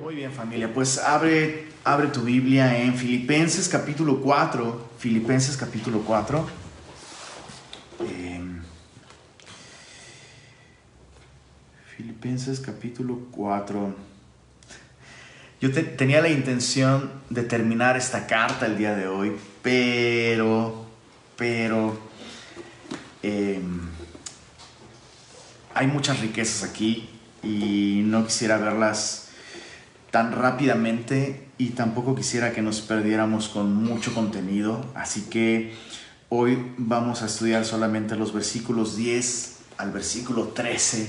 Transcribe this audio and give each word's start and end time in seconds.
Muy 0.00 0.14
bien 0.14 0.30
familia, 0.30 0.72
pues 0.72 0.96
abre, 0.98 1.66
abre 1.82 2.06
tu 2.06 2.22
Biblia 2.22 2.82
en 2.82 2.94
Filipenses 2.94 3.68
capítulo 3.68 4.20
4, 4.20 4.90
Filipenses 4.96 5.56
capítulo 5.56 6.02
4. 6.06 6.48
Em, 8.08 8.62
Filipenses 11.96 12.60
capítulo 12.60 13.18
4. 13.32 13.96
Yo 15.60 15.72
tenía 15.72 16.20
la 16.20 16.28
intención 16.28 17.10
de 17.28 17.42
terminar 17.42 17.96
esta 17.96 18.28
carta 18.28 18.66
el 18.66 18.78
día 18.78 18.94
de 18.94 19.08
hoy, 19.08 19.36
pero, 19.62 20.86
pero, 21.36 21.98
em, 23.24 23.80
hay 25.74 25.88
muchas 25.88 26.20
riquezas 26.20 26.62
aquí 26.62 27.10
y 27.42 28.02
no 28.04 28.24
quisiera 28.24 28.58
verlas 28.58 29.27
tan 30.10 30.32
rápidamente 30.32 31.48
y 31.58 31.70
tampoco 31.70 32.14
quisiera 32.14 32.52
que 32.52 32.62
nos 32.62 32.80
perdiéramos 32.80 33.48
con 33.48 33.74
mucho 33.74 34.14
contenido, 34.14 34.84
así 34.94 35.22
que 35.22 35.74
hoy 36.28 36.72
vamos 36.78 37.22
a 37.22 37.26
estudiar 37.26 37.64
solamente 37.64 38.16
los 38.16 38.32
versículos 38.32 38.96
10 38.96 39.56
al 39.76 39.90
versículo 39.92 40.48
13 40.48 41.08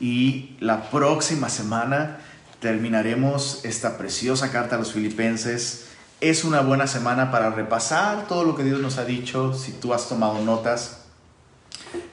y 0.00 0.56
la 0.60 0.90
próxima 0.90 1.48
semana 1.48 2.18
terminaremos 2.60 3.64
esta 3.64 3.98
preciosa 3.98 4.50
carta 4.50 4.76
a 4.76 4.78
los 4.78 4.92
filipenses. 4.92 5.86
Es 6.20 6.44
una 6.44 6.60
buena 6.60 6.86
semana 6.86 7.30
para 7.30 7.50
repasar 7.50 8.26
todo 8.26 8.44
lo 8.44 8.56
que 8.56 8.64
Dios 8.64 8.80
nos 8.80 8.98
ha 8.98 9.04
dicho, 9.04 9.52
si 9.54 9.72
tú 9.72 9.92
has 9.92 10.08
tomado 10.08 10.40
notas. 10.40 11.02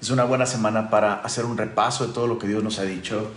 Es 0.02 0.10
una 0.10 0.26
buena 0.26 0.46
semana 0.46 0.90
para 0.90 1.16
hacer 1.16 1.46
un 1.46 1.58
repaso 1.58 2.06
de 2.06 2.14
todo 2.14 2.28
lo 2.28 2.38
que 2.38 2.48
Dios 2.48 2.64
nos 2.64 2.80
ha 2.80 2.84
dicho 2.84 3.32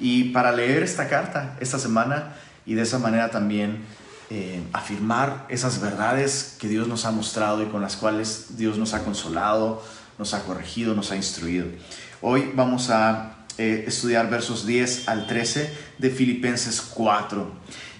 y 0.00 0.24
para 0.30 0.52
leer 0.52 0.82
esta 0.82 1.08
carta 1.08 1.56
esta 1.60 1.78
semana 1.78 2.34
y 2.66 2.74
de 2.74 2.82
esa 2.82 2.98
manera 2.98 3.30
también 3.30 3.84
eh, 4.30 4.62
afirmar 4.74 5.46
esas 5.48 5.80
verdades 5.80 6.56
que 6.60 6.68
Dios 6.68 6.86
nos 6.86 7.06
ha 7.06 7.10
mostrado 7.10 7.62
y 7.62 7.66
con 7.66 7.80
las 7.80 7.96
cuales 7.96 8.58
Dios 8.58 8.76
nos 8.76 8.92
ha 8.92 9.02
consolado, 9.02 9.82
nos 10.18 10.34
ha 10.34 10.42
corregido, 10.44 10.94
nos 10.94 11.10
ha 11.10 11.16
instruido. 11.16 11.66
Hoy 12.20 12.52
vamos 12.54 12.90
a 12.90 13.46
eh, 13.56 13.84
estudiar 13.86 14.28
versos 14.28 14.66
10 14.66 15.08
al 15.08 15.26
13 15.26 15.72
de 15.96 16.10
Filipenses 16.10 16.82
4. 16.82 17.50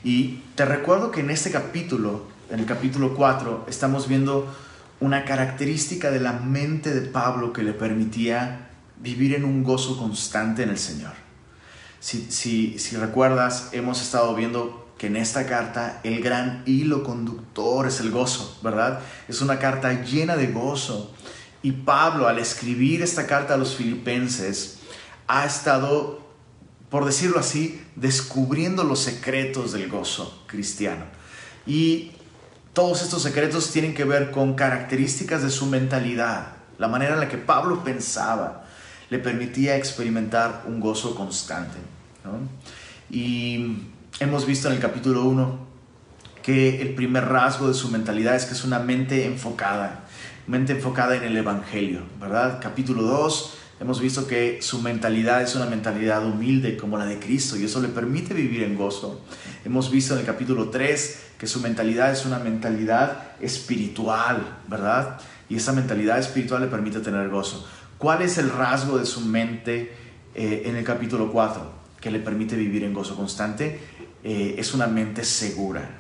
Y 0.05 0.41
te 0.55 0.67
recuerdo 0.67 1.11
que 1.11 1.20
en 1.20 1.31
este 1.31 1.50
capítulo, 1.50 2.27
en 2.50 2.61
el 2.61 2.67
capítulo 2.67 3.15
4, 3.15 3.65
estamos 3.69 4.06
viendo 4.06 4.55
una 5.00 5.25
característica 5.25 6.11
de 6.11 6.20
la 6.20 6.33
mente 6.34 6.92
de 6.92 7.09
Pablo 7.09 7.53
que 7.53 7.62
le 7.62 7.72
permitía 7.72 8.69
vivir 9.00 9.34
en 9.34 9.44
un 9.44 9.65
gozo 9.65 9.97
constante 9.97 10.62
en 10.62 10.69
el 10.69 10.78
Señor. 10.78 11.28
Si, 12.00 12.78
si, 12.78 12.96
recuerdas, 12.96 13.70
hemos 13.72 14.00
estado 14.00 14.34
viendo 14.34 14.88
que 14.98 15.08
en 15.08 15.16
esta 15.16 15.46
carta 15.46 16.00
el 16.04 16.22
gran 16.22 16.62
hilo 16.66 17.02
conductor 17.02 17.86
es 17.86 18.00
el 18.00 18.10
gozo, 18.10 18.58
¿verdad? 18.62 19.00
Es 19.28 19.41
una 19.41 19.58
carta 19.58 20.02
llena 20.02 20.36
de 20.36 20.48
gozo. 20.48 21.12
Y 21.62 21.72
Pablo, 21.72 22.28
al 22.28 22.38
escribir 22.38 23.02
esta 23.02 23.26
carta 23.26 23.54
a 23.54 23.56
los 23.56 23.74
filipenses, 23.74 24.78
ha 25.26 25.44
estado, 25.44 26.20
por 26.88 27.04
decirlo 27.04 27.41
así, 27.41 27.80
descubriendo 27.96 28.84
los 28.84 29.00
secretos 29.00 29.72
del 29.72 29.88
gozo 29.88 30.44
cristiano. 30.46 31.04
Y 31.66 32.12
todos 32.72 33.02
estos 33.02 33.22
secretos 33.22 33.72
tienen 33.72 33.92
que 33.92 34.04
ver 34.04 34.30
con 34.30 34.54
características 34.54 35.42
de 35.42 35.50
su 35.50 35.66
mentalidad, 35.66 36.52
la 36.78 36.86
manera 36.86 37.14
en 37.14 37.20
la 37.20 37.28
que 37.28 37.38
Pablo 37.38 37.82
pensaba, 37.82 38.67
le 39.11 39.19
permitía 39.19 39.77
experimentar 39.77 40.64
un 40.67 40.81
gozo 40.81 41.14
constante. 41.14 41.78
Y 43.11 43.78
hemos 44.20 44.47
visto 44.47 44.69
en 44.69 44.75
el 44.75 44.81
capítulo 44.81 45.25
1 45.25 45.69
que 46.42 46.81
el 46.83 46.95
primer 46.95 47.27
rasgo 47.27 47.69
de 47.69 47.75
su 47.75 47.91
mentalidad 47.91 48.34
es 48.34 48.45
que 48.45 48.55
es 48.55 48.65
una 48.65 48.78
mente 48.78 49.27
enfocada, 49.27 50.05
mente 50.47 50.73
enfocada 50.73 51.17
en 51.17 51.25
el 51.25 51.37
Evangelio, 51.37 52.03
¿verdad? 52.21 52.59
Capítulo 52.60 53.03
2 53.03 53.55
hemos 53.81 54.00
visto 54.00 54.27
que 54.27 54.60
su 54.60 54.82
mentalidad 54.82 55.43
es 55.43 55.55
una 55.55 55.66
mentalidad 55.66 56.25
humilde 56.25 56.77
como 56.77 56.99
la 56.99 57.06
de 57.06 57.19
Cristo 57.19 57.56
y 57.56 57.65
eso 57.65 57.81
le 57.81 57.88
permite 57.88 58.34
vivir 58.34 58.62
en 58.65 58.77
gozo. 58.77 59.21
Hemos 59.65 59.91
visto 59.91 60.15
en 60.15 60.21
el 60.21 60.27
capítulo 60.27 60.71
3 60.71 61.22
que 61.38 61.47
su 61.47 61.61
mentalidad 61.61 62.11
es 62.12 62.27
una 62.27 62.38
mentalidad 62.38 63.32
espiritual, 63.41 64.59
¿verdad? 64.66 65.21
Y 65.49 65.56
esa 65.56 65.72
mentalidad 65.72 66.19
espiritual 66.19 66.62
le 66.62 66.69
permite 66.69 67.00
tener 67.00 67.28
gozo. 67.28 67.66
¿Cuál 67.98 68.22
es 68.22 68.38
el 68.38 68.50
rasgo 68.50 68.97
de 68.97 69.04
su 69.04 69.22
mente 69.22 69.92
eh, 70.36 70.62
en 70.66 70.76
el 70.76 70.84
capítulo 70.84 71.32
4 71.32 71.72
que 72.00 72.12
le 72.12 72.20
permite 72.20 72.54
vivir 72.54 72.84
en 72.84 72.94
gozo 72.94 73.16
constante? 73.16 73.81
Eh, 74.22 74.54
es 74.56 74.72
una 74.72 74.86
mente 74.86 75.25
segura. 75.25 75.98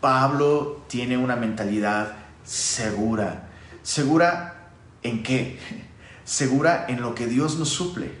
Pablo 0.00 0.82
tiene 0.88 1.18
una 1.18 1.36
mentalidad 1.36 2.14
segura. 2.44 3.50
¿Segura 3.82 4.70
en 5.02 5.22
qué? 5.22 5.58
Segura 6.24 6.86
en 6.88 7.02
lo 7.02 7.14
que 7.14 7.26
Dios 7.26 7.58
nos 7.58 7.68
suple. 7.68 8.12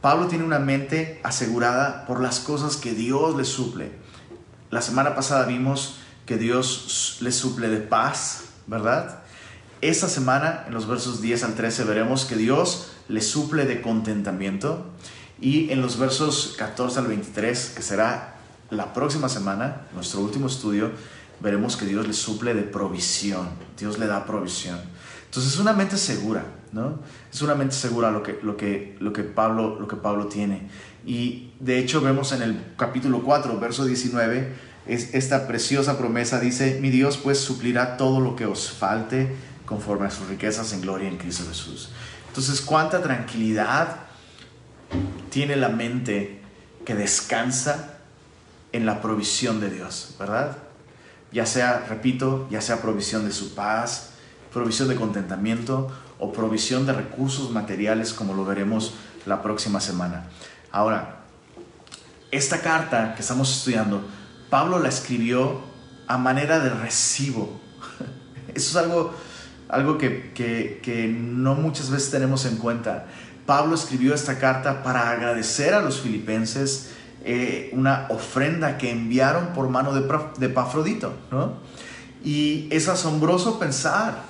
Pablo 0.00 0.28
tiene 0.28 0.44
una 0.44 0.60
mente 0.60 1.20
asegurada 1.24 2.06
por 2.06 2.20
las 2.20 2.38
cosas 2.38 2.76
que 2.76 2.92
Dios 2.92 3.34
le 3.36 3.44
suple. 3.44 3.90
La 4.70 4.80
semana 4.80 5.16
pasada 5.16 5.44
vimos 5.46 5.98
que 6.24 6.36
Dios 6.36 7.18
le 7.20 7.32
suple 7.32 7.68
de 7.68 7.78
paz, 7.78 8.44
¿verdad? 8.68 9.21
Esta 9.82 10.08
semana, 10.08 10.62
en 10.68 10.74
los 10.74 10.86
versos 10.86 11.20
10 11.20 11.42
al 11.42 11.54
13, 11.56 11.82
veremos 11.82 12.24
que 12.24 12.36
Dios 12.36 12.92
le 13.08 13.20
suple 13.20 13.66
de 13.66 13.82
contentamiento. 13.82 14.86
Y 15.40 15.72
en 15.72 15.82
los 15.82 15.98
versos 15.98 16.54
14 16.56 17.00
al 17.00 17.08
23, 17.08 17.72
que 17.74 17.82
será 17.82 18.36
la 18.70 18.94
próxima 18.94 19.28
semana, 19.28 19.88
nuestro 19.92 20.20
último 20.20 20.46
estudio, 20.46 20.92
veremos 21.40 21.76
que 21.76 21.84
Dios 21.84 22.06
le 22.06 22.12
suple 22.12 22.54
de 22.54 22.62
provisión. 22.62 23.48
Dios 23.76 23.98
le 23.98 24.06
da 24.06 24.24
provisión. 24.24 24.78
Entonces 25.24 25.54
es 25.54 25.58
una 25.58 25.72
mente 25.72 25.98
segura, 25.98 26.44
¿no? 26.70 27.00
Es 27.32 27.42
una 27.42 27.56
mente 27.56 27.74
segura 27.74 28.12
lo 28.12 28.22
que, 28.22 28.38
lo 28.40 28.56
que, 28.56 28.96
lo 29.00 29.12
que, 29.12 29.24
Pablo, 29.24 29.80
lo 29.80 29.88
que 29.88 29.96
Pablo 29.96 30.26
tiene. 30.26 30.68
Y 31.04 31.54
de 31.58 31.80
hecho 31.80 32.00
vemos 32.00 32.30
en 32.30 32.42
el 32.42 32.56
capítulo 32.76 33.24
4, 33.24 33.58
verso 33.58 33.84
19, 33.84 34.70
es 34.86 35.12
esta 35.14 35.48
preciosa 35.48 35.98
promesa, 35.98 36.38
dice, 36.38 36.78
mi 36.80 36.90
Dios 36.90 37.16
pues 37.16 37.38
suplirá 37.38 37.96
todo 37.96 38.20
lo 38.20 38.36
que 38.36 38.46
os 38.46 38.70
falte 38.70 39.34
conforme 39.72 40.06
a 40.06 40.10
sus 40.10 40.28
riquezas 40.28 40.74
en 40.74 40.82
gloria 40.82 41.08
en 41.08 41.16
Cristo 41.16 41.44
Jesús. 41.48 41.88
Entonces, 42.28 42.60
¿cuánta 42.60 43.00
tranquilidad 43.00 43.96
tiene 45.30 45.56
la 45.56 45.70
mente 45.70 46.42
que 46.84 46.94
descansa 46.94 47.94
en 48.72 48.84
la 48.84 49.00
provisión 49.00 49.60
de 49.60 49.70
Dios, 49.70 50.14
verdad? 50.18 50.58
Ya 51.32 51.46
sea, 51.46 51.86
repito, 51.88 52.46
ya 52.50 52.60
sea 52.60 52.82
provisión 52.82 53.24
de 53.24 53.32
su 53.32 53.54
paz, 53.54 54.10
provisión 54.52 54.88
de 54.90 54.96
contentamiento 54.96 55.90
o 56.18 56.34
provisión 56.34 56.84
de 56.84 56.92
recursos 56.92 57.50
materiales 57.50 58.12
como 58.12 58.34
lo 58.34 58.44
veremos 58.44 58.92
la 59.24 59.40
próxima 59.40 59.80
semana. 59.80 60.28
Ahora, 60.70 61.22
esta 62.30 62.60
carta 62.60 63.14
que 63.14 63.22
estamos 63.22 63.56
estudiando, 63.56 64.02
Pablo 64.50 64.78
la 64.78 64.90
escribió 64.90 65.62
a 66.06 66.18
manera 66.18 66.58
de 66.58 66.68
recibo. 66.68 67.58
Eso 68.54 68.70
es 68.70 68.76
algo 68.76 69.14
algo 69.72 69.96
que, 69.96 71.16
no 71.18 71.54
muchas 71.54 71.90
veces 71.90 72.10
tenemos 72.10 72.44
en 72.44 72.56
cuenta. 72.56 73.06
Pablo 73.46 73.74
escribió 73.74 74.14
esta 74.14 74.38
carta 74.38 74.82
para 74.82 75.10
agradecer 75.10 75.74
a 75.74 75.80
los 75.80 76.00
filipenses 76.00 76.92
eh, 77.24 77.70
una 77.72 78.06
ofrenda 78.10 78.76
que 78.76 78.90
enviaron 78.90 79.48
por 79.54 79.70
mano 79.70 79.94
de, 79.94 80.06
de 80.38 80.48
Pafrodito. 80.50 81.14
Y 82.22 82.68
es 82.70 82.88
asombroso 82.88 83.58
pensar 83.58 84.22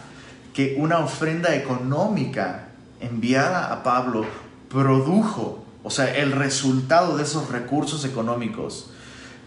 que 0.54 0.76
una 0.78 1.00
ofrenda 1.00 1.54
económica 1.56 2.69
enviada 3.00 3.72
a 3.72 3.82
Pablo 3.82 4.25
produjo, 4.69 5.64
o 5.82 5.91
sea, 5.91 6.14
el 6.16 6.31
resultado 6.31 7.16
de 7.16 7.25
esos 7.25 7.50
recursos 7.50 8.04
económicos 8.04 8.91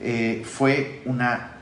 eh, 0.01 0.45
fue 0.45 1.01
una 1.05 1.53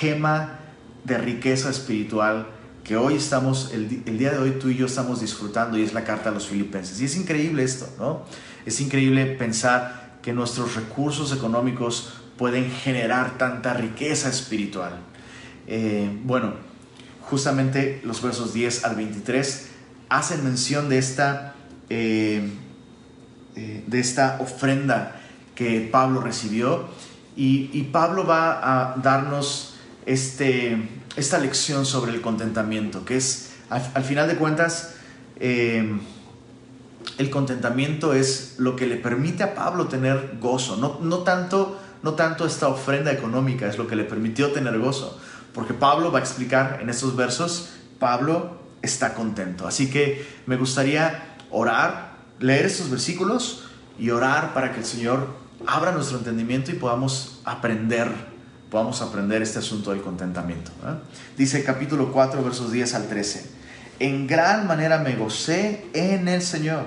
gema 0.00 0.58
de 1.04 1.18
riqueza 1.18 1.70
espiritual 1.70 2.48
que 2.84 2.96
hoy 2.96 3.14
estamos, 3.14 3.72
el, 3.72 3.88
día 3.88 4.32
de 4.32 4.38
hoy 4.38 4.50
tú 4.52 4.68
y 4.68 4.76
yo 4.76 4.86
estamos 4.86 5.20
disfrutando 5.20 5.78
y 5.78 5.82
es 5.82 5.92
la 5.92 6.04
carta 6.04 6.30
a 6.30 6.32
los 6.32 6.46
filipenses. 6.46 7.00
Y 7.00 7.04
es 7.04 7.16
increíble 7.16 7.62
esto, 7.62 7.88
¿no? 7.98 8.24
Es 8.66 8.80
increíble 8.80 9.26
pensar 9.26 10.18
que 10.22 10.32
nuestros 10.32 10.74
recursos 10.76 11.32
económicos 11.32 12.14
pueden 12.36 12.70
generar 12.70 13.38
tanta 13.38 13.74
riqueza 13.74 14.28
espiritual. 14.28 14.92
Eh, 15.66 16.10
bueno, 16.24 16.54
justamente 17.22 18.00
los 18.04 18.22
versos 18.22 18.52
10 18.52 18.84
al 18.84 18.96
23 18.96 19.68
hacen 20.08 20.44
mención 20.44 20.88
de 20.88 20.98
esta, 20.98 21.54
eh, 21.88 22.50
eh, 23.56 23.84
de 23.86 24.00
esta 24.00 24.38
ofrenda 24.40 25.20
que 25.54 25.88
Pablo 25.92 26.20
recibió 26.20 26.88
y, 27.36 27.70
y 27.72 27.84
Pablo 27.92 28.26
va 28.26 28.92
a 28.92 28.96
darnos 28.96 29.74
este, 30.06 30.88
esta 31.16 31.38
lección 31.38 31.86
sobre 31.86 32.12
el 32.12 32.20
contentamiento, 32.20 33.04
que 33.04 33.16
es, 33.16 33.50
al, 33.68 34.04
final 34.04 34.28
de 34.28 34.36
cuentas, 34.36 34.94
eh, 35.36 35.98
el 37.18 37.30
contentamiento 37.30 38.14
es 38.14 38.54
lo 38.58 38.76
que 38.76 38.86
le 38.86 38.96
permite 38.96 39.42
a 39.42 39.54
Pablo 39.54 39.86
tener 39.86 40.38
gozo, 40.40 40.76
no, 40.76 40.98
no 41.02 41.18
tanto 41.18 41.78
no 42.02 42.14
tanto 42.14 42.46
esta 42.46 42.68
ofrenda 42.68 43.12
económica 43.12 43.66
es 43.66 43.78
lo 43.78 43.86
que 43.86 43.96
le 43.96 44.04
permitió 44.04 44.52
tener 44.52 44.78
gozo, 44.78 45.18
porque 45.52 45.74
Pablo 45.74 46.10
va 46.12 46.18
a 46.18 46.22
explicar 46.22 46.78
en 46.80 46.88
estos 46.88 47.16
versos, 47.16 47.70
Pablo 47.98 48.58
está 48.82 49.14
contento. 49.14 49.66
Así 49.66 49.90
que 49.90 50.26
me 50.46 50.56
gustaría 50.56 51.36
orar, 51.50 52.16
leer 52.38 52.66
estos 52.66 52.90
versículos 52.90 53.64
y 53.98 54.10
orar 54.10 54.54
para 54.54 54.72
que 54.72 54.80
el 54.80 54.86
Señor 54.86 55.28
abra 55.66 55.92
nuestro 55.92 56.18
entendimiento 56.18 56.70
y 56.70 56.74
podamos 56.74 57.40
aprender, 57.44 58.10
podamos 58.70 59.02
aprender 59.02 59.42
este 59.42 59.58
asunto 59.58 59.90
del 59.90 60.00
contentamiento. 60.00 60.70
¿eh? 60.84 60.94
Dice 61.36 61.64
capítulo 61.64 62.12
4, 62.12 62.42
versos 62.42 62.70
10 62.72 62.94
al 62.94 63.08
13. 63.08 63.50
En 63.98 64.26
gran 64.26 64.66
manera 64.66 64.98
me 64.98 65.16
gocé 65.16 65.86
en 65.92 66.28
el 66.28 66.40
Señor, 66.40 66.86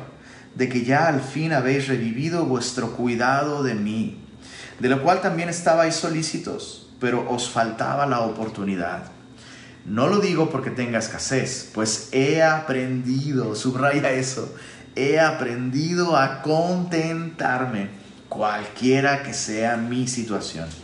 de 0.55 0.69
que 0.69 0.83
ya 0.83 1.07
al 1.07 1.21
fin 1.21 1.51
habéis 1.51 1.87
revivido 1.87 2.45
vuestro 2.45 2.93
cuidado 2.93 3.63
de 3.63 3.75
mí, 3.75 4.19
de 4.79 4.89
lo 4.89 5.03
cual 5.03 5.21
también 5.21 5.49
estabais 5.49 5.95
solícitos, 5.95 6.89
pero 6.99 7.29
os 7.29 7.49
faltaba 7.49 8.05
la 8.05 8.21
oportunidad. 8.21 9.11
No 9.85 10.07
lo 10.07 10.19
digo 10.19 10.49
porque 10.49 10.71
tenga 10.71 10.99
escasez, 10.99 11.69
pues 11.73 12.09
he 12.13 12.41
aprendido, 12.41 13.55
subraya 13.55 14.11
eso, 14.11 14.55
he 14.95 15.19
aprendido 15.19 16.15
a 16.15 16.41
contentarme 16.41 17.89
cualquiera 18.29 19.21
que 19.21 19.33
sea 19.33 19.75
mi 19.75 20.07
situación. 20.07 20.82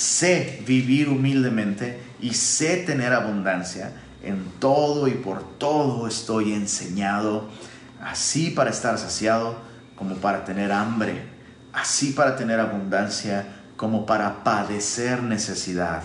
Sé 0.00 0.62
vivir 0.66 1.10
humildemente 1.10 2.00
y 2.22 2.32
sé 2.32 2.78
tener 2.78 3.12
abundancia 3.12 3.92
en 4.22 4.46
todo 4.58 5.08
y 5.08 5.10
por 5.10 5.58
todo 5.58 6.08
estoy 6.08 6.54
enseñado, 6.54 7.50
así 8.00 8.50
para 8.50 8.70
estar 8.70 8.96
saciado 8.96 9.58
como 9.96 10.14
para 10.14 10.46
tener 10.46 10.72
hambre, 10.72 11.22
así 11.74 12.12
para 12.12 12.34
tener 12.34 12.60
abundancia 12.60 13.46
como 13.76 14.06
para 14.06 14.42
padecer 14.42 15.22
necesidad. 15.22 16.02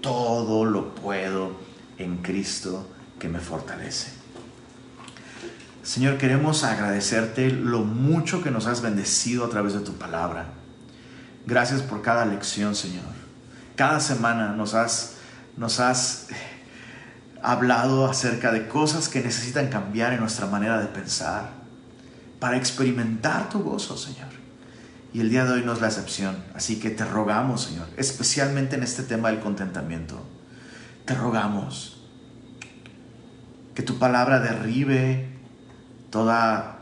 Todo 0.00 0.64
lo 0.64 0.94
puedo 0.94 1.56
en 1.98 2.18
Cristo 2.18 2.88
que 3.18 3.28
me 3.28 3.40
fortalece. 3.40 4.12
Señor, 5.82 6.18
queremos 6.18 6.62
agradecerte 6.62 7.50
lo 7.50 7.80
mucho 7.80 8.44
que 8.44 8.52
nos 8.52 8.68
has 8.68 8.80
bendecido 8.80 9.44
a 9.44 9.50
través 9.50 9.72
de 9.72 9.80
tu 9.80 9.94
palabra. 9.94 10.50
Gracias 11.44 11.82
por 11.82 12.00
cada 12.00 12.24
lección, 12.24 12.76
Señor. 12.76 13.23
Cada 13.76 13.98
semana 14.00 14.52
nos 14.52 14.74
has, 14.74 15.16
nos 15.56 15.80
has 15.80 16.28
hablado 17.42 18.06
acerca 18.06 18.52
de 18.52 18.68
cosas 18.68 19.08
que 19.08 19.20
necesitan 19.20 19.68
cambiar 19.68 20.12
en 20.12 20.20
nuestra 20.20 20.46
manera 20.46 20.78
de 20.78 20.86
pensar 20.86 21.50
para 22.38 22.56
experimentar 22.56 23.48
tu 23.48 23.62
gozo, 23.62 23.96
Señor. 23.96 24.28
Y 25.12 25.20
el 25.20 25.30
día 25.30 25.44
de 25.44 25.52
hoy 25.52 25.62
no 25.64 25.72
es 25.72 25.80
la 25.80 25.88
excepción. 25.88 26.36
Así 26.54 26.78
que 26.78 26.90
te 26.90 27.04
rogamos, 27.04 27.62
Señor, 27.62 27.88
especialmente 27.96 28.76
en 28.76 28.82
este 28.82 29.02
tema 29.02 29.30
del 29.30 29.40
contentamiento, 29.40 30.24
te 31.04 31.14
rogamos 31.14 32.02
que 33.74 33.82
tu 33.82 33.98
palabra 33.98 34.40
derribe 34.40 35.28
toda 36.10 36.78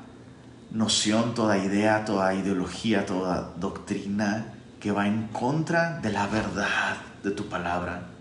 noción, 0.70 1.34
toda 1.34 1.58
idea, 1.58 2.04
toda 2.04 2.34
ideología, 2.34 3.06
toda 3.06 3.52
doctrina 3.58 4.54
que 4.82 4.92
va 4.92 5.06
en 5.06 5.28
contra 5.28 6.00
de 6.00 6.12
la 6.12 6.26
verdad 6.26 6.96
de 7.22 7.30
tu 7.30 7.48
palabra 7.48 8.12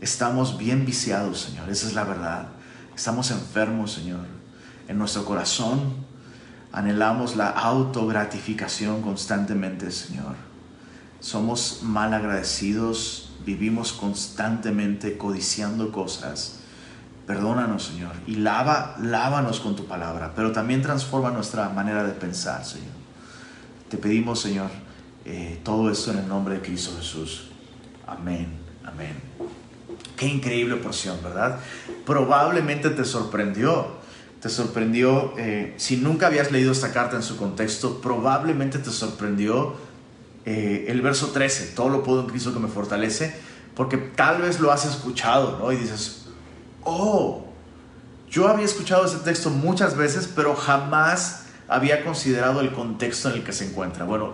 Estamos 0.00 0.56
bien 0.56 0.86
viciados, 0.86 1.42
Señor, 1.42 1.68
esa 1.68 1.86
es 1.86 1.92
la 1.92 2.04
verdad. 2.04 2.46
Estamos 2.96 3.30
enfermos, 3.30 3.92
Señor. 3.92 4.24
En 4.88 4.96
nuestro 4.96 5.26
corazón 5.26 5.78
anhelamos 6.72 7.36
la 7.36 7.50
autogratificación 7.50 9.02
constantemente, 9.02 9.90
Señor. 9.90 10.36
Somos 11.20 11.80
mal 11.82 12.14
agradecidos, 12.14 13.34
vivimos 13.44 13.92
constantemente 13.92 15.18
codiciando 15.18 15.92
cosas. 15.92 16.60
Perdónanos, 17.26 17.84
Señor, 17.84 18.12
y 18.26 18.36
lava, 18.36 18.96
lávanos 19.02 19.60
con 19.60 19.76
tu 19.76 19.84
palabra, 19.84 20.32
pero 20.34 20.50
también 20.50 20.80
transforma 20.80 21.30
nuestra 21.30 21.68
manera 21.68 22.04
de 22.04 22.12
pensar, 22.12 22.64
Señor. 22.64 22.88
Te 23.90 23.98
pedimos, 23.98 24.40
Señor, 24.40 24.70
eh, 25.24 25.60
todo 25.62 25.90
esto 25.90 26.12
en 26.12 26.18
el 26.18 26.28
nombre 26.28 26.54
de 26.54 26.60
Cristo 26.60 26.92
Jesús. 26.98 27.50
Amén, 28.06 28.48
amén. 28.84 29.14
Qué 30.16 30.26
increíble 30.26 30.76
porción, 30.76 31.18
¿verdad? 31.22 31.60
Probablemente 32.04 32.90
te 32.90 33.04
sorprendió. 33.04 33.98
Te 34.40 34.48
sorprendió, 34.48 35.34
eh, 35.36 35.74
si 35.76 35.98
nunca 35.98 36.28
habías 36.28 36.50
leído 36.50 36.72
esta 36.72 36.92
carta 36.92 37.14
en 37.16 37.22
su 37.22 37.36
contexto, 37.36 38.00
probablemente 38.00 38.78
te 38.78 38.90
sorprendió 38.90 39.74
eh, 40.46 40.86
el 40.88 41.02
verso 41.02 41.28
13, 41.28 41.74
todo 41.74 41.90
lo 41.90 42.02
puedo 42.02 42.22
en 42.22 42.26
Cristo 42.26 42.54
que 42.54 42.58
me 42.58 42.68
fortalece, 42.68 43.34
porque 43.76 43.98
tal 43.98 44.40
vez 44.40 44.58
lo 44.58 44.72
has 44.72 44.86
escuchado, 44.86 45.58
¿no? 45.58 45.70
Y 45.72 45.76
dices, 45.76 46.26
oh, 46.84 47.44
yo 48.30 48.48
había 48.48 48.64
escuchado 48.64 49.04
ese 49.04 49.18
texto 49.18 49.50
muchas 49.50 49.94
veces, 49.94 50.30
pero 50.34 50.56
jamás 50.56 51.44
había 51.68 52.02
considerado 52.02 52.60
el 52.62 52.72
contexto 52.72 53.28
en 53.28 53.36
el 53.36 53.44
que 53.44 53.52
se 53.52 53.66
encuentra. 53.66 54.06
Bueno, 54.06 54.32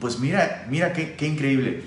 pues 0.00 0.18
mira, 0.18 0.66
mira 0.68 0.92
qué, 0.92 1.26
increíble. 1.26 1.84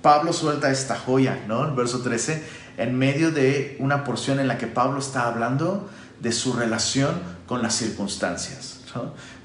Pablo 0.00 0.32
suelta 0.32 0.70
esta 0.70 0.96
joya, 0.96 1.38
¿no? 1.46 1.64
El 1.64 1.72
verso 1.72 2.02
13, 2.02 2.42
en 2.76 2.98
medio 2.98 3.30
de 3.30 3.76
una 3.78 4.04
porción 4.04 4.40
en 4.40 4.48
la 4.48 4.58
que 4.58 4.66
Pablo 4.66 4.98
está 4.98 5.26
hablando 5.26 5.88
de 6.20 6.32
su 6.32 6.52
relación 6.52 7.20
con 7.46 7.62
las 7.62 7.74
circunstancias. 7.74 8.80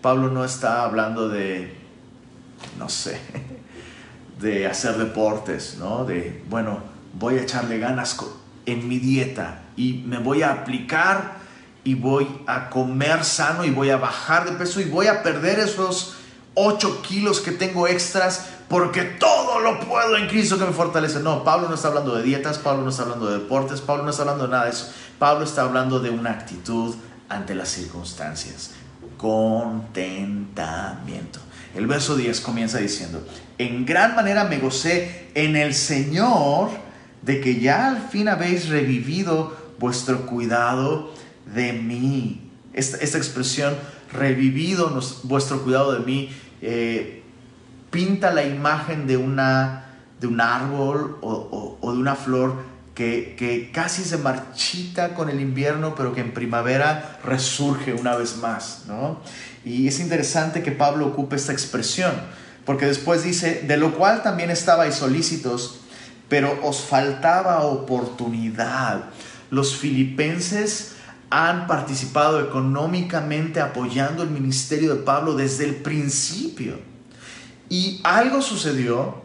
Pablo 0.01 0.29
no 0.29 0.43
está 0.43 0.83
hablando 0.83 1.29
de, 1.29 1.75
no 2.77 2.89
sé, 2.89 3.19
de 4.41 4.67
hacer 4.67 4.97
deportes, 4.97 5.77
¿no? 5.79 6.05
De, 6.05 6.43
bueno, 6.49 6.79
voy 7.13 7.37
a 7.37 7.41
echarle 7.41 7.79
ganas 7.79 8.17
en 8.65 8.87
mi 8.87 8.99
dieta 8.99 9.61
y 9.75 10.03
me 10.05 10.17
voy 10.17 10.41
a 10.43 10.51
aplicar 10.51 11.37
y 11.83 11.95
voy 11.95 12.27
a 12.47 12.69
comer 12.69 13.23
sano 13.23 13.63
y 13.63 13.71
voy 13.71 13.89
a 13.91 13.97
bajar 13.97 14.49
de 14.49 14.51
peso 14.57 14.81
y 14.81 14.85
voy 14.85 15.07
a 15.07 15.23
perder 15.23 15.59
esos 15.59 16.17
8 16.59 17.03
kilos 17.03 17.39
que 17.39 17.51
tengo 17.51 17.87
extras 17.87 18.47
porque 18.67 19.03
todo 19.03 19.59
lo 19.59 19.79
puedo 19.79 20.17
en 20.17 20.27
Cristo 20.27 20.57
que 20.57 20.65
me 20.65 20.73
fortalece. 20.73 21.19
No, 21.19 21.43
Pablo 21.43 21.69
no 21.69 21.75
está 21.75 21.89
hablando 21.89 22.15
de 22.15 22.23
dietas, 22.23 22.57
Pablo 22.57 22.81
no 22.83 22.89
está 22.89 23.03
hablando 23.03 23.27
de 23.27 23.37
deportes, 23.39 23.79
Pablo 23.79 24.01
no 24.03 24.09
está 24.09 24.23
hablando 24.23 24.45
de 24.45 24.49
nada 24.49 24.63
de 24.65 24.71
eso. 24.71 24.91
Pablo 25.19 25.45
está 25.45 25.61
hablando 25.61 25.99
de 25.99 26.09
una 26.09 26.31
actitud 26.31 26.95
ante 27.29 27.53
las 27.53 27.69
circunstancias. 27.69 28.71
Contentamiento. 29.17 31.39
El 31.75 31.85
verso 31.85 32.15
10 32.15 32.41
comienza 32.41 32.79
diciendo, 32.79 33.23
en 33.57 33.85
gran 33.85 34.15
manera 34.15 34.45
me 34.45 34.57
gocé 34.57 35.29
en 35.35 35.55
el 35.55 35.75
Señor 35.75 36.71
de 37.21 37.39
que 37.39 37.59
ya 37.59 37.89
al 37.89 38.09
fin 38.09 38.29
habéis 38.29 38.69
revivido 38.69 39.55
vuestro 39.79 40.25
cuidado 40.25 41.11
de 41.45 41.73
mí. 41.73 42.49
Esta, 42.73 42.97
expresión, 42.97 43.75
revivido 44.11 44.99
vuestro 45.23 45.61
cuidado 45.63 45.93
de 45.93 45.99
mí, 45.99 46.29
eh, 46.61 47.23
pinta 47.89 48.31
la 48.31 48.43
imagen 48.43 49.07
de, 49.07 49.17
una, 49.17 49.85
de 50.19 50.27
un 50.27 50.41
árbol 50.41 51.17
o, 51.21 51.77
de 51.81 51.97
una 51.97 52.15
flor 52.15 52.55
que, 52.93 53.69
casi 53.73 54.03
se 54.03 54.17
marchita 54.17 55.13
con 55.13 55.29
el 55.29 55.39
invierno, 55.39 55.93
pero 55.95 56.13
que 56.13 56.21
en 56.21 56.33
primavera 56.33 57.19
resurge 57.23 57.93
una 57.93 58.15
vez 58.15 58.37
más. 58.37 58.83
¿no? 58.87 59.19
Y 59.63 59.87
es 59.87 59.99
interesante 59.99 60.63
que 60.63 60.71
Pablo 60.71 61.07
ocupe 61.07 61.35
esta 61.35 61.53
expresión, 61.53 62.13
porque 62.65 62.85
después 62.85 63.23
dice, 63.23 63.63
de 63.67 63.77
lo 63.77 63.95
cual 63.95 64.23
también 64.23 64.49
estabais 64.49 64.95
solícitos, 64.95 65.79
pero 66.27 66.59
os 66.63 66.81
faltaba 66.81 67.61
oportunidad. 67.61 69.05
Los 69.49 69.77
filipenses 69.77 70.96
han 71.29 71.67
participado 71.67 72.39
económicamente 72.39 73.59
apoyando 73.59 74.23
el 74.23 74.29
ministerio 74.29 74.95
de 74.95 75.01
Pablo 75.01 75.35
desde 75.35 75.65
el 75.65 75.75
principio. 75.75 76.79
Y 77.69 77.99
algo 78.03 78.41
sucedió 78.41 79.21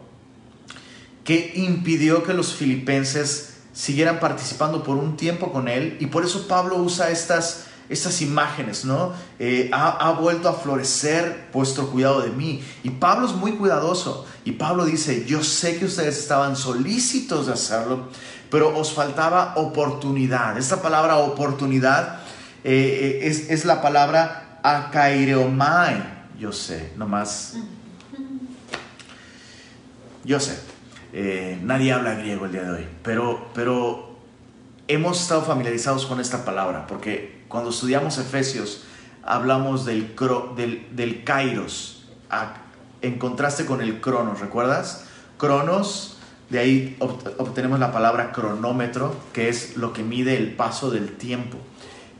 que 1.23 1.53
impidió 1.55 2.23
que 2.23 2.33
los 2.33 2.53
filipenses 2.53 3.53
siguieran 3.73 4.19
participando 4.19 4.83
por 4.83 4.97
un 4.97 5.17
tiempo 5.17 5.51
con 5.51 5.67
él 5.67 5.97
y 5.99 6.07
por 6.07 6.25
eso 6.25 6.47
Pablo 6.47 6.75
usa 6.77 7.09
estas, 7.09 7.65
estas 7.89 8.21
imágenes, 8.21 8.83
¿no? 8.83 9.13
Eh, 9.39 9.69
ha, 9.73 10.11
vuelto 10.19 10.49
a 10.49 10.53
florecer 10.53 11.47
vuestro 11.53 11.89
cuidado 11.89 12.21
de 12.21 12.29
mí. 12.29 12.61
Y 12.83 12.91
Pablo 12.91 13.27
es 13.27 13.33
muy 13.33 13.53
cuidadoso. 13.53 14.25
Y 14.45 14.51
Pablo 14.51 14.85
dice, 14.85 15.25
yo 15.25 15.43
sé 15.43 15.79
que 15.79 15.85
ustedes 15.85 16.19
estaban 16.19 16.55
solícitos 16.55 17.47
de 17.47 17.53
hacerlo, 17.53 18.09
pero 18.53 18.77
os 18.77 18.93
faltaba 18.93 19.53
oportunidad. 19.55 20.59
Esta 20.59 20.79
palabra 20.79 21.17
oportunidad 21.17 22.19
eh, 22.63 22.69
eh, 23.23 23.27
es, 23.27 23.49
es, 23.49 23.65
la 23.65 23.81
palabra 23.81 24.59
akaireomai. 24.61 26.27
Yo 26.37 26.51
sé, 26.51 26.93
nomás 26.95 27.55
yo 30.23 30.39
sé, 30.39 30.55
eh, 31.13 31.59
nadie 31.63 31.93
habla 31.93 32.13
griego 32.13 32.45
el 32.45 32.51
día 32.51 32.61
de 32.61 32.69
hoy, 32.69 32.87
pero, 33.01 33.47
pero 33.55 34.19
hemos 34.87 35.19
estado 35.19 35.41
familiarizados 35.41 36.05
con 36.05 36.19
esta 36.19 36.45
palabra, 36.45 36.85
porque 36.85 37.45
cuando 37.47 37.71
estudiamos 37.71 38.19
Efesios 38.19 38.83
hablamos 39.23 39.83
del, 39.83 40.15
del, 40.55 40.95
del 40.95 41.23
kairos, 41.23 42.05
en 43.01 43.17
contraste 43.17 43.65
con 43.65 43.81
el 43.81 43.99
cronos, 43.99 44.41
¿recuerdas? 44.41 45.05
Cronos, 45.39 46.12
de 46.53 46.59
ahí 46.59 46.95
obtenemos 46.99 47.79
la 47.79 47.91
palabra 47.91 48.31
cronómetro, 48.31 49.15
que 49.33 49.49
es 49.49 49.75
lo 49.75 49.91
que 49.91 50.03
mide 50.03 50.37
el 50.37 50.53
paso 50.53 50.91
del 50.91 51.13
tiempo. 51.13 51.57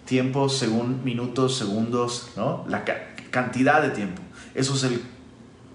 Tiempo 0.06 0.50
según 0.50 1.04
minutos, 1.04 1.56
segundos, 1.56 2.32
¿no? 2.36 2.66
La 2.68 2.84
cantidad 3.30 3.84
de 3.84 3.90
tiempo. 3.92 4.24
Eso 4.56 4.74
es 4.74 4.86
el 4.86 5.04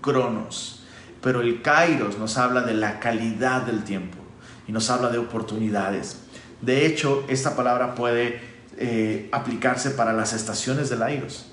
cronos. 0.00 0.82
Pero 1.22 1.40
el 1.40 1.62
kairos 1.62 2.18
nos 2.18 2.36
habla 2.36 2.62
de 2.62 2.74
la 2.74 2.98
calidad 2.98 3.62
del 3.62 3.84
tiempo 3.84 4.18
y 4.66 4.72
nos 4.72 4.90
habla 4.90 5.10
de 5.10 5.18
oportunidades. 5.18 6.18
De 6.60 6.84
hecho, 6.84 7.24
esta 7.28 7.54
palabra 7.54 7.94
puede 7.94 8.40
eh, 8.76 9.28
aplicarse 9.30 9.90
para 9.90 10.12
las 10.12 10.32
estaciones 10.32 10.90
del 10.90 11.04
Airos. 11.04 11.46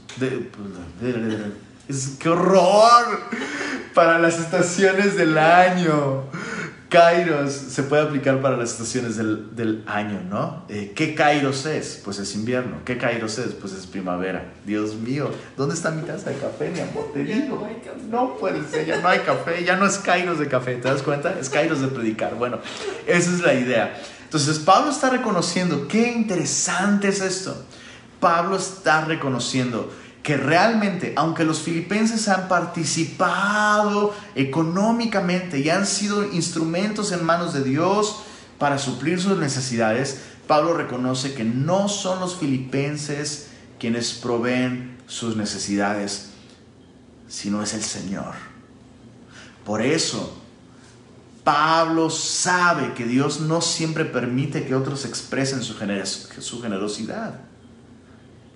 ¡Qué 2.20 2.30
horror! 2.30 3.20
Para 3.94 4.18
las 4.18 4.40
estaciones 4.40 5.16
del 5.16 5.38
año. 5.38 6.24
Kairos 6.96 7.52
se 7.52 7.84
puede 7.84 8.04
aplicar 8.04 8.42
para 8.42 8.56
las 8.56 8.72
estaciones 8.72 9.18
del, 9.18 9.84
año, 9.86 10.22
¿no? 10.30 10.64
Eh, 10.70 10.94
¿Qué 10.96 11.14
Kairos 11.14 11.66
es? 11.66 12.02
Pues 12.06 12.20
es 12.20 12.34
invierno. 12.36 12.78
¿Qué 12.86 12.98
Kairos 12.98 13.38
es? 13.38 13.54
Pues 13.54 13.74
es 13.74 13.86
primavera. 13.86 14.54
Dios 14.66 14.96
mío, 14.96 15.30
¿dónde 15.58 15.76
está 15.76 15.92
mi 15.92 16.04
taza 16.04 16.30
de 16.30 16.38
café, 16.38 16.70
mi 16.70 16.80
amor? 16.80 17.12
Te 17.14 17.26
digo. 17.26 17.68
No 18.10 18.38
puede 18.38 18.64
ser, 18.64 18.86
ya 18.86 19.02
no 19.02 19.10
hay 19.10 19.20
café, 19.20 19.66
ya 19.66 19.76
no 19.76 19.86
es 19.86 19.98
Kairos 19.98 20.40
de 20.40 20.48
café, 20.48 20.76
¿te 20.76 20.88
das 20.88 21.02
cuenta? 21.02 21.38
Es 21.38 21.50
Kairos 21.50 21.82
de 21.82 21.90
predicar. 21.90 22.36
Bueno, 22.36 22.60
esa 23.06 23.30
es 23.30 23.42
la 23.42 23.54
idea. 23.54 24.02
Entonces, 24.24 24.58
Pablo 24.60 24.90
está 24.90 25.10
reconociendo, 25.10 25.90
qué 25.90 26.14
interesante 26.14 27.10
es 27.10 27.20
esto. 27.20 27.62
Pablo 28.22 28.56
está 28.56 29.04
reconociendo 29.04 29.92
que 30.26 30.38
realmente, 30.38 31.14
aunque 31.18 31.44
los 31.46 31.60
filipenses 31.60 32.28
han 32.30 32.48
participado 32.48 34.12
económicamente 34.34 35.60
y 35.60 35.70
han 35.70 35.86
sido 35.86 36.34
instrumentos 36.34 37.12
en 37.12 37.24
manos 37.24 37.54
de 37.54 37.64
Dios 37.64 38.24
para 38.58 38.80
suplir 38.80 39.22
sus 39.22 39.38
necesidades, 39.38 40.22
Pablo 40.48 40.74
reconoce 40.74 41.36
que 41.36 41.44
no 41.44 41.88
son 41.90 42.20
los 42.20 42.38
filipenses 42.38 43.50
quienes 43.80 44.14
proveen 44.14 44.98
sus 45.06 45.38
necesidades, 45.38 46.32
sino 47.28 47.62
es 47.62 47.76
el 47.76 47.84
Señor. 47.84 48.34
Por 49.64 49.84
eso, 49.84 50.42
Pablo 51.44 52.10
sabe 52.10 52.96
que 52.96 53.06
Dios 53.06 53.42
no 53.42 53.62
siempre 53.62 54.06
permite 54.06 54.66
que 54.66 54.74
otros 54.74 55.06
expresen 55.06 55.62
su, 55.62 55.76
generosidad. 55.76 57.42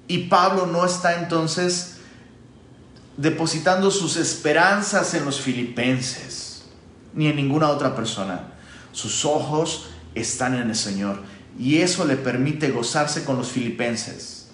Y 0.09 0.23
Pablo 0.23 0.65
no 0.65 0.85
está 0.85 1.19
entonces 1.21 1.97
depositando 3.15 3.91
sus 3.91 4.17
esperanzas 4.17 5.13
en 5.13 5.23
los 5.23 5.39
filipenses, 5.39 6.63
ni 7.13 7.27
en 7.27 7.35
ninguna 7.35 7.69
otra 7.69 7.95
persona. 7.95 8.53
Sus 8.91 9.23
ojos 9.23 9.91
están 10.15 10.55
en 10.55 10.67
el 10.69 10.75
Señor. 10.75 11.21
Y 11.59 11.77
eso 11.77 12.05
le 12.05 12.15
permite 12.15 12.71
gozarse 12.71 13.23
con 13.23 13.37
los 13.37 13.49
filipenses 13.49 14.47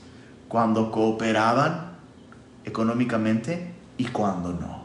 cuando 0.50 0.92
cooperaban 0.92 2.00
económicamente 2.66 3.74
y 3.98 4.06
cuando 4.06 4.52
no. 4.52 4.84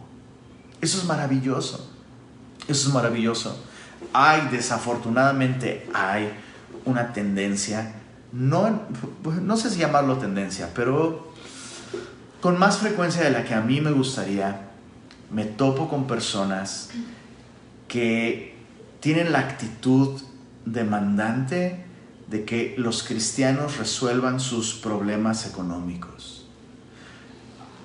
Eso 0.80 0.98
es 0.98 1.04
maravilloso. 1.04 1.90
Eso 2.68 2.88
es 2.88 2.94
maravilloso. 2.94 3.60
Hay, 4.12 4.46
desafortunadamente, 4.52 5.88
hay 5.92 6.30
una 6.84 7.12
tendencia 7.12 7.96
no, 8.32 8.82
no 9.42 9.56
sé 9.56 9.70
si 9.70 9.78
llamarlo 9.78 10.18
tendencia, 10.18 10.70
pero 10.74 11.32
con 12.40 12.58
más 12.58 12.78
frecuencia 12.78 13.22
de 13.22 13.30
la 13.30 13.44
que 13.44 13.54
a 13.54 13.60
mí 13.60 13.80
me 13.80 13.90
gustaría, 13.90 14.68
me 15.30 15.44
topo 15.44 15.88
con 15.88 16.06
personas 16.06 16.90
que 17.88 18.54
tienen 19.00 19.32
la 19.32 19.40
actitud 19.40 20.20
demandante 20.64 21.84
de 22.28 22.44
que 22.44 22.74
los 22.78 23.02
cristianos 23.02 23.78
resuelvan 23.78 24.38
sus 24.38 24.74
problemas 24.74 25.46
económicos. 25.46 26.46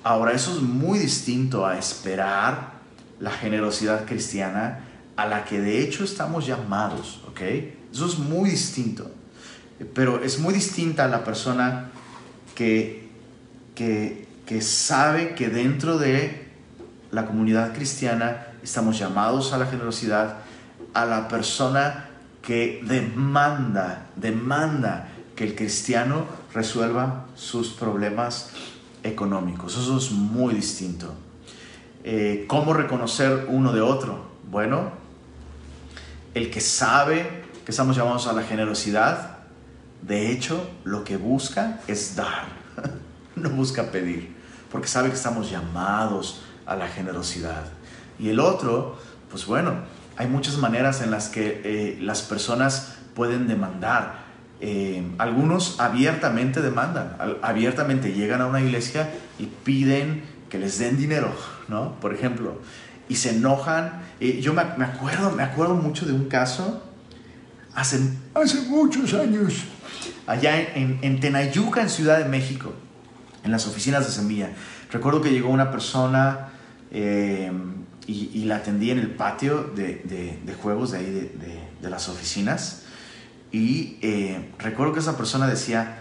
Ahora, 0.04 0.32
eso 0.32 0.52
es 0.52 0.62
muy 0.62 1.00
distinto 1.00 1.66
a 1.66 1.76
esperar 1.76 2.76
la 3.18 3.32
generosidad 3.32 4.06
cristiana 4.06 4.84
a 5.16 5.26
la 5.26 5.44
que 5.44 5.60
de 5.60 5.82
hecho 5.82 6.04
estamos 6.04 6.46
llamados, 6.46 7.22
¿ok? 7.28 7.40
Eso 7.92 8.06
es 8.06 8.18
muy 8.18 8.50
distinto 8.50 9.10
pero 9.94 10.22
es 10.22 10.38
muy 10.38 10.54
distinta 10.54 11.04
a 11.04 11.08
la 11.08 11.24
persona 11.24 11.90
que, 12.54 13.08
que, 13.74 14.26
que 14.46 14.60
sabe 14.62 15.34
que 15.34 15.48
dentro 15.48 15.98
de 15.98 16.46
la 17.10 17.26
comunidad 17.26 17.74
cristiana 17.74 18.46
estamos 18.62 18.98
llamados 18.98 19.52
a 19.52 19.58
la 19.58 19.66
generosidad, 19.66 20.38
a 20.94 21.04
la 21.04 21.28
persona 21.28 22.08
que 22.42 22.82
demanda, 22.86 24.06
demanda 24.16 25.08
que 25.34 25.44
el 25.44 25.54
cristiano 25.54 26.24
resuelva 26.54 27.26
sus 27.34 27.70
problemas 27.70 28.50
económicos. 29.02 29.76
Eso 29.76 29.98
es 29.98 30.10
muy 30.10 30.54
distinto. 30.54 31.14
Eh, 32.02 32.44
¿Cómo 32.48 32.72
reconocer 32.72 33.46
uno 33.48 33.72
de 33.72 33.80
otro? 33.80 34.26
Bueno, 34.50 34.92
el 36.34 36.50
que 36.50 36.60
sabe 36.60 37.44
que 37.64 37.72
estamos 37.72 37.96
llamados 37.96 38.26
a 38.26 38.32
la 38.32 38.42
generosidad, 38.42 39.35
de 40.02 40.30
hecho, 40.30 40.68
lo 40.84 41.04
que 41.04 41.16
busca 41.16 41.80
es 41.88 42.16
dar, 42.16 42.46
no 43.36 43.50
busca 43.50 43.90
pedir, 43.90 44.34
porque 44.70 44.88
sabe 44.88 45.08
que 45.08 45.16
estamos 45.16 45.50
llamados 45.50 46.42
a 46.66 46.76
la 46.76 46.88
generosidad. 46.88 47.64
Y 48.18 48.28
el 48.28 48.40
otro, 48.40 48.98
pues 49.30 49.46
bueno, 49.46 49.74
hay 50.16 50.28
muchas 50.28 50.58
maneras 50.58 51.02
en 51.02 51.10
las 51.10 51.28
que 51.28 51.60
eh, 51.64 51.98
las 52.00 52.22
personas 52.22 52.96
pueden 53.14 53.48
demandar. 53.48 54.26
Eh, 54.60 55.06
algunos 55.18 55.80
abiertamente 55.80 56.62
demandan, 56.62 57.16
abiertamente 57.42 58.12
llegan 58.12 58.40
a 58.40 58.46
una 58.46 58.60
iglesia 58.60 59.10
y 59.38 59.46
piden 59.46 60.24
que 60.48 60.58
les 60.58 60.78
den 60.78 60.96
dinero, 60.96 61.30
¿no? 61.68 62.00
Por 62.00 62.14
ejemplo, 62.14 62.60
y 63.08 63.16
se 63.16 63.30
enojan. 63.30 64.02
Eh, 64.20 64.40
yo 64.40 64.54
me, 64.54 64.62
acuerdo, 64.62 65.32
me 65.32 65.42
acuerdo 65.42 65.74
mucho 65.74 66.06
de 66.06 66.12
un 66.12 66.28
caso 66.28 66.82
hace, 67.74 68.00
hace 68.34 68.62
muchos 68.68 69.12
años 69.14 69.64
allá 70.26 70.60
en, 70.74 71.20
Tenayuca, 71.20 71.82
en 71.82 71.90
Ciudad 71.90 72.18
de 72.18 72.24
México, 72.26 72.72
en 73.44 73.50
las 73.50 73.66
oficinas 73.66 74.06
de 74.06 74.12
Semilla. 74.12 74.50
Recuerdo 74.90 75.20
que 75.20 75.30
llegó 75.30 75.50
una 75.50 75.70
persona 75.70 76.48
eh, 76.90 77.50
y, 78.06 78.44
la 78.44 78.56
atendí 78.56 78.90
en 78.90 78.98
el 78.98 79.10
patio 79.10 79.64
de, 79.74 80.56
juegos 80.60 80.92
de 80.92 80.98
ahí, 80.98 81.32
de, 81.80 81.90
las 81.90 82.08
oficinas. 82.08 82.82
Y 83.52 83.98
eh, 84.02 84.50
recuerdo 84.58 84.92
que 84.92 85.00
esa 85.00 85.16
persona 85.16 85.46
decía, 85.46 86.00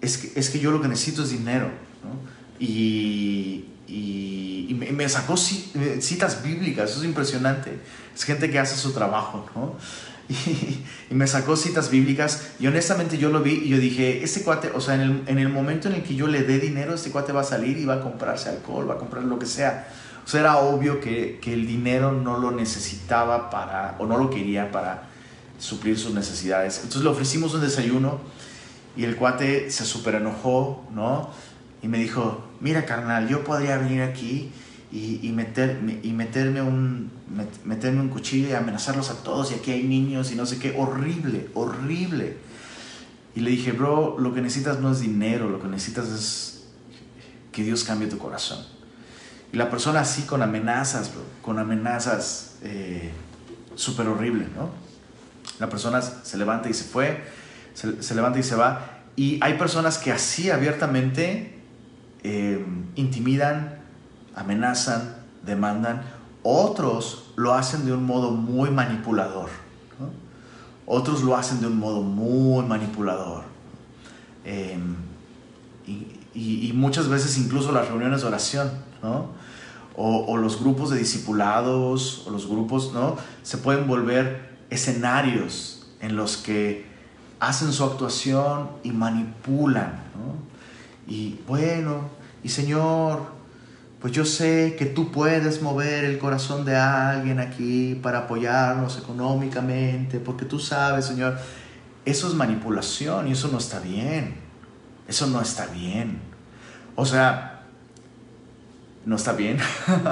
es 0.00 0.18
que, 0.18 0.38
es 0.38 0.50
que 0.50 0.60
yo 0.60 0.70
lo 0.70 0.80
que 0.80 0.88
necesito 0.88 1.22
es 1.22 1.30
dinero. 1.30 1.70
Y, 2.58 3.64
y, 3.88 4.76
me, 4.92 5.08
sacó 5.08 5.36
citas 5.36 6.42
bíblicas, 6.42 6.90
eso 6.90 7.00
es 7.00 7.06
impresionante. 7.06 7.78
Es 8.14 8.24
gente 8.24 8.50
que 8.50 8.58
hace 8.58 8.76
su 8.76 8.92
trabajo, 8.92 9.46
¿no? 9.54 9.76
y, 11.10 11.14
me 11.14 11.26
sacó 11.26 11.56
citas 11.56 11.90
bíblicas 11.90 12.52
y 12.58 12.66
honestamente 12.66 13.18
yo 13.18 13.30
lo 13.30 13.42
vi 13.42 13.62
y 13.64 13.68
yo 13.68 13.78
dije, 13.78 14.24
este 14.24 14.42
cuate, 14.42 14.70
o 14.74 14.80
sea, 14.80 14.94
en 14.94 15.00
el, 15.00 15.22
en 15.26 15.38
el, 15.38 15.48
momento 15.48 15.88
en 15.88 15.94
el 15.94 16.02
que 16.02 16.14
yo 16.14 16.26
le 16.26 16.42
dé 16.42 16.58
dinero, 16.58 16.94
este 16.94 17.10
cuate 17.10 17.32
va 17.32 17.42
a 17.42 17.44
salir 17.44 17.76
y 17.76 17.84
va 17.84 17.94
a 17.94 18.00
comprarse 18.00 18.48
alcohol, 18.48 18.88
va 18.88 18.94
a 18.94 18.98
comprar 18.98 19.24
lo 19.24 19.38
que 19.38 19.46
sea. 19.46 19.88
O 20.24 20.28
sea, 20.28 20.40
era 20.40 20.56
obvio 20.58 21.00
que, 21.00 21.38
que 21.40 21.52
el 21.52 21.66
dinero 21.66 22.12
no 22.12 22.38
lo 22.38 22.50
necesitaba 22.50 23.50
para, 23.50 23.96
o 23.98 24.06
no 24.06 24.16
lo 24.16 24.30
quería 24.30 24.72
para 24.72 25.08
suplir 25.58 25.98
sus 25.98 26.14
necesidades. 26.14 26.78
Entonces 26.78 27.02
le 27.02 27.10
ofrecimos 27.10 27.54
un 27.54 27.60
desayuno 27.60 28.20
y 28.96 29.04
el 29.04 29.16
cuate 29.16 29.70
se 29.70 29.84
súper 29.84 30.16
enojó, 30.16 30.84
¿no? 30.92 31.30
Y 31.82 31.88
me 31.88 31.98
dijo, 31.98 32.44
mira 32.60 32.86
carnal, 32.86 33.28
yo 33.28 33.44
podría 33.44 33.76
venir 33.76 34.02
aquí 34.02 34.50
y, 34.94 35.18
y, 35.26 35.32
meterme, 35.32 35.98
y 36.04 36.12
meterme, 36.12 36.62
un, 36.62 37.10
meterme 37.64 38.00
un 38.00 38.08
cuchillo 38.10 38.48
y 38.48 38.52
amenazarlos 38.52 39.10
a 39.10 39.24
todos 39.24 39.50
y 39.50 39.56
aquí 39.56 39.72
hay 39.72 39.82
niños 39.82 40.30
y 40.30 40.36
no 40.36 40.46
sé 40.46 40.60
qué, 40.60 40.76
horrible, 40.78 41.50
horrible. 41.54 42.36
Y 43.34 43.40
le 43.40 43.50
dije, 43.50 43.72
bro, 43.72 44.16
lo 44.20 44.32
que 44.32 44.40
necesitas 44.40 44.78
no 44.78 44.92
es 44.92 45.00
dinero, 45.00 45.50
lo 45.50 45.60
que 45.60 45.66
necesitas 45.66 46.08
es 46.10 46.64
que 47.50 47.64
Dios 47.64 47.82
cambie 47.82 48.06
tu 48.06 48.18
corazón. 48.18 48.64
Y 49.52 49.56
la 49.56 49.68
persona 49.68 50.00
así 50.00 50.22
con 50.22 50.42
amenazas, 50.42 51.12
bro, 51.12 51.24
con 51.42 51.58
amenazas 51.58 52.58
eh, 52.62 53.10
súper 53.74 54.06
horrible, 54.06 54.46
¿no? 54.56 54.70
La 55.58 55.68
persona 55.68 56.02
se 56.02 56.38
levanta 56.38 56.68
y 56.68 56.74
se 56.74 56.84
fue, 56.84 57.24
se, 57.74 58.00
se, 58.00 58.14
levanta 58.14 58.38
y 58.38 58.44
se 58.44 58.54
va. 58.54 59.02
Y 59.16 59.38
hay 59.42 59.54
personas 59.54 59.98
que 59.98 60.12
así 60.12 60.50
abiertamente 60.50 61.58
eh, 62.22 62.64
intimidan, 62.94 63.83
amenazan, 64.34 65.16
demandan. 65.44 66.02
Otros 66.42 67.32
lo 67.36 67.54
hacen 67.54 67.86
de 67.86 67.92
un 67.92 68.04
modo 68.04 68.30
muy 68.30 68.70
manipulador. 68.70 69.48
Otros 70.86 71.22
lo 71.22 71.36
hacen 71.36 71.60
de 71.60 71.66
un 71.66 71.78
modo 71.78 72.02
muy 72.02 72.64
manipulador. 72.64 73.44
Em, 74.44 74.96
y, 75.86 76.72
muchas 76.74 77.08
veces 77.08 77.38
incluso 77.38 77.72
las 77.72 77.88
reuniones 77.88 78.22
de 78.22 78.26
oración. 78.28 78.70
o, 79.96 80.36
los 80.36 80.58
grupos 80.58 80.90
de 80.90 80.98
discipulados, 80.98 82.24
o 82.26 82.30
los 82.30 82.48
grupos, 82.48 82.92
¿no? 82.92 83.16
Se 83.42 83.58
pueden 83.58 83.86
volver 83.86 84.56
escenarios 84.68 85.86
en 86.00 86.16
los 86.16 86.36
que 86.36 86.84
hacen 87.38 87.72
su 87.72 87.84
actuación 87.84 88.70
y 88.82 88.90
manipulan, 88.90 90.02
Y 91.06 91.38
bueno, 91.46 92.08
y 92.42 92.48
Señor, 92.48 93.33
pues 94.04 94.12
yo 94.12 94.26
sé 94.26 94.76
que 94.78 94.84
tú 94.84 95.10
puedes 95.10 95.62
mover 95.62 96.04
el 96.04 96.18
corazón 96.18 96.66
de 96.66 96.76
alguien 96.76 97.40
aquí 97.40 97.98
para 98.02 98.18
apoyarnos 98.18 98.98
económicamente, 98.98 100.20
porque 100.20 100.44
tú 100.44 100.58
sabes, 100.58 101.06
Señor, 101.06 101.38
eso 102.04 102.28
es 102.28 102.34
manipulación 102.34 103.28
y 103.28 103.32
eso 103.32 103.48
no 103.48 103.56
está 103.56 103.80
bien. 103.80 104.34
Eso 105.08 105.26
no 105.28 105.40
está 105.40 105.64
bien. 105.68 106.18
O 106.96 107.06
sea, 107.06 107.62
no 109.06 109.16
está 109.16 109.32
bien. 109.32 109.56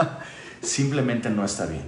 Simplemente 0.62 1.28
no 1.28 1.44
está 1.44 1.66
bien. 1.66 1.84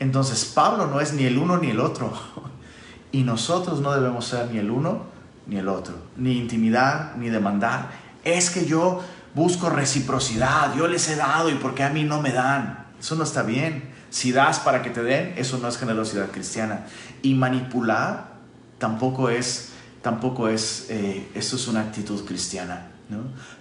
Entonces, 0.00 0.44
Pablo 0.44 0.86
no 0.86 1.00
es 1.00 1.14
ni 1.14 1.24
el 1.24 1.38
uno 1.38 1.56
ni 1.56 1.70
el 1.70 1.80
otro. 1.80 2.12
Y 3.10 3.22
nosotros 3.22 3.80
no 3.80 3.94
debemos 3.94 4.26
ser 4.26 4.50
ni 4.50 4.58
el 4.58 4.70
uno 4.70 5.04
ni 5.46 5.56
el 5.56 5.68
otro. 5.68 5.94
Ni 6.18 6.36
intimidar, 6.36 7.14
ni 7.16 7.30
demandar. 7.30 7.88
Es 8.22 8.50
que 8.50 8.66
yo 8.66 9.00
busco 9.38 9.70
reciprocidad. 9.70 10.74
Yo 10.76 10.88
les 10.88 11.08
he 11.08 11.16
dado 11.16 11.48
y 11.48 11.54
porque 11.54 11.84
a 11.84 11.90
mí 11.90 12.04
no 12.04 12.20
me 12.20 12.32
dan. 12.32 12.88
Eso 13.00 13.14
no 13.14 13.24
está 13.24 13.42
bien. 13.42 13.94
Si 14.10 14.32
das 14.32 14.58
para 14.58 14.82
que 14.82 14.90
te 14.90 15.02
den, 15.02 15.34
eso 15.38 15.58
no 15.58 15.68
es 15.68 15.78
generosidad 15.78 16.30
cristiana. 16.30 16.86
Y 17.22 17.34
manipular 17.34 18.34
tampoco 18.78 19.30
es, 19.30 19.70
tampoco 20.02 20.48
es, 20.48 20.86
eh, 20.90 21.28
esto 21.34 21.56
es 21.56 21.68
una 21.68 21.80
actitud 21.80 22.24
cristiana. 22.26 22.88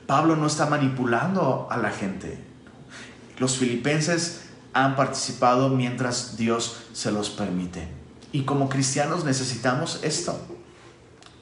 Pablo 0.07 0.35
no 0.35 0.47
está 0.47 0.65
manipulando 0.65 1.67
a 1.69 1.77
la 1.77 1.91
gente. 1.91 2.43
Los 3.37 3.57
filipenses 3.57 4.41
han 4.73 4.95
participado 4.95 5.69
mientras 5.69 6.37
Dios 6.37 6.77
se 6.91 7.11
los 7.11 7.29
permite. 7.29 7.87
Y 8.31 8.43
como 8.43 8.67
cristianos 8.67 9.23
necesitamos 9.23 9.99
esto, 10.03 10.37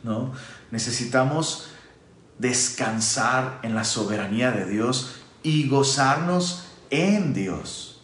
¿no? 0.03 0.33
Necesitamos 0.71 1.69
descansar 2.37 3.59
en 3.63 3.75
la 3.75 3.83
soberanía 3.83 4.51
de 4.51 4.65
Dios 4.65 5.21
y 5.43 5.67
gozarnos 5.67 6.65
en 6.89 7.33
Dios. 7.33 8.01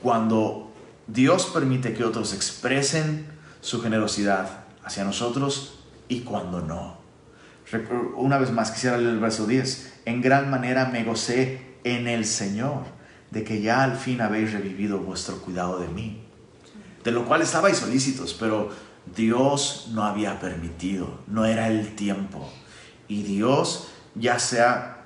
Cuando 0.00 0.72
Dios 1.06 1.46
permite 1.52 1.94
que 1.94 2.04
otros 2.04 2.32
expresen 2.34 3.26
su 3.60 3.82
generosidad 3.82 4.64
hacia 4.84 5.04
nosotros 5.04 5.78
y 6.08 6.20
cuando 6.20 6.60
no. 6.60 7.00
Una 8.16 8.38
vez 8.38 8.50
más 8.50 8.70
quisiera 8.70 8.98
leer 8.98 9.10
el 9.10 9.20
verso 9.20 9.46
10. 9.46 10.00
En 10.04 10.20
gran 10.20 10.50
manera 10.50 10.86
me 10.86 11.04
gocé 11.04 11.76
en 11.84 12.06
el 12.06 12.26
Señor 12.26 12.84
de 13.30 13.44
que 13.44 13.62
ya 13.62 13.82
al 13.82 13.96
fin 13.96 14.20
habéis 14.20 14.52
revivido 14.52 14.98
vuestro 14.98 15.38
cuidado 15.38 15.78
de 15.78 15.88
mí. 15.88 16.22
De 17.02 17.10
lo 17.10 17.24
cual 17.24 17.42
estabais 17.42 17.78
solícitos, 17.78 18.34
pero 18.38 18.70
Dios 19.16 19.88
no 19.92 20.04
había 20.04 20.38
permitido, 20.38 21.20
no 21.26 21.44
era 21.44 21.68
el 21.68 21.96
tiempo. 21.96 22.52
Y 23.12 23.24
Dios, 23.24 23.88
ya 24.14 24.38
sea 24.38 25.04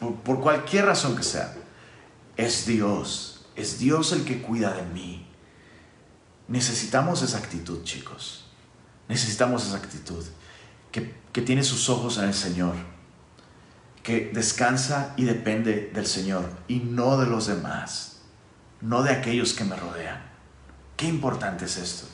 por, 0.00 0.40
cualquier 0.40 0.86
razón 0.86 1.14
que 1.14 1.22
sea, 1.22 1.54
es 2.36 2.66
Dios, 2.66 3.46
es 3.54 3.78
Dios 3.78 4.10
el 4.10 4.24
que 4.24 4.42
cuida 4.42 4.74
de 4.74 4.82
mí. 4.82 5.24
Necesitamos 6.48 7.22
esa 7.22 7.38
actitud, 7.38 7.84
chicos. 7.84 8.46
Necesitamos 9.08 9.64
esa 9.64 9.76
actitud, 9.76 10.24
que, 10.90 11.14
que 11.32 11.42
tiene 11.42 11.62
sus 11.62 11.88
ojos 11.88 12.18
en 12.18 12.24
el 12.24 12.34
Señor, 12.34 12.74
que 14.02 14.32
descansa 14.34 15.14
y 15.16 15.22
depende 15.22 15.92
del 15.94 16.06
Señor 16.06 16.50
y 16.66 16.80
no 16.80 17.18
de 17.18 17.26
los 17.26 17.46
demás, 17.46 18.22
no 18.80 19.04
de 19.04 19.12
aquellos 19.12 19.52
que 19.52 19.62
me 19.62 19.76
rodean. 19.76 20.20
Qué 20.96 21.06
importante 21.06 21.66
es 21.66 21.76
esto, 21.76 22.08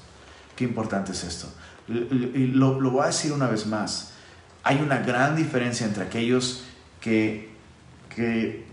qué 0.54 0.64
importante 0.64 1.12
es 1.12 1.24
esto. 1.24 1.48
Lo, 1.88 2.78
lo 2.78 2.90
voy 2.90 3.04
a 3.04 3.06
decir 3.06 3.32
una 3.32 3.46
vez 3.46 3.64
más, 3.64 4.10
hay 4.62 4.80
una 4.80 4.98
gran 4.98 5.36
diferencia 5.36 5.86
entre 5.86 6.04
aquellos 6.04 6.64
que, 7.00 7.50
que 8.14 8.66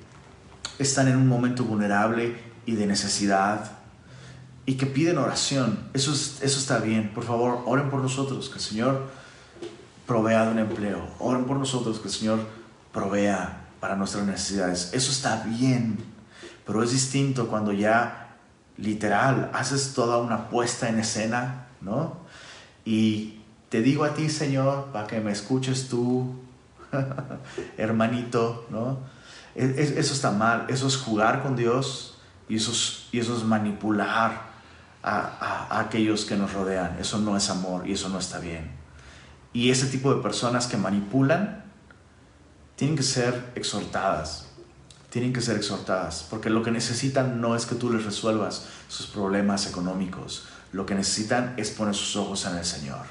están 0.80 1.08
en 1.08 1.18
un 1.18 1.28
momento 1.28 1.64
vulnerable 1.64 2.36
y 2.66 2.74
de 2.74 2.86
necesidad 2.86 3.72
y 4.66 4.76
que 4.76 4.86
piden 4.86 5.18
oración. 5.18 5.80
Eso, 5.94 6.12
eso 6.12 6.44
está 6.44 6.80
bien. 6.80 7.12
Por 7.14 7.24
favor, 7.24 7.64
oren 7.66 7.90
por 7.90 8.02
nosotros, 8.02 8.50
que 8.50 8.56
el 8.56 8.62
Señor 8.62 9.08
provea 10.06 10.46
de 10.46 10.52
un 10.52 10.60
empleo. 10.60 11.08
Oren 11.20 11.46
por 11.46 11.58
nosotros, 11.58 12.00
que 12.00 12.10
el 12.10 12.14
Señor 12.14 12.40
provea 12.92 13.66
para 13.80 13.96
nuestras 13.96 14.26
necesidades. 14.26 14.90
Eso 14.94 15.12
está 15.12 15.44
bien, 15.44 15.98
pero 16.66 16.84
es 16.84 16.92
distinto 16.92 17.48
cuando 17.48 17.72
ya 17.72 18.36
literal 18.78 19.50
haces 19.54 19.94
toda 19.94 20.18
una 20.18 20.50
puesta 20.50 20.90
en 20.90 21.00
escena, 21.00 21.68
¿no? 21.80 22.18
Y 22.84 23.37
te 23.70 23.82
digo 23.82 24.04
a 24.04 24.14
ti, 24.14 24.30
Señor, 24.30 24.88
para 24.94 25.08
que 25.08 25.20
me 25.20 25.32
escuches 25.32 25.90
tú, 25.90 26.36
hermanito, 27.78 28.66
¿no? 28.70 29.00
E, 29.56 29.94
eso 29.98 30.14
está 30.14 30.32
mal, 30.32 30.66
eso 30.70 30.88
es 30.88 30.98
jugar 30.98 31.44
con 31.44 31.56
Dios 31.56 32.18
y 32.48 32.56
eso 32.58 32.72
y 33.12 33.20
eso 33.20 33.36
es 33.36 33.44
manipular 33.44 34.48
a, 35.04 35.80
aquellos 35.80 36.26
que 36.26 36.36
nos 36.36 36.54
rodean. 36.54 36.98
Eso 37.00 37.18
no 37.18 37.38
es 37.38 37.50
amor 37.50 37.88
y 37.88 37.94
eso 37.94 38.10
no 38.10 38.20
está 38.20 38.40
bien. 38.40 38.72
Y 39.54 39.70
ese 39.72 39.88
tipo 39.88 40.14
de 40.14 40.22
personas 40.22 40.68
que 40.68 40.78
manipulan 40.78 41.64
tienen 42.76 42.96
que 42.96 43.04
ser 43.04 43.52
exhortadas. 43.56 44.46
Tienen 45.10 45.34
que 45.34 45.42
ser 45.42 45.56
exhortadas, 45.56 46.28
porque 46.30 46.50
lo 46.50 46.62
que 46.62 46.70
necesitan 46.70 47.40
no 47.40 47.56
es 47.56 47.66
que 47.66 47.76
tú 47.76 47.92
les 47.92 48.04
resuelvas 48.04 48.68
sus 48.90 49.08
problemas 49.08 49.66
económicos. 49.66 50.48
Lo 50.74 50.86
que 50.86 50.96
necesitan 50.96 51.54
es 51.58 51.72
poner 51.72 51.96
sus 51.96 52.18
ojos 52.18 52.46
en 52.46 52.58
el 52.58 52.66
Señor. 52.66 53.06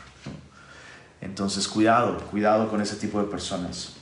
Entonces, 1.26 1.68
cuidado, 1.68 2.16
cuidado 2.30 2.68
con 2.70 2.80
ese 2.80 2.96
tipo 2.96 3.20
de 3.20 3.26
personas. 3.26 3.92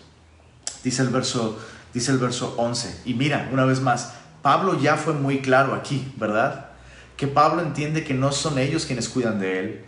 Dice 0.84 1.02
el 1.02 1.08
verso, 1.08 1.58
dice 1.92 2.12
el 2.12 2.18
verso 2.18 2.54
11. 2.56 3.02
Y 3.04 3.14
mira, 3.14 3.48
una 3.52 3.64
vez 3.64 3.80
más, 3.80 4.12
Pablo 4.42 4.80
ya 4.80 4.96
fue 4.96 5.14
muy 5.14 5.40
claro 5.40 5.74
aquí, 5.74 6.12
¿verdad? 6.16 6.74
que 7.16 7.26
Pablo 7.26 7.62
entiende 7.62 8.04
que 8.04 8.14
no 8.14 8.32
son 8.32 8.58
ellos 8.58 8.86
quienes 8.86 9.08
cuidan 9.08 9.38
de 9.38 9.58
él 9.60 9.84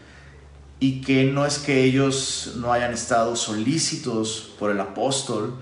y 0.79 1.01
que 1.01 1.25
no 1.25 1.47
es 1.47 1.59
que 1.59 1.85
ellos 1.85 2.55
no 2.57 2.73
hayan 2.73 2.93
estado 2.93 3.35
solícitos 3.35 4.55
por 4.59 4.71
el 4.71 4.81
apóstol. 4.81 5.55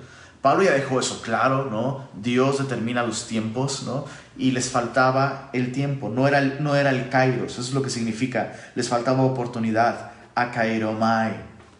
Pablo 0.43 0.65
ya 0.65 0.73
dejó 0.73 1.01
eso 1.01 1.23
claro, 1.23 1.71
¿no? 1.71 2.09
Dios 2.21 2.59
determina 2.59 3.03
los 3.03 3.27
tiempos, 3.27 3.85
¿no? 3.85 4.05
Y 4.37 4.51
les 4.51 4.69
faltaba 4.69 5.49
el 5.53 5.73
tiempo, 5.73 6.11
no 6.11 6.29
era 6.29 6.39
el, 6.39 6.63
no 6.63 6.77
era 6.77 6.91
el 6.91 7.09
kairos, 7.09 7.53
eso 7.53 7.61
es 7.63 7.73
lo 7.73 7.83
que 7.83 7.91
significa, 7.91 8.53
les 8.75 8.89
faltaba 8.89 9.23
oportunidad, 9.23 10.11
a 10.35 10.51
kairomai, 10.51 11.33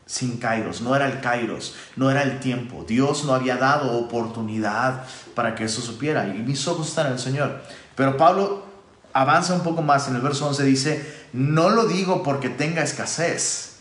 sin 0.07 0.37
kairos, 0.39 0.81
no 0.81 0.95
era 0.95 1.07
el 1.07 1.21
kairos, 1.21 1.75
no 1.97 2.11
era 2.11 2.23
el 2.23 2.41
tiempo, 2.41 2.85
Dios 2.87 3.25
no 3.25 3.35
había 3.35 3.57
dado 3.57 3.99
oportunidad 3.99 5.05
para 5.35 5.55
que 5.55 5.65
eso 5.65 5.81
supiera, 5.81 6.29
y 6.29 6.39
mis 6.39 6.67
ojos 6.69 6.89
están 6.89 7.07
en 7.07 7.13
el 7.15 7.19
Señor. 7.19 7.63
Pero 7.95 8.17
Pablo 8.17 8.65
avanza 9.13 9.55
un 9.55 9.63
poco 9.63 9.83
más, 9.83 10.09
en 10.09 10.17
el 10.17 10.21
verso 10.21 10.47
11 10.47 10.65
dice, 10.65 11.15
no 11.33 11.71
lo 11.71 11.87
digo 11.87 12.23
porque 12.23 12.49
tenga 12.49 12.83
escasez, 12.83 13.77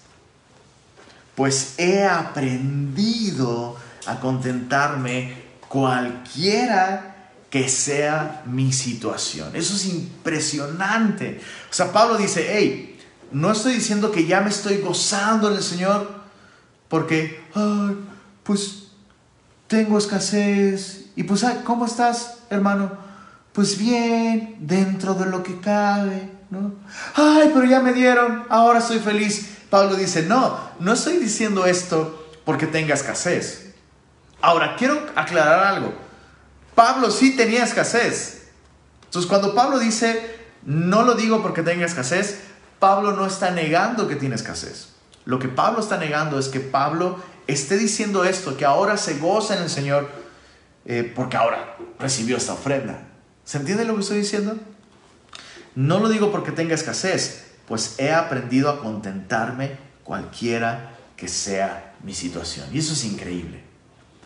pues 1.36 1.76
he 1.78 2.06
aprendido 2.06 3.76
a 4.06 4.20
contentarme 4.20 5.36
cualquiera 5.68 7.10
que 7.50 7.70
sea 7.70 8.44
mi 8.46 8.74
situación. 8.74 9.56
Eso 9.56 9.76
es 9.76 9.86
impresionante. 9.86 11.40
O 11.70 11.74
sea, 11.74 11.92
Pablo 11.92 12.18
dice, 12.18 12.48
hey, 12.50 12.93
no 13.34 13.52
estoy 13.52 13.74
diciendo 13.74 14.12
que 14.12 14.26
ya 14.26 14.42
me 14.42 14.50
estoy 14.50 14.78
gozando 14.78 15.50
en 15.50 15.58
el 15.58 15.64
Señor 15.64 16.10
porque, 16.88 17.44
ay, 17.54 17.98
pues 18.44 18.88
tengo 19.68 19.98
escasez. 19.98 21.08
Y 21.16 21.24
pues, 21.24 21.46
¿cómo 21.66 21.86
estás, 21.86 22.40
hermano? 22.50 23.04
pues 23.54 23.78
bien, 23.78 24.56
dentro 24.60 25.14
de 25.14 25.28
lo 25.28 25.44
que 25.44 25.60
cabe, 25.60 26.30
¿no? 26.50 26.74
Ay, 27.14 27.52
pero 27.54 27.66
ya 27.66 27.80
me 27.80 27.94
dieron, 27.94 28.46
ahora 28.50 28.82
soy 28.82 29.00
feliz. 29.00 29.58
Pablo 29.70 29.96
dice, 29.96 30.24
no, 30.24 30.60
no 30.80 30.94
estoy 30.94 31.18
diciendo 31.18 31.66
esto 31.66 32.28
porque 32.46 32.66
tenga 32.66 32.96
escasez. 32.96 33.74
Ahora, 34.42 34.76
quiero 34.76 35.00
aclarar 35.16 35.64
algo. 35.64 35.94
Pablo 36.76 37.12
sí 37.12 37.38
tenía 37.38 37.64
escasez. 37.64 38.48
Entonces, 39.06 39.30
cuando 39.30 39.54
Pablo 39.54 39.78
dice, 39.78 40.36
no 40.64 41.04
lo 41.04 41.14
digo 41.14 41.44
porque 41.44 41.62
tenga 41.62 41.86
escasez, 41.86 42.42
Pablo 42.84 43.14
no 43.14 43.26
está 43.26 43.50
negando 43.50 44.10
que 44.10 44.18
tiene 44.18 44.36
escasez. 44.36 44.90
Lo 45.24 45.40
que 45.40 45.48
Pablo 45.48 45.80
está 45.80 45.96
negando 45.96 46.38
es 46.38 46.50
que 46.50 46.60
Pablo 46.60 47.18
esté 47.48 47.78
diciendo 47.78 48.26
esto, 48.26 48.58
que 48.58 48.66
ahora 48.66 48.98
se 48.98 49.20
goza 49.20 49.56
en 49.56 49.64
el 49.64 49.70
Señor 49.70 50.10
eh, 50.84 51.10
porque 51.16 51.38
ahora 51.38 51.78
recibió 51.98 52.36
esta 52.36 52.52
ofrenda. 52.52 53.00
¿Se 53.46 53.58
entiende 53.58 53.86
lo 53.86 53.96
que 53.96 54.02
estoy 54.02 54.18
diciendo? 54.18 54.58
No 55.76 56.02
lo 56.02 56.10
digo 56.10 56.30
porque 56.30 56.52
tenga 56.52 56.76
escasez, 56.76 57.54
pues 57.70 57.96
he 58.00 58.12
aprendido 58.12 58.70
a 58.70 58.82
contentarme 58.82 59.78
cualquiera 60.04 60.98
que 61.16 61.30
sea 61.30 61.96
mi 62.04 62.14
situación. 62.14 62.68
Y 62.74 62.80
eso 62.80 62.92
es 62.92 63.06
increíble. 63.06 63.64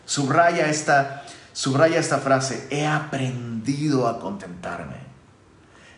Subraya 0.08 0.68
esta, 0.68 1.26
Subraya 1.54 2.00
esta 2.00 2.18
frase, 2.18 2.68
he 2.72 2.88
aprendido 2.88 4.08
a 4.08 4.20
contentarme. 4.20 4.96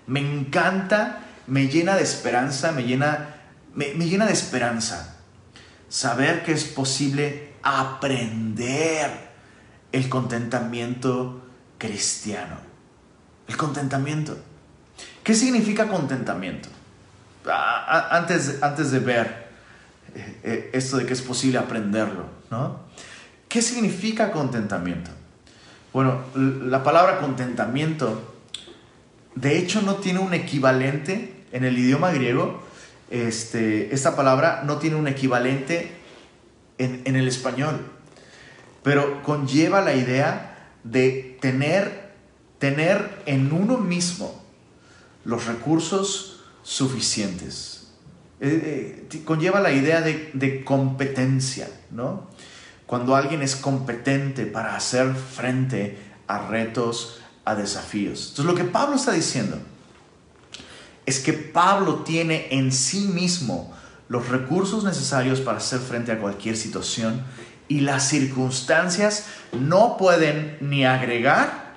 Me 0.07 0.19
encanta, 0.19 1.19
me 1.49 1.67
llena 1.67 1.95
de 1.95 2.03
esperanza, 2.03 2.71
me 2.71 2.83
llena, 2.83 3.35
me, 3.73 3.93
me 3.95 4.05
llena 4.05 4.25
de 4.25 4.33
esperanza 4.33 5.15
saber 5.89 6.43
que 6.43 6.51
es 6.51 6.63
posible 6.63 7.53
aprender 7.63 9.09
el 9.91 10.07
contentamiento 10.07 11.41
cristiano. 11.77 12.57
El 13.47 13.57
contentamiento. 13.57 14.37
¿Qué 15.23 15.33
significa 15.33 15.87
contentamiento? 15.87 16.69
Antes, 18.11 18.61
antes 18.61 18.91
de 18.91 18.99
ver 18.99 19.49
eh, 20.13 20.39
eh, 20.43 20.69
esto 20.73 20.97
de 20.97 21.05
que 21.05 21.13
es 21.13 21.21
posible 21.21 21.57
aprenderlo, 21.57 22.25
¿no? 22.51 22.81
¿Qué 23.47 23.61
significa 23.61 24.31
contentamiento? 24.31 25.09
Bueno, 25.91 26.21
la 26.35 26.83
palabra 26.83 27.19
contentamiento, 27.19 28.35
de 29.33 29.57
hecho, 29.57 29.81
no 29.81 29.95
tiene 29.95 30.19
un 30.19 30.35
equivalente 30.35 31.38
en 31.51 31.63
el 31.63 31.77
idioma 31.77 32.11
griego. 32.11 32.61
Este, 33.09 33.93
esta 33.93 34.15
palabra 34.15 34.63
no 34.65 34.77
tiene 34.77 34.95
un 34.95 35.07
equivalente 35.07 35.91
en, 36.77 37.15
el 37.15 37.27
español, 37.27 37.85
pero 38.83 39.21
conlleva 39.23 39.81
la 39.81 39.93
idea 39.93 40.71
de 40.83 41.37
tener, 41.41 42.13
tener 42.57 43.21
en 43.25 43.51
uno 43.51 43.77
mismo 43.77 44.41
los 45.25 45.45
recursos 45.45 46.43
suficientes. 46.63 47.91
Eh, 48.39 49.07
eh, 49.11 49.21
conlleva 49.25 49.59
la 49.59 49.73
idea 49.73 50.01
de, 50.01 50.31
de, 50.33 50.63
competencia, 50.63 51.69
¿no? 51.91 52.29
Cuando 52.85 53.15
alguien 53.15 53.41
es 53.41 53.57
competente 53.57 54.45
para 54.45 54.77
hacer 54.77 55.13
frente 55.13 55.97
a 56.27 56.47
retos, 56.47 57.19
a 57.43 57.55
desafíos. 57.55 58.29
Entonces 58.29 58.45
lo 58.45 58.55
que 58.55 58.63
Pablo 58.63 58.95
está 58.95 59.11
diciendo 59.11 59.59
es 61.09 61.19
que 61.19 61.33
Pablo 61.33 62.03
tiene 62.03 62.47
en 62.51 62.71
sí 62.71 63.07
mismo 63.07 63.73
los 64.09 64.29
recursos 64.29 64.83
necesarios 64.83 65.41
para 65.41 65.57
hacer 65.57 65.79
frente 65.79 66.11
a 66.11 66.19
cualquier 66.19 66.55
situación 66.55 67.23
y 67.67 67.79
las 67.79 68.07
circunstancias 68.07 69.25
no 69.59 69.97
pueden 69.97 70.57
ni 70.61 70.85
agregar 70.85 71.73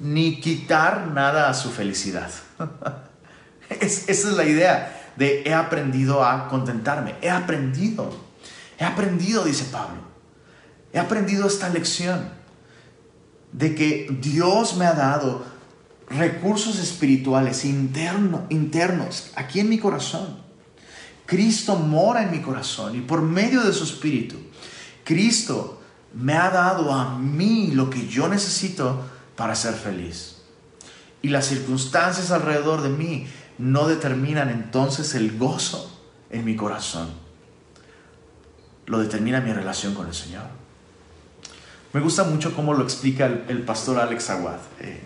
ni 0.00 0.40
quitar 0.40 1.06
nada 1.06 1.48
a 1.48 1.54
su 1.54 1.70
felicidad. 1.70 2.28
esa 3.80 4.10
es 4.10 4.24
la 4.24 4.44
idea 4.44 5.12
de 5.14 5.44
he 5.44 5.54
aprendido 5.54 6.24
a 6.24 6.48
contentarme. 6.48 7.14
He 7.22 7.30
aprendido. 7.30 8.12
He 8.80 8.84
aprendido, 8.84 9.44
dice 9.44 9.66
Pablo. 9.70 10.00
He 10.92 10.98
aprendido 10.98 11.46
esta 11.46 11.68
lección 11.68 12.30
de 13.52 13.76
que 13.76 14.08
Dios 14.20 14.76
me 14.76 14.86
ha 14.86 14.94
dado 14.94 15.51
recursos 16.16 16.78
espirituales 16.78 17.64
internos 17.64 19.30
aquí 19.34 19.60
en 19.60 19.68
mi 19.68 19.78
corazón. 19.78 20.42
Cristo 21.26 21.76
mora 21.76 22.24
en 22.24 22.30
mi 22.30 22.40
corazón 22.40 22.96
y 22.96 23.00
por 23.00 23.22
medio 23.22 23.62
de 23.62 23.72
su 23.72 23.84
espíritu, 23.84 24.36
Cristo 25.04 25.80
me 26.14 26.34
ha 26.34 26.50
dado 26.50 26.92
a 26.92 27.18
mí 27.18 27.70
lo 27.72 27.88
que 27.88 28.06
yo 28.06 28.28
necesito 28.28 29.00
para 29.36 29.54
ser 29.54 29.74
feliz. 29.74 30.42
Y 31.22 31.28
las 31.28 31.46
circunstancias 31.46 32.30
alrededor 32.30 32.82
de 32.82 32.90
mí 32.90 33.26
no 33.58 33.86
determinan 33.86 34.50
entonces 34.50 35.14
el 35.14 35.38
gozo 35.38 35.90
en 36.30 36.44
mi 36.44 36.56
corazón. 36.56 37.08
Lo 38.86 38.98
determina 38.98 39.40
mi 39.40 39.52
relación 39.52 39.94
con 39.94 40.08
el 40.08 40.14
Señor. 40.14 40.44
Me 41.92 42.00
gusta 42.00 42.24
mucho 42.24 42.54
cómo 42.54 42.74
lo 42.74 42.82
explica 42.82 43.26
el, 43.26 43.62
pastor 43.62 43.98
Alex 43.98 44.30
Aguad. 44.30 44.58
Eh, 44.80 45.00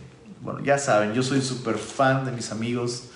bueno, 0.47 0.61
ya 0.61 0.79
saben, 0.79 1.13
yo 1.13 1.25
soy 1.25 1.43
súper 1.43 1.77
fan 1.77 2.25
de 2.25 2.31
mis 2.31 2.53
amigos 2.53 3.09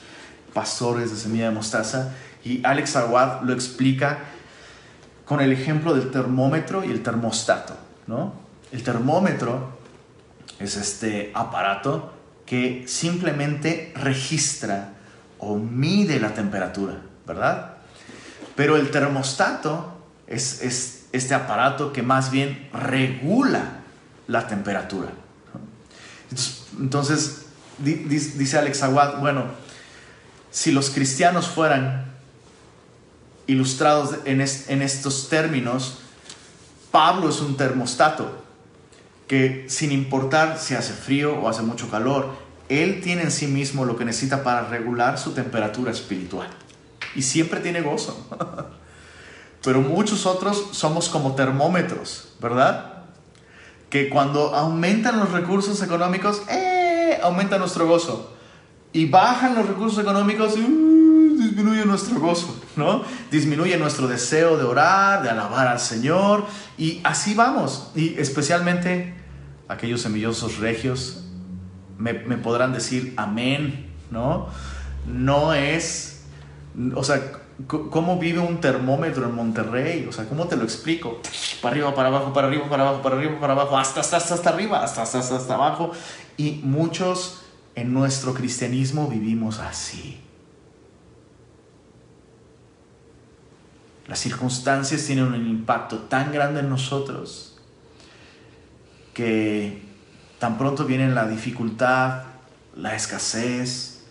pastores 0.53 1.12
de 1.12 1.16
Semilla 1.16 1.45
de 1.45 1.55
Mostaza 1.55 2.12
y 2.45 2.61
Alex 2.66 2.97
Aguad 2.97 3.43
lo 3.43 3.53
explica 3.53 4.19
con 5.25 5.40
el 5.40 5.53
ejemplo 5.53 5.95
del 5.95 6.11
termómetro 6.11 6.85
y 6.85 6.90
el 6.90 7.05
termostato, 7.05 7.77
¿no? 8.09 8.33
El 8.73 8.83
termómetro 8.83 9.79
es 10.59 10.77
este 10.77 11.31
aparato 11.33 12.12
que 12.47 12.85
simplemente 12.88 13.93
registra 13.95 14.95
o 15.38 15.55
mide 15.55 16.19
la 16.19 16.35
temperatura, 16.35 16.97
¿verdad? 17.29 17.77
Pero 18.57 18.75
el 18.75 18.90
termostato 18.90 20.03
es, 20.27 20.62
es 20.62 21.07
este 21.12 21.35
aparato 21.35 21.93
que 21.93 22.03
más 22.03 22.33
bien 22.33 22.69
regula 22.73 23.83
la 24.27 24.49
temperatura. 24.49 25.11
Entonces, 26.79 27.47
dice 27.79 28.59
Alex 28.59 28.83
Aguad, 28.83 29.21
bueno, 29.21 29.45
si 30.51 30.73
los 30.73 30.90
cristianos 30.90 31.49
fueran 31.49 32.12
ilustrados 33.47 34.16
en, 34.25 34.40
en 34.40 34.83
estos 34.83 35.29
términos, 35.29 35.99
Pablo 36.90 37.29
es 37.29 37.40
un 37.40 37.57
termostato 37.57 38.40
que 39.29 39.66
sin 39.69 39.93
importar 39.93 40.59
si 40.59 40.75
hace 40.75 40.93
frío 40.93 41.38
o 41.38 41.49
hace 41.49 41.62
mucho 41.62 41.88
calor, 41.88 42.31
él 42.69 43.01
tiene 43.01 43.23
en 43.23 43.31
sí 43.31 43.47
mismo 43.47 43.85
lo 43.85 43.97
que 43.97 44.05
necesita 44.05 44.43
para 44.43 44.69
regular 44.69 45.19
su 45.19 45.33
temperatura 45.33 45.93
espiritual. 45.93 46.49
Y 47.14 47.23
siempre 47.23 47.61
tiene 47.61 47.81
gozo. 47.81 48.27
Pero 49.62 49.83
muchos 49.83 50.27
otros 50.27 50.71
somos 50.73 51.09
como 51.09 51.35
termómetros, 51.35 52.33
¿verdad? 52.40 52.89
Que 53.90 54.09
cuando 54.09 54.55
aumentan 54.55 55.18
los 55.18 55.33
recursos 55.33 55.83
económicos, 55.83 56.42
¡eh! 56.48 57.18
aumenta 57.22 57.59
nuestro 57.59 57.87
gozo. 57.87 58.33
Y 58.92 59.07
bajan 59.07 59.55
los 59.55 59.66
recursos 59.66 59.98
económicos, 59.98 60.57
¡uh! 60.57 61.37
disminuye 61.38 61.85
nuestro 61.85 62.20
gozo, 62.20 62.61
¿no? 62.76 63.03
Disminuye 63.31 63.76
nuestro 63.76 64.07
deseo 64.09 64.57
de 64.57 64.64
orar, 64.64 65.22
de 65.22 65.31
alabar 65.31 65.68
al 65.68 65.81
Señor. 65.81 66.44
Y 66.79 67.00
así 67.05 67.35
vamos. 67.35 67.90
Y 67.94 68.18
especialmente 68.18 69.14
aquellos 69.68 70.03
semillosos 70.03 70.59
regios 70.59 71.24
me, 71.98 72.14
podrán 72.14 72.72
decir 72.72 73.14
amén, 73.16 73.90
¿no? 74.11 74.48
No 75.07 75.53
es, 75.53 76.22
o 76.94 77.05
sea, 77.05 77.39
¿cómo 77.66 78.18
vive 78.18 78.38
un 78.38 78.61
termómetro 78.61 79.25
en 79.27 79.35
Monterrey? 79.35 80.07
O 80.09 80.12
sea, 80.12 80.29
¿cómo 80.29 80.46
te 80.46 80.57
lo 80.57 80.64
explico? 80.64 81.20
Para 81.61 81.75
arriba, 81.75 81.94
para 81.94 82.09
abajo, 82.09 82.33
para 82.33 82.49
arriba, 82.49 82.68
para 82.68 82.88
abajo, 82.88 83.03
para 83.03 83.16
arriba, 83.16 83.40
para 83.40 83.53
abajo, 83.53 83.77
hasta, 83.77 84.01
hasta, 84.01 84.16
hasta, 84.16 84.35
hasta 84.35 84.51
arriba, 84.51 84.83
hasta, 84.83 85.03
hasta, 85.03 85.18
hasta, 85.18 85.37
hasta 85.37 85.55
abajo. 85.55 85.92
Y 86.37 86.61
muchos 86.62 87.42
en 87.75 87.92
nuestro 87.92 88.35
cristianismo 88.35 89.09
vivimos 89.09 89.59
así. 89.59 90.20
Las 94.07 94.18
circunstancias 94.18 95.05
tienen 95.05 95.27
un 95.27 95.35
impacto 95.35 95.99
tan 95.99 96.33
grande 96.33 96.61
en 96.61 96.68
nosotros 96.68 97.59
que 99.14 99.90
Tan 100.40 100.57
pronto 100.57 100.87
viene 100.87 101.11
la 101.11 101.29
dificultad, 101.29 102.23
la 102.75 102.96
escasez, 102.96 104.05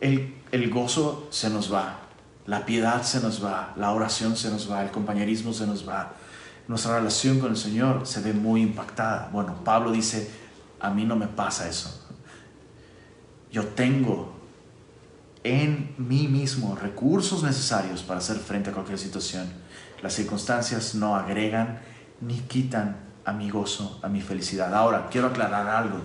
el, 0.00 0.34
el 0.50 0.70
gozo 0.70 1.28
se 1.30 1.50
nos 1.50 1.72
va, 1.72 2.00
la 2.46 2.66
piedad 2.66 3.02
se 3.02 3.20
nos 3.20 3.44
va, 3.44 3.72
la 3.76 3.92
oración 3.92 4.36
se 4.36 4.50
nos 4.50 4.70
va, 4.70 4.82
el 4.82 4.90
compañerismo 4.90 5.52
se 5.52 5.66
nos 5.66 5.88
va. 5.88 6.14
Nuestra 6.68 6.96
relación 6.96 7.38
con 7.38 7.50
el 7.50 7.56
Señor 7.56 8.06
se 8.06 8.20
ve 8.20 8.32
muy 8.32 8.62
impactada. 8.62 9.28
Bueno, 9.32 9.62
Pablo 9.64 9.92
dice, 9.92 10.30
a 10.80 10.90
mí 10.90 11.04
no 11.04 11.16
me 11.16 11.28
pasa 11.28 11.68
eso. 11.68 12.08
Yo 13.50 13.66
tengo 13.68 14.32
en 15.44 15.94
mí 15.98 16.28
mismo 16.28 16.74
recursos 16.74 17.42
necesarios 17.42 18.02
para 18.02 18.18
hacer 18.18 18.38
frente 18.38 18.70
a 18.70 18.72
cualquier 18.72 18.98
situación. 18.98 19.46
Las 20.02 20.14
circunstancias 20.14 20.94
no 20.94 21.14
agregan 21.14 21.80
ni 22.20 22.38
quitan 22.40 22.96
a 23.24 23.32
mi 23.32 23.50
gozo, 23.50 24.00
a 24.02 24.08
mi 24.08 24.20
felicidad. 24.20 24.74
Ahora, 24.74 25.08
quiero 25.10 25.28
aclarar 25.28 25.68
algo. 25.68 25.98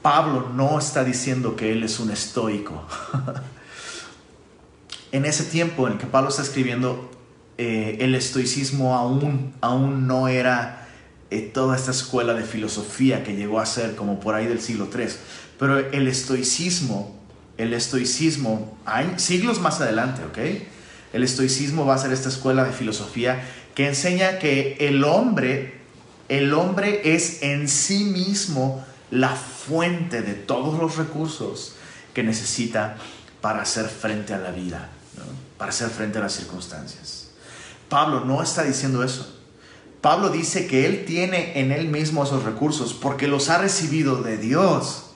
Pablo 0.00 0.50
no 0.52 0.78
está 0.78 1.04
diciendo 1.04 1.54
que 1.54 1.70
él 1.70 1.84
es 1.84 2.00
un 2.00 2.10
estoico. 2.10 2.82
en 5.12 5.24
ese 5.24 5.44
tiempo 5.44 5.86
en 5.86 5.94
el 5.94 5.98
que 5.98 6.06
Pablo 6.06 6.30
está 6.30 6.42
escribiendo, 6.42 7.10
eh, 7.58 7.98
el 8.00 8.14
estoicismo 8.14 8.96
aún, 8.96 9.54
aún 9.60 10.06
no 10.06 10.28
era 10.28 10.88
eh, 11.30 11.40
toda 11.40 11.76
esta 11.76 11.90
escuela 11.90 12.34
de 12.34 12.42
filosofía 12.42 13.22
que 13.22 13.36
llegó 13.36 13.60
a 13.60 13.66
ser 13.66 13.94
como 13.94 14.20
por 14.20 14.34
ahí 14.34 14.46
del 14.46 14.60
siglo 14.60 14.88
III. 14.92 15.06
Pero 15.58 15.78
el 15.78 16.08
estoicismo, 16.08 17.14
el 17.58 17.74
estoicismo, 17.74 18.76
hay 18.84 19.14
siglos 19.16 19.60
más 19.60 19.80
adelante, 19.80 20.22
¿ok? 20.24 20.38
El 21.12 21.22
estoicismo 21.22 21.84
va 21.84 21.94
a 21.94 21.98
ser 21.98 22.12
esta 22.12 22.30
escuela 22.30 22.64
de 22.64 22.72
filosofía 22.72 23.42
que 23.74 23.88
enseña 23.88 24.38
que 24.38 24.76
el 24.80 25.04
hombre, 25.04 25.80
el 26.28 26.54
hombre 26.54 27.14
es 27.14 27.42
en 27.42 27.68
sí 27.68 28.04
mismo 28.04 28.84
la 29.10 29.30
fuente 29.30 30.22
de 30.22 30.34
todos 30.34 30.80
los 30.80 30.96
recursos 30.96 31.76
que 32.14 32.22
necesita 32.22 32.96
para 33.40 33.62
hacer 33.62 33.86
frente 33.86 34.32
a 34.32 34.38
la 34.38 34.50
vida, 34.50 34.90
para 35.58 35.70
hacer 35.70 35.90
frente 35.90 36.18
a 36.18 36.22
las 36.22 36.32
circunstancias. 36.32 37.28
Pablo 37.88 38.24
no 38.24 38.42
está 38.42 38.62
diciendo 38.62 39.02
eso. 39.04 39.38
Pablo 40.00 40.30
dice 40.30 40.66
que 40.66 40.86
él 40.86 41.04
tiene 41.04 41.60
en 41.60 41.70
él 41.70 41.88
mismo 41.88 42.24
esos 42.24 42.42
recursos 42.42 42.92
porque 42.92 43.28
los 43.28 43.48
ha 43.48 43.58
recibido 43.58 44.22
de 44.22 44.36
Dios. 44.36 45.10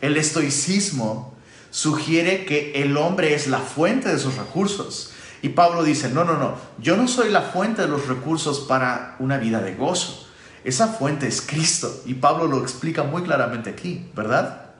El 0.00 0.16
estoicismo 0.16 1.34
sugiere 1.70 2.44
que 2.44 2.82
el 2.82 2.96
hombre 2.96 3.34
es 3.34 3.46
la 3.46 3.58
fuente 3.58 4.08
de 4.08 4.16
esos 4.16 4.36
recursos. 4.36 5.12
Y 5.42 5.50
Pablo 5.50 5.84
dice, 5.84 6.08
no, 6.08 6.24
no, 6.24 6.36
no, 6.38 6.56
yo 6.78 6.96
no 6.96 7.06
soy 7.06 7.30
la 7.30 7.42
fuente 7.42 7.82
de 7.82 7.88
los 7.88 8.08
recursos 8.08 8.60
para 8.60 9.14
una 9.20 9.38
vida 9.38 9.60
de 9.60 9.74
gozo. 9.74 10.26
Esa 10.64 10.88
fuente 10.88 11.28
es 11.28 11.40
Cristo. 11.40 12.02
Y 12.06 12.14
Pablo 12.14 12.48
lo 12.48 12.62
explica 12.62 13.04
muy 13.04 13.22
claramente 13.22 13.70
aquí, 13.70 14.10
¿verdad? 14.16 14.70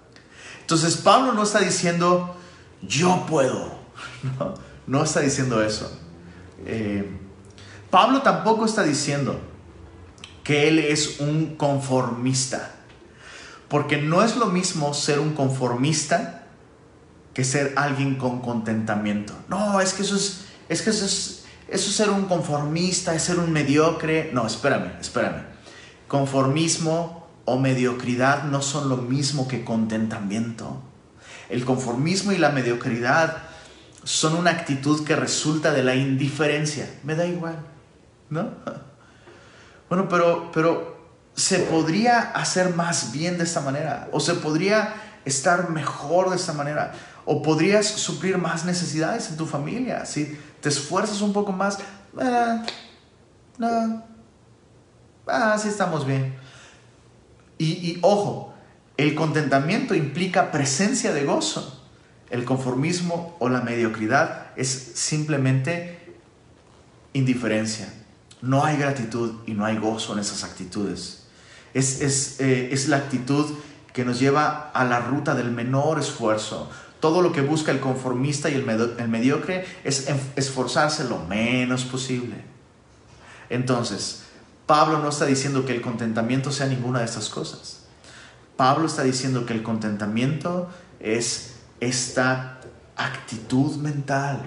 Entonces 0.62 0.96
Pablo 0.96 1.32
no 1.32 1.44
está 1.44 1.60
diciendo, 1.60 2.34
yo 2.82 3.24
puedo. 3.28 3.85
No, 4.38 4.54
no 4.86 5.04
está 5.04 5.20
diciendo 5.20 5.62
eso. 5.62 5.90
Eh, 6.64 7.08
Pablo 7.90 8.22
tampoco 8.22 8.64
está 8.64 8.82
diciendo 8.82 9.40
que 10.44 10.68
él 10.68 10.78
es 10.78 11.20
un 11.20 11.56
conformista. 11.56 12.72
Porque 13.68 13.96
no 13.96 14.22
es 14.22 14.36
lo 14.36 14.46
mismo 14.46 14.94
ser 14.94 15.18
un 15.18 15.34
conformista 15.34 16.46
que 17.34 17.44
ser 17.44 17.74
alguien 17.76 18.14
con 18.14 18.40
contentamiento. 18.40 19.32
No, 19.48 19.80
es 19.80 19.92
que 19.92 20.02
eso 20.02 20.16
es 20.16 20.46
es 20.68 20.82
que 20.82 20.90
eso 20.90 21.04
es, 21.04 21.44
eso 21.68 21.90
ser 21.90 22.10
un 22.10 22.24
conformista, 22.24 23.14
es 23.14 23.22
ser 23.22 23.38
un 23.38 23.52
mediocre. 23.52 24.30
No, 24.32 24.46
espérame, 24.46 24.92
espérame. 25.00 25.44
Conformismo 26.08 27.26
o 27.44 27.58
mediocridad 27.58 28.44
no 28.44 28.62
son 28.62 28.88
lo 28.88 28.96
mismo 28.96 29.46
que 29.46 29.64
contentamiento. 29.64 30.82
El 31.48 31.64
conformismo 31.64 32.32
y 32.32 32.38
la 32.38 32.50
mediocridad 32.50 33.44
son 34.06 34.36
una 34.36 34.52
actitud 34.52 35.04
que 35.04 35.16
resulta 35.16 35.72
de 35.72 35.82
la 35.82 35.96
indiferencia. 35.96 36.88
Me 37.02 37.16
da 37.16 37.26
igual, 37.26 37.58
¿no? 38.30 38.50
Bueno, 39.88 40.08
pero, 40.08 40.52
pero 40.52 40.96
se 41.34 41.58
podría 41.58 42.20
hacer 42.20 42.74
más 42.76 43.10
bien 43.10 43.36
de 43.36 43.42
esta 43.42 43.60
manera, 43.60 44.08
o 44.12 44.20
se 44.20 44.34
podría 44.34 44.94
estar 45.24 45.70
mejor 45.70 46.30
de 46.30 46.36
esta 46.36 46.52
manera, 46.52 46.92
o 47.24 47.42
podrías 47.42 47.84
suplir 47.84 48.38
más 48.38 48.64
necesidades 48.64 49.28
en 49.28 49.36
tu 49.36 49.44
familia. 49.44 50.06
Si 50.06 50.38
te 50.60 50.68
esfuerzas 50.68 51.20
un 51.20 51.32
poco 51.32 51.50
más, 51.50 51.78
ah, 52.16 52.64
no, 53.58 54.04
ah, 55.26 55.58
sí 55.60 55.66
estamos 55.66 56.06
bien. 56.06 56.36
Y, 57.58 57.72
y 57.72 57.98
ojo, 58.02 58.54
el 58.96 59.16
contentamiento 59.16 59.96
implica 59.96 60.52
presencia 60.52 61.12
de 61.12 61.24
gozo. 61.24 61.75
El 62.30 62.44
conformismo 62.44 63.36
o 63.38 63.48
la 63.48 63.60
mediocridad 63.60 64.48
es 64.56 64.68
simplemente 64.94 66.14
indiferencia. 67.12 67.92
No 68.42 68.64
hay 68.64 68.76
gratitud 68.76 69.34
y 69.46 69.52
no 69.52 69.64
hay 69.64 69.78
gozo 69.78 70.12
en 70.12 70.18
esas 70.18 70.44
actitudes. 70.44 71.24
Es, 71.74 72.00
es, 72.00 72.40
eh, 72.40 72.70
es, 72.72 72.88
la 72.88 72.96
actitud 72.96 73.46
que 73.92 74.04
nos 74.04 74.18
lleva 74.18 74.70
a 74.70 74.84
la 74.84 75.00
ruta 75.00 75.34
del 75.34 75.50
menor 75.50 75.98
esfuerzo, 75.98 76.70
todo 77.00 77.22
lo 77.22 77.32
que 77.32 77.42
busca 77.42 77.70
el 77.70 77.80
conformista 77.80 78.48
y 78.48 78.54
el, 78.54 78.64
mediocre 79.08 79.66
es 79.84 80.08
esforzarse 80.36 81.04
lo 81.04 81.18
menos 81.20 81.84
posible. 81.84 82.36
Entonces, 83.50 84.22
Pablo 84.66 84.98
no 84.98 85.10
está 85.10 85.26
diciendo 85.26 85.64
que 85.64 85.74
el 85.74 85.82
contentamiento 85.82 86.50
sea 86.50 86.66
ninguna 86.66 87.00
de 87.00 87.04
estas 87.04 87.28
cosas. 87.28 87.84
Pablo 88.56 88.86
está 88.86 89.02
diciendo 89.02 89.44
que 89.44 89.52
el 89.52 89.62
contentamiento 89.62 90.68
es 90.98 91.55
esta 91.80 92.60
actitud 92.96 93.76
mental 93.76 94.40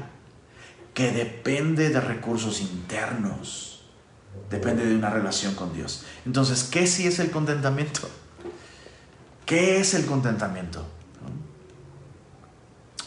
que 0.93 1.11
depende 1.11 1.89
de 1.89 2.01
recursos 2.01 2.61
internos, 2.61 3.81
depende 4.49 4.85
de 4.85 4.95
una 4.95 5.09
relación 5.09 5.55
con 5.55 5.73
Dios. 5.73 6.03
Entonces, 6.25 6.63
¿qué 6.63 6.87
sí 6.87 7.07
es 7.07 7.19
el 7.19 7.31
contentamiento? 7.31 8.09
¿Qué 9.45 9.79
es 9.79 9.93
el 9.93 10.05
contentamiento? 10.05 10.85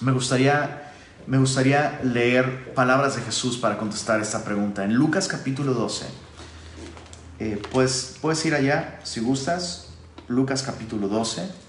Me 0.01 0.13
gustaría, 0.13 0.93
me 1.27 1.39
gustaría 1.39 2.01
leer 2.03 2.75
palabras 2.75 3.15
de 3.17 3.23
Jesús 3.23 3.57
para 3.57 3.79
contestar 3.79 4.21
esta 4.21 4.45
pregunta. 4.45 4.85
En 4.85 4.95
Lucas 4.95 5.29
capítulo 5.29 5.75
12, 5.75 6.07
eh, 7.39 7.63
pues, 7.71 8.17
puedes 8.21 8.45
ir 8.47 8.55
allá 8.55 9.01
si 9.05 9.21
gustas. 9.21 9.89
Lucas 10.29 10.63
capítulo 10.63 11.09
12. 11.09 11.62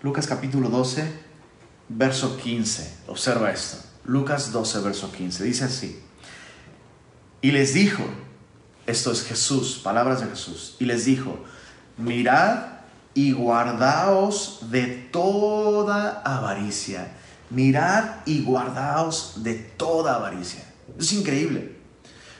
Lucas 0.00 0.28
capítulo 0.28 0.68
12, 0.68 1.10
verso 1.88 2.36
15. 2.36 2.98
Observa 3.08 3.50
esto. 3.50 3.78
Lucas 4.04 4.52
12, 4.52 4.80
verso 4.80 5.10
15. 5.10 5.42
Dice 5.42 5.64
así. 5.64 6.00
Y 7.40 7.50
les 7.50 7.74
dijo, 7.74 8.04
esto 8.86 9.10
es 9.10 9.24
Jesús, 9.24 9.80
palabras 9.82 10.20
de 10.20 10.28
Jesús. 10.28 10.76
Y 10.78 10.84
les 10.84 11.04
dijo, 11.04 11.44
mirad 11.96 12.64
y 13.12 13.32
guardaos 13.32 14.70
de 14.70 14.86
toda 14.86 16.22
avaricia. 16.24 17.08
Mirad 17.50 18.18
y 18.24 18.44
guardaos 18.44 19.42
de 19.42 19.54
toda 19.54 20.14
avaricia. 20.14 20.62
Es 20.96 21.12
increíble. 21.12 21.76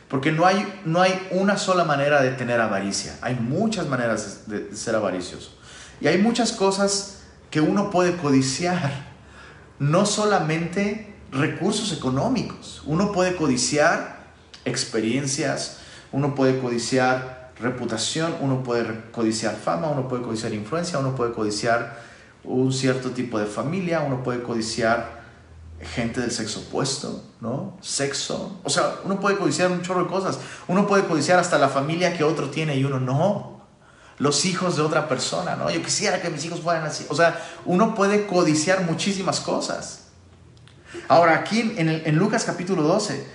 Porque 0.08 0.30
no 0.30 0.46
hay, 0.46 0.80
no 0.84 1.02
hay 1.02 1.26
una 1.32 1.58
sola 1.58 1.84
manera 1.84 2.22
de 2.22 2.30
tener 2.30 2.60
avaricia. 2.60 3.18
Hay 3.20 3.34
muchas 3.34 3.88
maneras 3.88 4.44
de, 4.46 4.60
de 4.60 4.76
ser 4.76 4.94
avaricioso. 4.94 5.58
Y 6.00 6.06
hay 6.06 6.18
muchas 6.18 6.52
cosas 6.52 7.17
que 7.50 7.60
uno 7.60 7.90
puede 7.90 8.16
codiciar. 8.16 9.08
No 9.78 10.06
solamente 10.06 11.14
recursos 11.30 11.92
económicos. 11.92 12.82
Uno 12.86 13.12
puede 13.12 13.36
codiciar 13.36 14.18
experiencias, 14.64 15.78
uno 16.12 16.34
puede 16.34 16.58
codiciar 16.58 17.52
reputación, 17.60 18.34
uno 18.40 18.62
puede 18.62 19.10
codiciar 19.12 19.56
fama, 19.56 19.88
uno 19.88 20.08
puede 20.08 20.22
codiciar 20.22 20.52
influencia, 20.52 20.98
uno 20.98 21.14
puede 21.14 21.32
codiciar 21.32 21.98
un 22.44 22.72
cierto 22.72 23.10
tipo 23.10 23.38
de 23.38 23.46
familia, 23.46 24.00
uno 24.00 24.22
puede 24.22 24.42
codiciar 24.42 25.18
gente 25.80 26.20
del 26.20 26.30
sexo 26.30 26.60
opuesto, 26.60 27.22
¿no? 27.40 27.76
Sexo. 27.80 28.58
O 28.64 28.70
sea, 28.70 28.96
uno 29.04 29.20
puede 29.20 29.36
codiciar 29.36 29.70
un 29.70 29.82
chorro 29.82 30.04
de 30.04 30.10
cosas. 30.10 30.38
Uno 30.66 30.86
puede 30.86 31.04
codiciar 31.04 31.38
hasta 31.38 31.58
la 31.58 31.68
familia 31.68 32.16
que 32.16 32.24
otro 32.24 32.50
tiene 32.50 32.76
y 32.76 32.84
uno 32.84 32.98
no. 32.98 33.57
Los 34.18 34.44
hijos 34.44 34.76
de 34.76 34.82
otra 34.82 35.08
persona, 35.08 35.54
¿no? 35.56 35.70
Yo 35.70 35.82
quisiera 35.82 36.20
que 36.20 36.28
mis 36.30 36.44
hijos 36.44 36.60
fueran 36.60 36.84
así. 36.84 37.06
O 37.08 37.14
sea, 37.14 37.40
uno 37.64 37.94
puede 37.94 38.26
codiciar 38.26 38.82
muchísimas 38.82 39.40
cosas. 39.40 40.08
Ahora, 41.06 41.34
aquí 41.34 41.74
en, 41.76 42.16
Lucas 42.16 42.44
capítulo 42.44 42.82
12, 42.82 43.26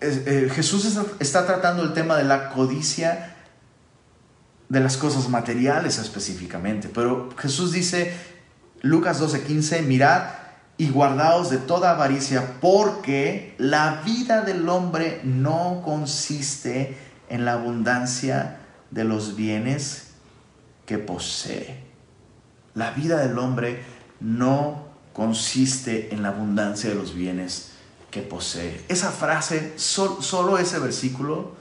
eh, 0.00 0.50
Jesús 0.54 0.98
está, 1.18 1.46
tratando 1.46 1.82
el 1.82 1.92
tema 1.92 2.16
de 2.16 2.24
la 2.24 2.50
codicia 2.50 3.36
de 4.68 4.80
las 4.80 4.96
cosas 4.96 5.28
materiales 5.28 5.98
específicamente, 5.98 6.88
pero 6.92 7.28
Jesús 7.38 7.72
dice, 7.72 8.14
Lucas 8.82 9.20
12:15, 9.20 9.82
mirad 9.82 10.24
y 10.76 10.90
guardaos 10.90 11.50
de 11.50 11.58
toda 11.58 11.92
avaricia, 11.92 12.60
porque 12.60 13.54
la 13.58 14.02
vida 14.04 14.42
del 14.42 14.68
hombre 14.68 15.20
no 15.24 15.82
consiste 15.84 16.96
en 17.28 17.44
la 17.44 17.54
abundancia 17.54 18.58
de 18.90 19.04
los 19.04 19.36
bienes 19.36 20.08
que 20.86 20.98
posee. 20.98 21.84
La 22.74 22.90
vida 22.90 23.18
del 23.18 23.38
hombre 23.38 23.82
no 24.20 24.86
consiste 25.12 26.14
en 26.14 26.22
la 26.22 26.28
abundancia 26.28 26.90
de 26.90 26.96
los 26.96 27.14
bienes 27.14 27.76
posee. 28.22 28.84
Esa 28.88 29.10
frase, 29.10 29.74
solo 29.76 30.58
ese 30.58 30.78
versículo, 30.78 31.52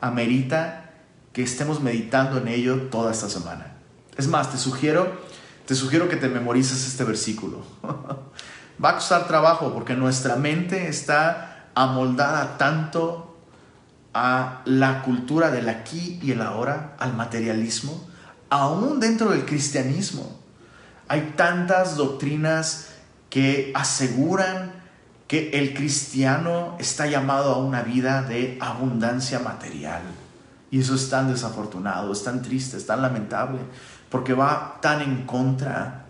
amerita 0.00 0.90
que 1.32 1.42
estemos 1.42 1.80
meditando 1.80 2.38
en 2.38 2.48
ello 2.48 2.82
toda 2.90 3.12
esta 3.12 3.28
semana. 3.28 3.74
Es 4.16 4.26
más, 4.26 4.50
te 4.50 4.58
sugiero, 4.58 5.20
te 5.66 5.74
sugiero 5.74 6.08
que 6.08 6.16
te 6.16 6.28
memorices 6.28 6.86
este 6.86 7.04
versículo. 7.04 7.62
Va 8.84 8.90
a 8.90 8.94
costar 8.94 9.26
trabajo 9.28 9.72
porque 9.74 9.94
nuestra 9.94 10.36
mente 10.36 10.88
está 10.88 11.68
amoldada 11.74 12.56
tanto 12.58 13.29
a 14.12 14.62
la 14.64 15.02
cultura 15.02 15.50
del 15.50 15.68
aquí 15.68 16.18
y 16.22 16.32
el 16.32 16.42
ahora, 16.42 16.96
al 16.98 17.14
materialismo, 17.14 18.08
aún 18.48 19.00
dentro 19.00 19.30
del 19.30 19.44
cristianismo. 19.44 20.38
Hay 21.08 21.34
tantas 21.36 21.96
doctrinas 21.96 22.88
que 23.28 23.72
aseguran 23.74 24.72
que 25.26 25.50
el 25.50 25.74
cristiano 25.74 26.76
está 26.80 27.06
llamado 27.06 27.54
a 27.54 27.58
una 27.58 27.82
vida 27.82 28.22
de 28.22 28.58
abundancia 28.60 29.38
material. 29.38 30.02
Y 30.72 30.80
eso 30.80 30.94
es 30.94 31.08
tan 31.08 31.32
desafortunado, 31.32 32.12
es 32.12 32.24
tan 32.24 32.42
triste, 32.42 32.76
es 32.76 32.86
tan 32.86 33.02
lamentable, 33.02 33.60
porque 34.08 34.34
va 34.34 34.78
tan 34.80 35.00
en 35.02 35.26
contra 35.26 36.06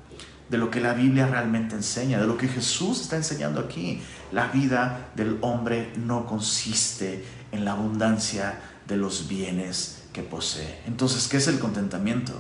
de 0.48 0.58
lo 0.58 0.70
que 0.70 0.80
la 0.80 0.94
Biblia 0.94 1.26
realmente 1.26 1.76
enseña, 1.76 2.18
de 2.18 2.26
lo 2.26 2.36
que 2.36 2.48
Jesús 2.48 3.02
está 3.02 3.16
enseñando 3.16 3.60
aquí. 3.60 4.02
La 4.32 4.48
vida 4.48 5.10
del 5.14 5.38
hombre 5.42 5.92
no 5.96 6.26
consiste 6.26 7.24
en 7.52 7.64
la 7.64 7.72
abundancia 7.72 8.60
de 8.86 8.96
los 8.96 9.28
bienes 9.28 10.02
que 10.12 10.22
posee. 10.22 10.80
Entonces, 10.86 11.28
¿qué 11.28 11.36
es 11.36 11.48
el 11.48 11.58
contentamiento? 11.58 12.32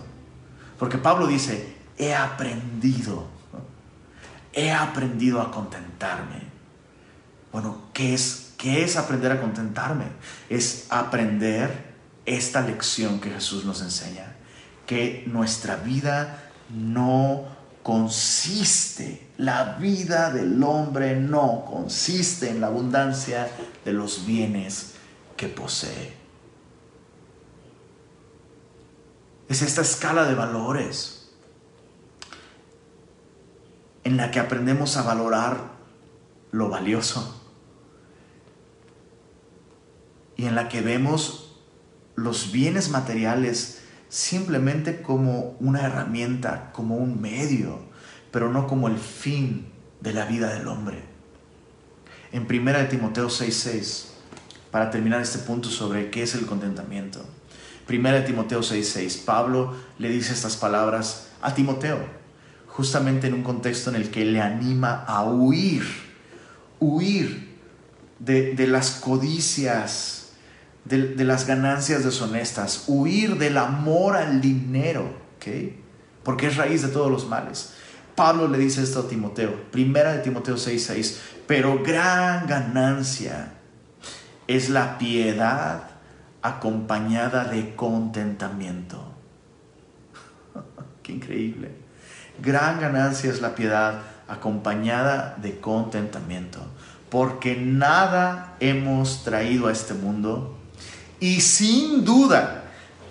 Porque 0.78 0.98
Pablo 0.98 1.26
dice, 1.26 1.76
he 1.98 2.14
aprendido 2.14 3.40
he 4.52 4.70
aprendido 4.70 5.40
a 5.40 5.50
contentarme. 5.50 6.42
Bueno, 7.52 7.88
¿qué 7.92 8.14
es, 8.14 8.52
qué 8.56 8.84
es 8.84 8.96
aprender 8.96 9.32
a 9.32 9.40
contentarme? 9.40 10.06
Es 10.48 10.86
aprender 10.90 11.90
esta 12.26 12.60
lección 12.60 13.20
que 13.20 13.30
Jesús 13.30 13.64
nos 13.64 13.82
enseña, 13.82 14.36
que 14.86 15.24
nuestra 15.26 15.76
vida 15.76 16.50
no 16.68 17.44
consiste, 17.82 19.28
la 19.38 19.76
vida 19.80 20.30
del 20.30 20.62
hombre 20.62 21.18
no 21.18 21.64
consiste 21.64 22.50
en 22.50 22.60
la 22.60 22.66
abundancia 22.68 23.48
de 23.84 23.92
los 23.92 24.26
bienes 24.26 24.94
que 25.40 25.48
posee. 25.48 26.12
Es 29.48 29.62
esta 29.62 29.80
escala 29.80 30.26
de 30.26 30.34
valores 30.34 31.30
en 34.04 34.18
la 34.18 34.30
que 34.30 34.38
aprendemos 34.38 34.98
a 34.98 35.02
valorar 35.02 35.78
lo 36.52 36.68
valioso 36.68 37.42
y 40.36 40.44
en 40.44 40.54
la 40.54 40.68
que 40.68 40.82
vemos 40.82 41.56
los 42.16 42.52
bienes 42.52 42.90
materiales 42.90 43.80
simplemente 44.10 45.00
como 45.00 45.56
una 45.58 45.86
herramienta, 45.86 46.70
como 46.72 46.98
un 46.98 47.18
medio, 47.18 47.78
pero 48.30 48.52
no 48.52 48.66
como 48.66 48.88
el 48.88 48.98
fin 48.98 49.72
de 50.02 50.12
la 50.12 50.26
vida 50.26 50.52
del 50.52 50.68
hombre. 50.68 51.02
En 52.30 52.46
1 52.46 52.88
Timoteo 52.90 53.30
6:6, 53.30 54.19
para 54.70 54.90
terminar 54.90 55.20
este 55.20 55.38
punto 55.38 55.68
sobre 55.68 56.10
qué 56.10 56.22
es 56.22 56.34
el 56.34 56.46
contentamiento. 56.46 57.24
Primera 57.86 58.20
de 58.20 58.26
Timoteo 58.26 58.60
6:6, 58.62 59.24
Pablo 59.24 59.74
le 59.98 60.10
dice 60.10 60.32
estas 60.32 60.56
palabras 60.56 61.28
a 61.42 61.54
Timoteo, 61.54 61.98
justamente 62.68 63.26
en 63.26 63.34
un 63.34 63.42
contexto 63.42 63.90
en 63.90 63.96
el 63.96 64.10
que 64.10 64.24
le 64.24 64.40
anima 64.40 65.04
a 65.06 65.24
huir, 65.24 65.84
huir 66.78 67.50
de, 68.20 68.66
las 68.68 68.92
codicias, 68.92 70.32
de, 70.84 71.24
las 71.24 71.46
ganancias 71.46 72.04
deshonestas, 72.04 72.84
huir 72.86 73.38
del 73.38 73.58
amor 73.58 74.16
al 74.16 74.40
dinero, 74.40 75.12
porque 76.22 76.46
es 76.46 76.56
raíz 76.56 76.82
de 76.82 76.88
todos 76.88 77.10
los 77.10 77.26
males. 77.28 77.72
Pablo 78.14 78.46
le 78.46 78.58
dice 78.58 78.82
esto 78.82 79.00
a 79.00 79.08
Timoteo, 79.08 79.70
primera 79.72 80.12
de 80.12 80.20
Timoteo 80.20 80.56
6:6, 80.56 81.16
pero 81.46 81.82
gran 81.82 82.46
ganancia 82.46 83.54
es 84.50 84.68
la 84.68 84.98
piedad 84.98 85.82
acompañada 86.42 87.44
de 87.44 87.76
contentamiento. 87.76 89.00
Qué 91.04 91.12
increíble. 91.12 91.70
Gran 92.42 92.80
ganancia 92.80 93.30
es 93.30 93.40
la 93.40 93.54
piedad 93.54 94.00
acompañada 94.26 95.36
de 95.40 95.60
contentamiento, 95.60 96.58
porque 97.10 97.54
nada 97.54 98.56
hemos 98.58 99.22
traído 99.22 99.68
a 99.68 99.72
este 99.72 99.94
mundo 99.94 100.58
y 101.20 101.42
sin 101.42 102.04
duda 102.04 102.64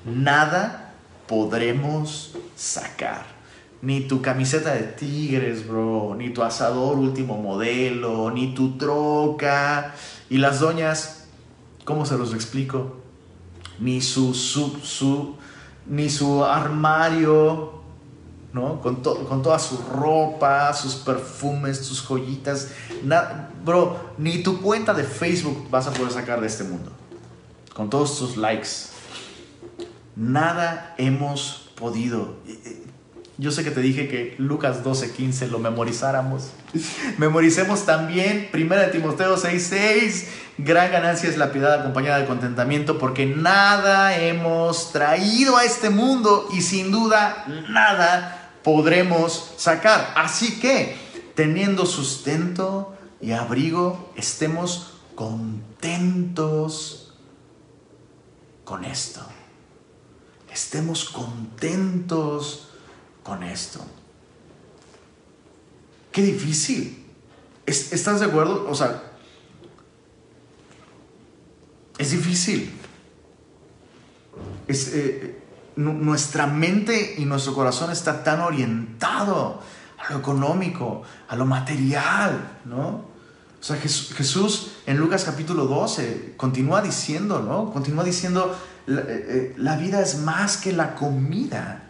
nada 0.04 0.93
podremos 1.25 2.36
sacar. 2.58 3.39
Ni 3.82 4.02
tu 4.02 4.21
camiseta 4.21 4.73
de 4.73 4.84
tigres, 4.84 5.65
bro, 5.65 6.15
ni 6.17 6.32
tu 6.32 6.43
asador 6.43 6.97
último 6.97 7.41
modelo, 7.41 8.30
ni 8.30 8.54
tu 8.54 8.78
troca. 8.78 9.95
Y 10.30 10.39
las 10.39 10.60
doñas, 10.60 11.18
¿cómo 11.89 12.06
se 12.06 12.15
los 12.15 12.34
explico? 12.34 12.99
ni 13.80 14.02
su, 14.02 14.34
su, 14.34 15.36
ni 15.86 16.10
su 16.10 16.43
armario, 16.43 17.82
¿no? 18.54 18.82
Con, 18.82 18.97
con, 18.97 19.41
toda 19.41 19.60
su 19.60 19.78
ropa, 19.78 20.73
sus 20.73 20.95
perfumes, 20.95 21.78
sus 21.78 22.02
joyitas. 22.02 22.69
bro, 23.63 23.97
ni 24.17 24.43
tu 24.43 24.62
cuenta 24.62 24.93
de 24.93 25.04
Facebook 25.04 25.69
vas 25.69 25.88
a 25.88 25.91
poder 25.91 26.12
sacar 26.12 26.41
de 26.41 26.47
este 26.47 26.63
mundo. 26.63 26.91
Con 27.73 27.89
todos 27.89 28.17
tus 28.19 28.38
likes. 28.38 28.69
Nada 30.15 30.95
hemos 30.97 31.69
podido. 31.75 32.36
Yo 33.39 33.52
sé 33.52 33.63
que 33.63 33.71
te 33.71 33.80
dije 33.80 34.10
que 34.10 34.36
Lucas 34.38 34.84
12:15 34.84 35.47
lo 35.47 35.60
memorizáramos. 35.60 36.49
Memoricemos 37.17 37.86
también 37.86 38.49
1 38.54 38.91
Timoteo 38.91 39.38
6:6. 39.38 40.28
Gran 40.58 40.91
ganancia 40.91 41.30
es 41.30 41.38
la 41.38 41.54
piedad 41.54 41.80
acompañada 41.80 42.19
de 42.19 42.25
contentamiento 42.25 42.99
porque 42.99 43.25
nada 43.25 44.17
hemos 44.17 44.91
traído 44.91 45.56
a 45.56 45.63
este 45.63 45.89
mundo 45.89 46.49
y 46.52 46.62
sin 46.62 46.91
duda 46.91 47.45
nada 47.69 48.52
podremos 48.62 49.54
sacar. 49.56 50.12
Así 50.17 50.60
que, 50.60 50.97
teniendo 51.34 51.86
sustento 51.86 52.93
y 53.21 53.32
abrigo, 53.32 54.12
estemos 54.17 54.95
contentos 55.15 57.13
con 58.65 58.84
esto. 58.84 59.21
Estemos 60.52 61.06
contentos 61.06 62.68
con 63.23 63.43
esto. 63.43 63.79
Qué 66.12 66.21
difícil. 66.21 67.05
¿Estás 67.65 68.19
de 68.19 68.25
acuerdo? 68.25 68.67
O 68.69 68.75
sea, 68.75 69.03
es 71.97 72.12
difícil. 72.12 72.71
Es, 74.67 74.93
eh, 74.93 75.39
nuestra 75.75 76.45
mente 76.47 77.15
y 77.17 77.25
nuestro 77.25 77.53
corazón 77.53 77.91
está 77.91 78.23
tan 78.23 78.41
orientado 78.41 79.62
a 79.97 80.13
lo 80.13 80.19
económico, 80.19 81.03
a 81.27 81.36
lo 81.36 81.45
material, 81.45 82.60
¿no? 82.65 83.10
O 83.60 83.63
sea, 83.63 83.75
Jesús 83.77 84.71
en 84.86 84.97
Lucas 84.97 85.25
capítulo 85.25 85.65
12 85.65 86.36
continúa 86.38 86.82
diciendo, 86.82 87.41
¿no? 87.41 87.71
Continúa 87.71 88.03
diciendo, 88.03 88.58
eh, 88.88 88.93
eh, 88.97 89.53
la 89.58 89.75
vida 89.75 90.01
es 90.01 90.19
más 90.19 90.58
que 90.58 90.71
la 90.71 90.95
comida. 90.95 91.88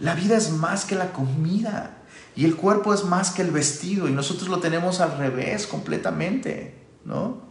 La 0.00 0.14
vida 0.14 0.36
es 0.36 0.50
más 0.50 0.84
que 0.84 0.94
la 0.94 1.12
comida. 1.12 1.98
Y 2.36 2.44
el 2.44 2.56
cuerpo 2.56 2.94
es 2.94 3.04
más 3.04 3.30
que 3.30 3.42
el 3.42 3.50
vestido. 3.50 4.08
Y 4.08 4.12
nosotros 4.12 4.48
lo 4.48 4.60
tenemos 4.60 5.00
al 5.00 5.18
revés 5.18 5.66
completamente, 5.66 6.86
¿no? 7.04 7.42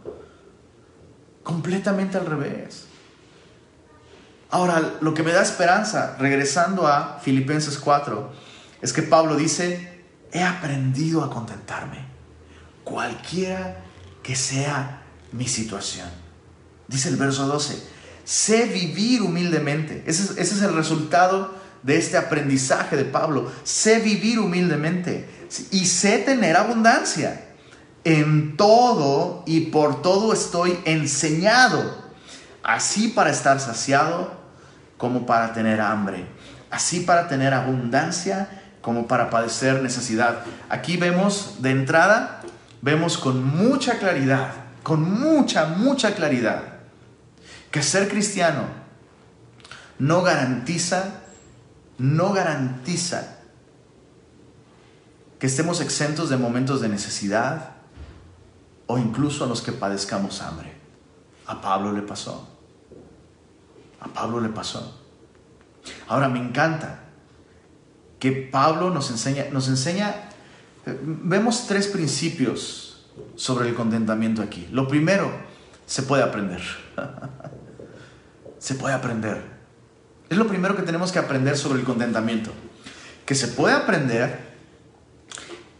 Completamente 1.42 2.16
al 2.16 2.26
revés. 2.26 2.86
Ahora, 4.50 4.94
lo 5.02 5.12
que 5.12 5.22
me 5.22 5.32
da 5.32 5.42
esperanza, 5.42 6.16
regresando 6.18 6.86
a 6.86 7.18
Filipenses 7.20 7.78
4, 7.78 8.32
es 8.80 8.92
que 8.94 9.02
Pablo 9.02 9.36
dice, 9.36 10.04
he 10.32 10.42
aprendido 10.42 11.22
a 11.22 11.30
contentarme, 11.30 12.06
cualquiera 12.82 13.84
que 14.22 14.36
sea 14.36 15.02
mi 15.32 15.48
situación. 15.48 16.08
Dice 16.86 17.10
el 17.10 17.16
verso 17.16 17.46
12, 17.46 17.82
sé 18.24 18.64
vivir 18.66 19.20
humildemente. 19.20 20.02
Ese 20.06 20.22
ese 20.40 20.54
es 20.54 20.62
el 20.62 20.74
resultado 20.74 21.57
de 21.88 21.96
este 21.96 22.18
aprendizaje 22.18 22.96
de 22.96 23.06
Pablo. 23.06 23.50
Sé 23.64 23.98
vivir 24.00 24.38
humildemente 24.38 25.26
y 25.70 25.86
sé 25.86 26.18
tener 26.18 26.54
abundancia. 26.54 27.46
En 28.04 28.58
todo 28.58 29.42
y 29.46 29.60
por 29.70 30.02
todo 30.02 30.34
estoy 30.34 30.78
enseñado, 30.84 32.10
así 32.62 33.08
para 33.08 33.30
estar 33.30 33.58
saciado 33.58 34.32
como 34.98 35.24
para 35.24 35.54
tener 35.54 35.80
hambre, 35.80 36.26
así 36.70 37.00
para 37.00 37.26
tener 37.26 37.54
abundancia 37.54 38.48
como 38.82 39.06
para 39.06 39.30
padecer 39.30 39.82
necesidad. 39.82 40.40
Aquí 40.68 40.98
vemos 40.98 41.56
de 41.60 41.70
entrada, 41.70 42.42
vemos 42.82 43.16
con 43.16 43.42
mucha 43.42 43.98
claridad, 43.98 44.52
con 44.82 45.20
mucha, 45.20 45.66
mucha 45.66 46.14
claridad, 46.14 46.62
que 47.70 47.82
ser 47.82 48.08
cristiano 48.08 48.64
no 49.98 50.22
garantiza 50.22 51.27
no 51.98 52.32
garantiza 52.32 53.38
que 55.38 55.46
estemos 55.46 55.80
exentos 55.80 56.30
de 56.30 56.36
momentos 56.36 56.80
de 56.80 56.88
necesidad 56.88 57.72
o 58.86 58.98
incluso 58.98 59.44
a 59.44 59.46
los 59.46 59.62
que 59.62 59.72
padezcamos 59.72 60.40
hambre. 60.40 60.72
A 61.46 61.60
Pablo 61.60 61.92
le 61.92 62.02
pasó. 62.02 62.48
A 64.00 64.08
Pablo 64.08 64.40
le 64.40 64.48
pasó. 64.48 65.00
Ahora 66.08 66.28
me 66.28 66.38
encanta 66.38 67.00
que 68.18 68.32
Pablo 68.32 68.90
nos 68.90 69.10
enseña, 69.10 69.46
nos 69.52 69.68
enseña, 69.68 70.30
vemos 70.84 71.66
tres 71.66 71.86
principios 71.86 73.06
sobre 73.36 73.68
el 73.68 73.74
contentamiento 73.74 74.42
aquí. 74.42 74.68
Lo 74.72 74.88
primero, 74.88 75.30
se 75.86 76.02
puede 76.02 76.22
aprender. 76.22 76.62
se 78.58 78.74
puede 78.74 78.94
aprender. 78.94 79.57
Es 80.30 80.36
lo 80.36 80.46
primero 80.46 80.76
que 80.76 80.82
tenemos 80.82 81.12
que 81.12 81.18
aprender 81.18 81.56
sobre 81.56 81.80
el 81.80 81.84
contentamiento. 81.84 82.52
Que 83.24 83.34
se 83.34 83.48
puede 83.48 83.74
aprender 83.74 84.48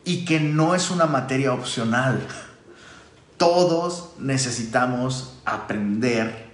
y 0.05 0.25
que 0.25 0.41
no 0.41 0.75
es 0.75 0.91
una 0.91 1.07
materia 1.07 1.53
opcional. 1.53 2.27
Todos 3.37 4.15
necesitamos 4.19 5.35
aprender 5.45 6.49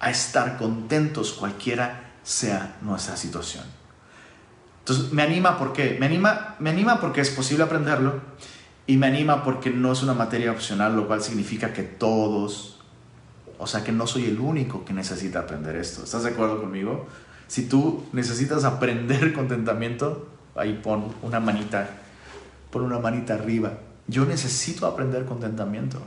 a 0.00 0.10
estar 0.10 0.56
contentos 0.58 1.32
cualquiera 1.32 2.12
sea 2.22 2.76
nuestra 2.82 3.16
situación. 3.16 3.64
Entonces, 4.80 5.12
me 5.12 5.22
anima 5.22 5.58
¿por 5.58 5.72
qué? 5.72 5.96
Me 5.98 6.06
anima, 6.06 6.56
me 6.58 6.70
anima 6.70 7.00
porque 7.00 7.20
es 7.20 7.30
posible 7.30 7.64
aprenderlo 7.64 8.20
y 8.86 8.96
me 8.96 9.06
anima 9.06 9.44
porque 9.44 9.70
no 9.70 9.92
es 9.92 10.02
una 10.02 10.14
materia 10.14 10.50
opcional, 10.50 10.96
lo 10.96 11.06
cual 11.06 11.22
significa 11.22 11.72
que 11.72 11.82
todos, 11.82 12.77
o 13.58 13.66
sea, 13.66 13.82
que 13.82 13.92
no 13.92 14.06
soy 14.06 14.26
el 14.26 14.38
único 14.38 14.84
que 14.84 14.92
necesita 14.92 15.40
aprender 15.40 15.76
esto. 15.76 16.04
¿Estás 16.04 16.22
de 16.22 16.30
acuerdo 16.30 16.60
conmigo? 16.60 17.06
Si 17.48 17.66
tú 17.66 18.04
necesitas 18.12 18.64
aprender 18.64 19.32
contentamiento, 19.34 20.28
ahí 20.54 20.80
pon 20.82 21.14
una 21.22 21.40
manita, 21.40 21.88
pon 22.70 22.82
una 22.82 22.98
manita 22.98 23.34
arriba. 23.34 23.72
Yo 24.06 24.24
necesito 24.24 24.86
aprender 24.86 25.24
contentamiento. 25.24 26.00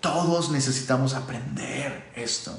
Todos 0.00 0.50
necesitamos 0.50 1.14
aprender 1.14 2.10
esto. 2.16 2.58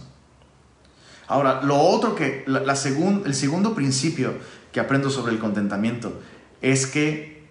Ahora, 1.27 1.61
lo 1.61 1.77
otro 1.77 2.15
que, 2.15 2.43
la, 2.47 2.61
el 2.61 3.35
segundo 3.35 3.75
principio 3.75 4.33
que 4.71 4.79
aprendo 4.79 5.09
sobre 5.09 5.33
el 5.33 5.39
contentamiento 5.39 6.21
es 6.61 6.87
que 6.87 7.47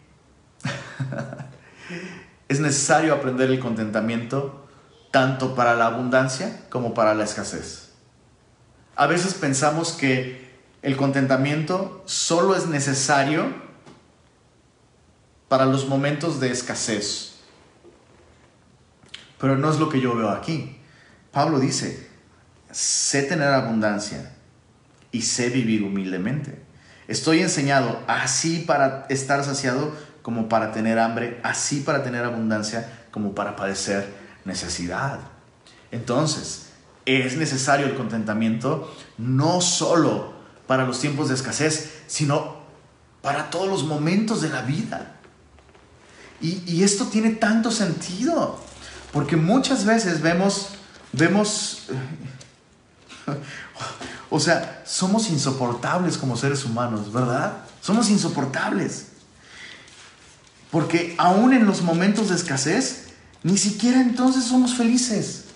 es 2.48 2.60
necesario 2.60 3.12
aprender 3.14 3.50
el 3.50 3.60
contentamiento 3.60 4.61
tanto 5.12 5.54
para 5.54 5.74
la 5.74 5.86
abundancia 5.86 6.58
como 6.70 6.94
para 6.94 7.14
la 7.14 7.22
escasez. 7.22 7.90
A 8.96 9.06
veces 9.06 9.34
pensamos 9.34 9.92
que 9.92 10.50
el 10.80 10.96
contentamiento 10.96 12.02
solo 12.06 12.56
es 12.56 12.66
necesario 12.66 13.46
para 15.48 15.66
los 15.66 15.86
momentos 15.86 16.40
de 16.40 16.50
escasez. 16.50 17.34
Pero 19.38 19.56
no 19.56 19.70
es 19.70 19.78
lo 19.78 19.90
que 19.90 20.00
yo 20.00 20.16
veo 20.16 20.30
aquí. 20.30 20.78
Pablo 21.30 21.60
dice, 21.60 22.08
sé 22.70 23.22
tener 23.22 23.48
abundancia 23.48 24.32
y 25.10 25.22
sé 25.22 25.50
vivir 25.50 25.82
humildemente. 25.82 26.62
Estoy 27.06 27.40
enseñado 27.40 28.00
así 28.06 28.60
para 28.66 29.04
estar 29.10 29.44
saciado 29.44 29.94
como 30.22 30.48
para 30.48 30.72
tener 30.72 30.98
hambre, 30.98 31.38
así 31.42 31.80
para 31.80 32.02
tener 32.02 32.24
abundancia 32.24 33.06
como 33.10 33.34
para 33.34 33.56
padecer 33.56 34.21
necesidad. 34.44 35.20
Entonces, 35.90 36.66
es 37.04 37.36
necesario 37.36 37.86
el 37.86 37.94
contentamiento 37.94 38.94
no 39.18 39.60
solo 39.60 40.32
para 40.66 40.86
los 40.86 41.00
tiempos 41.00 41.28
de 41.28 41.34
escasez, 41.34 42.02
sino 42.06 42.62
para 43.20 43.50
todos 43.50 43.68
los 43.68 43.84
momentos 43.84 44.40
de 44.40 44.48
la 44.48 44.62
vida. 44.62 45.16
Y, 46.40 46.62
y 46.66 46.82
esto 46.82 47.06
tiene 47.06 47.30
tanto 47.30 47.70
sentido. 47.70 48.58
Porque 49.12 49.36
muchas 49.36 49.84
veces 49.84 50.22
vemos, 50.22 50.70
vemos, 51.12 51.82
o 54.30 54.40
sea, 54.40 54.82
somos 54.86 55.28
insoportables 55.28 56.16
como 56.16 56.36
seres 56.36 56.64
humanos, 56.64 57.12
¿verdad? 57.12 57.58
Somos 57.82 58.08
insoportables. 58.08 59.08
Porque 60.70 61.14
aún 61.18 61.52
en 61.52 61.66
los 61.66 61.82
momentos 61.82 62.30
de 62.30 62.36
escasez, 62.36 63.11
ni 63.42 63.58
siquiera 63.58 64.00
entonces 64.00 64.44
somos 64.44 64.74
felices. 64.74 65.46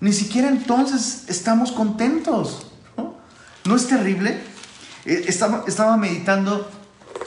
Ni 0.00 0.12
siquiera 0.12 0.48
entonces 0.48 1.24
estamos 1.28 1.72
contentos. 1.72 2.66
¿No, 3.64 3.76
es 3.76 3.88
terrible? 3.88 4.40
Eh, 5.04 5.24
estaba, 5.26 5.64
estaba, 5.66 5.96
meditando 5.96 6.70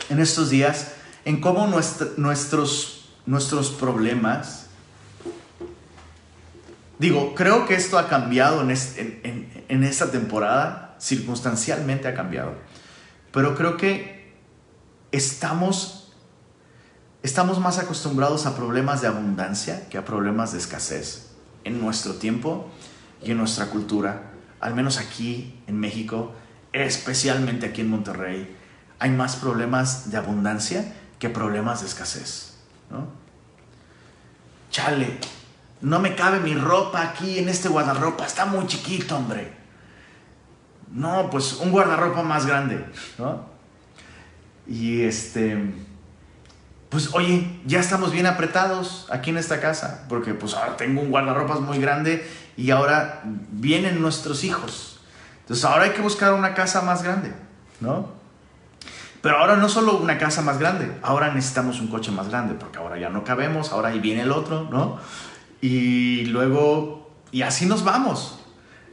en 0.09 0.19
estos 0.19 0.49
días 0.49 0.93
en 1.25 1.41
cómo 1.41 1.67
nuestros, 1.67 3.09
nuestros 3.25 3.69
problemas, 3.71 4.69
Digo, 6.99 7.33
creo 7.33 7.65
que 7.65 7.75
esto 7.75 7.97
ha 7.97 8.09
cambiado 8.09 8.61
en, 8.61 9.83
esta 9.83 10.11
temporada, 10.11 10.97
circunstancialmente 10.99 12.09
ha 12.09 12.13
cambiado, 12.13 12.55
pero 13.31 13.55
creo 13.55 13.77
que 13.77 14.33
estamos, 15.13 15.98
estamos 17.23 17.59
más 17.59 17.79
acostumbrados 17.79 18.45
a 18.45 18.55
problemas 18.55 19.01
de 19.01 19.07
abundancia 19.07 19.87
que 19.89 19.97
a 19.97 20.05
problemas 20.05 20.51
de 20.53 20.59
escasez 20.59 21.31
en 21.63 21.81
nuestro 21.81 22.15
tiempo 22.15 22.69
y 23.23 23.31
en 23.31 23.37
nuestra 23.37 23.67
cultura, 23.67 24.31
al 24.59 24.73
menos 24.75 24.97
aquí 24.97 25.59
en 25.67 25.79
México, 25.79 26.31
especialmente 26.73 27.67
aquí 27.67 27.81
en 27.81 27.89
Monterrey, 27.89 28.55
hay 28.99 29.11
más 29.11 29.35
problemas 29.35 30.11
de 30.11 30.17
abundancia 30.17 30.93
que 31.19 31.29
problemas 31.29 31.81
de 31.81 31.87
escasez. 31.87 32.57
¿no? 32.89 33.07
Chale, 34.71 35.17
no 35.81 35.99
me 35.99 36.15
cabe 36.15 36.39
mi 36.39 36.53
ropa 36.53 37.01
aquí 37.01 37.39
en 37.39 37.49
este 37.49 37.69
guardarropa, 37.69 38.25
está 38.25 38.45
muy 38.45 38.67
chiquito, 38.67 39.17
hombre. 39.17 39.53
No, 40.91 41.29
pues 41.29 41.53
un 41.53 41.71
guardarropa 41.71 42.23
más 42.23 42.45
grande, 42.45 42.83
¿no? 43.17 43.45
Y 44.67 45.01
este, 45.01 45.71
pues 46.89 47.13
oye, 47.13 47.61
ya 47.65 47.79
estamos 47.79 48.11
bien 48.11 48.25
apretados 48.25 49.07
aquí 49.11 49.29
en 49.29 49.37
esta 49.37 49.61
casa, 49.61 50.05
porque 50.09 50.33
pues 50.33 50.55
ahora 50.55 50.75
tengo 50.75 51.01
un 51.01 51.09
guardarropas 51.09 51.59
muy 51.59 51.79
grande 51.79 52.27
y 52.57 52.71
ahora 52.71 53.21
vienen 53.23 54.01
nuestros 54.01 54.43
hijos. 54.43 54.99
Entonces 55.41 55.65
ahora 55.65 55.85
hay 55.85 55.91
que 55.91 56.01
buscar 56.01 56.33
una 56.33 56.53
casa 56.53 56.81
más 56.81 57.03
grande, 57.03 57.31
¿no? 57.79 58.19
Pero 59.21 59.37
ahora 59.37 59.57
no 59.57 59.67
solo 59.67 59.97
una 59.97 60.17
casa 60.17 60.41
más 60.41 60.59
grande, 60.59 60.91
ahora 61.01 61.33
necesitamos 61.33 61.79
un 61.81 61.87
coche 61.87 62.11
más 62.11 62.29
grande, 62.29 62.55
porque 62.55 62.79
ahora 62.79 62.97
ya 62.97 63.09
no 63.09 63.23
cabemos, 63.23 63.71
ahora 63.71 63.89
ahí 63.89 63.99
viene 63.99 64.21
el 64.21 64.31
otro, 64.31 64.67
¿no? 64.71 64.97
Y 65.61 66.25
luego, 66.25 67.11
y 67.31 67.41
así 67.41 67.65
nos 67.65 67.83
vamos. 67.83 68.39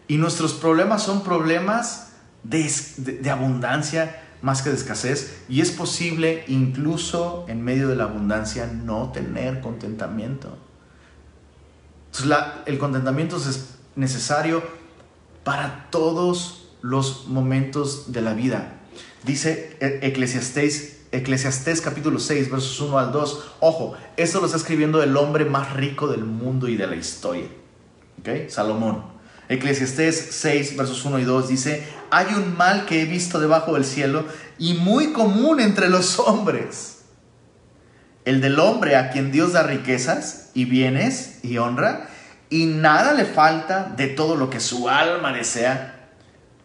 Y 0.08 0.16
nuestros 0.18 0.52
problemas 0.52 1.02
son 1.02 1.22
problemas 1.22 2.12
de, 2.42 3.30
abundancia 3.30 4.22
más 4.42 4.62
que 4.62 4.70
de 4.70 4.76
escasez. 4.76 5.42
Y 5.48 5.60
es 5.60 5.70
posible 5.70 6.44
incluso 6.48 7.44
en 7.48 7.62
medio 7.62 7.88
de 7.88 7.96
la 7.96 8.04
abundancia 8.04 8.66
no 8.66 9.12
tener 9.12 9.60
contentamiento. 9.60 10.56
Entonces 12.06 12.38
el 12.66 12.78
contentamiento 12.78 13.36
es 13.36 13.76
necesario 13.94 14.62
para 15.44 15.88
todos 15.90 16.68
los 16.82 17.26
momentos 17.28 18.12
de 18.12 18.22
la 18.22 18.34
vida. 18.34 18.80
Dice 19.24 19.76
e-, 19.80 20.00
Eclesiastés 20.02 20.96
Eclesiastés 21.12 21.80
capítulo 21.80 22.18
6, 22.18 22.50
versos 22.50 22.80
1 22.80 22.98
al 22.98 23.12
2. 23.12 23.44
Ojo, 23.60 23.96
esto 24.16 24.40
lo 24.40 24.46
está 24.46 24.58
escribiendo 24.58 25.02
el 25.02 25.16
hombre 25.16 25.44
más 25.44 25.72
rico 25.72 26.08
del 26.08 26.24
mundo 26.24 26.68
y 26.68 26.76
de 26.76 26.86
la 26.86 26.96
historia. 26.96 27.46
¿Ok? 28.20 28.50
Salomón. 28.50 29.15
Eclesiastés 29.48 30.28
6, 30.32 30.76
versos 30.76 31.04
1 31.04 31.18
y 31.20 31.24
2 31.24 31.48
dice, 31.48 31.86
hay 32.10 32.26
un 32.34 32.56
mal 32.56 32.84
que 32.86 33.02
he 33.02 33.04
visto 33.04 33.38
debajo 33.38 33.74
del 33.74 33.84
cielo 33.84 34.24
y 34.58 34.74
muy 34.74 35.12
común 35.12 35.60
entre 35.60 35.88
los 35.88 36.18
hombres. 36.18 37.04
El 38.24 38.40
del 38.40 38.58
hombre 38.58 38.96
a 38.96 39.10
quien 39.10 39.30
Dios 39.30 39.52
da 39.52 39.62
riquezas 39.62 40.50
y 40.54 40.64
bienes 40.64 41.38
y 41.44 41.58
honra 41.58 42.08
y 42.50 42.66
nada 42.66 43.12
le 43.12 43.24
falta 43.24 43.92
de 43.96 44.08
todo 44.08 44.34
lo 44.36 44.50
que 44.50 44.60
su 44.60 44.88
alma 44.88 45.32
desea, 45.32 46.10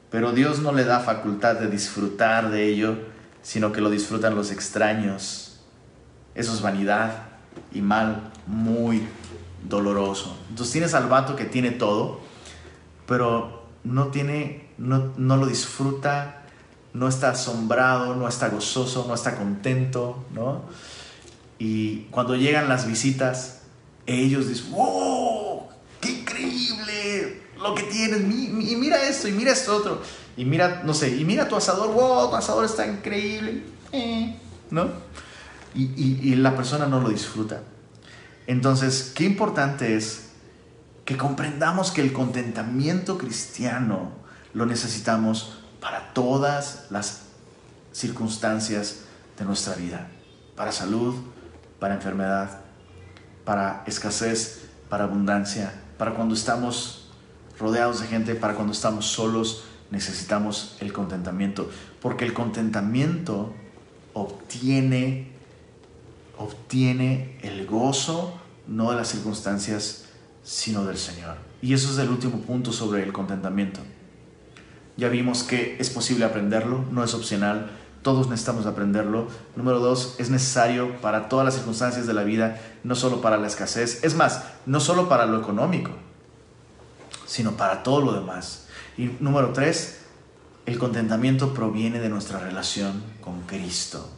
pero 0.09 0.31
Dios 0.31 0.59
no 0.59 0.71
le 0.71 0.83
da 0.83 0.99
facultad 0.99 1.55
de 1.55 1.67
disfrutar 1.67 2.49
de 2.49 2.65
ello 2.65 3.11
sino 3.41 3.71
que 3.71 3.81
lo 3.81 3.89
disfrutan 3.89 4.35
los 4.35 4.51
extraños. 4.51 5.59
Eso 6.35 6.53
es 6.53 6.61
vanidad 6.61 7.23
y 7.73 7.81
mal 7.81 8.31
muy 8.47 9.07
doloroso. 9.67 10.37
Entonces 10.49 10.71
tienes 10.71 10.93
al 10.93 11.07
vato 11.07 11.35
que 11.35 11.45
tiene 11.45 11.71
todo, 11.71 12.21
pero 13.11 13.65
no 13.83 14.07
tiene, 14.07 14.69
no, 14.77 15.11
no 15.17 15.35
lo 15.35 15.45
disfruta, 15.45 16.43
no 16.93 17.09
está 17.09 17.31
asombrado, 17.31 18.15
no 18.15 18.25
está 18.25 18.47
gozoso, 18.47 19.03
no 19.05 19.13
está 19.13 19.35
contento, 19.35 20.23
¿no? 20.33 20.61
Y 21.59 22.03
cuando 22.03 22.37
llegan 22.37 22.69
las 22.69 22.87
visitas, 22.87 23.63
ellos 24.05 24.47
dicen, 24.47 24.71
¡wow! 24.71 25.63
¡Qué 25.99 26.09
increíble! 26.09 27.41
Lo 27.61 27.75
que 27.75 27.83
tienes, 27.83 28.21
y 28.21 28.77
mira 28.77 29.03
esto, 29.03 29.27
y 29.27 29.33
mira 29.33 29.51
esto 29.51 29.75
otro. 29.75 30.01
Y 30.37 30.45
mira, 30.45 30.81
no 30.85 30.93
sé, 30.93 31.13
y 31.13 31.25
mira 31.25 31.49
tu 31.49 31.57
asador, 31.57 31.91
wow, 31.91 32.29
tu 32.29 32.37
asador 32.37 32.63
está 32.63 32.87
increíble, 32.87 33.65
eh, 33.91 34.37
¿no? 34.69 34.89
Y, 35.75 35.83
y 35.97 36.35
la 36.35 36.55
persona 36.55 36.85
no 36.85 37.01
lo 37.01 37.09
disfruta. 37.09 37.61
Entonces, 38.47 39.11
qué 39.13 39.25
importante 39.25 39.97
es 39.97 40.30
que 41.11 41.17
comprendamos 41.17 41.91
que 41.91 41.99
el 41.99 42.13
contentamiento 42.13 43.17
cristiano 43.17 44.11
lo 44.53 44.65
necesitamos 44.65 45.57
para 45.81 46.13
todas 46.13 46.85
las 46.89 47.23
circunstancias 47.91 49.01
de 49.37 49.43
nuestra 49.43 49.75
vida, 49.75 50.07
para 50.55 50.71
salud, 50.71 51.15
para 51.81 51.95
enfermedad, 51.95 52.61
para 53.43 53.83
escasez, 53.87 54.61
para 54.87 55.03
abundancia, 55.03 55.73
para 55.97 56.13
cuando 56.13 56.33
estamos 56.33 57.09
rodeados 57.59 57.99
de 57.99 58.07
gente, 58.07 58.33
para 58.35 58.55
cuando 58.55 58.71
estamos 58.71 59.05
solos, 59.07 59.65
necesitamos 59.89 60.77
el 60.79 60.93
contentamiento, 60.93 61.69
porque 62.01 62.23
el 62.23 62.33
contentamiento 62.33 63.53
obtiene, 64.13 65.29
obtiene 66.37 67.37
el 67.41 67.67
gozo 67.67 68.39
no 68.65 68.91
de 68.91 68.95
las 68.95 69.09
circunstancias, 69.09 70.00
sino 70.43 70.85
del 70.85 70.97
Señor. 70.97 71.35
Y 71.61 71.73
eso 71.73 71.91
es 71.91 71.97
el 71.99 72.09
último 72.09 72.39
punto 72.41 72.71
sobre 72.71 73.03
el 73.03 73.13
contentamiento. 73.13 73.81
Ya 74.97 75.09
vimos 75.09 75.43
que 75.43 75.77
es 75.79 75.89
posible 75.89 76.25
aprenderlo, 76.25 76.83
no 76.91 77.03
es 77.03 77.13
opcional, 77.13 77.71
todos 78.01 78.27
necesitamos 78.29 78.65
aprenderlo. 78.65 79.27
Número 79.55 79.79
dos, 79.79 80.15
es 80.17 80.29
necesario 80.29 80.99
para 81.01 81.29
todas 81.29 81.45
las 81.45 81.55
circunstancias 81.55 82.07
de 82.07 82.13
la 82.13 82.23
vida, 82.23 82.59
no 82.83 82.95
solo 82.95 83.21
para 83.21 83.37
la 83.37 83.47
escasez. 83.47 84.03
Es 84.03 84.15
más, 84.15 84.43
no 84.65 84.79
solo 84.79 85.07
para 85.07 85.25
lo 85.25 85.39
económico, 85.39 85.91
sino 87.25 87.51
para 87.51 87.83
todo 87.83 88.01
lo 88.01 88.13
demás. 88.13 88.67
Y 88.97 89.11
número 89.19 89.53
tres, 89.53 89.99
el 90.65 90.77
contentamiento 90.77 91.53
proviene 91.53 91.99
de 91.99 92.09
nuestra 92.09 92.39
relación 92.39 93.03
con 93.21 93.41
Cristo. 93.41 94.09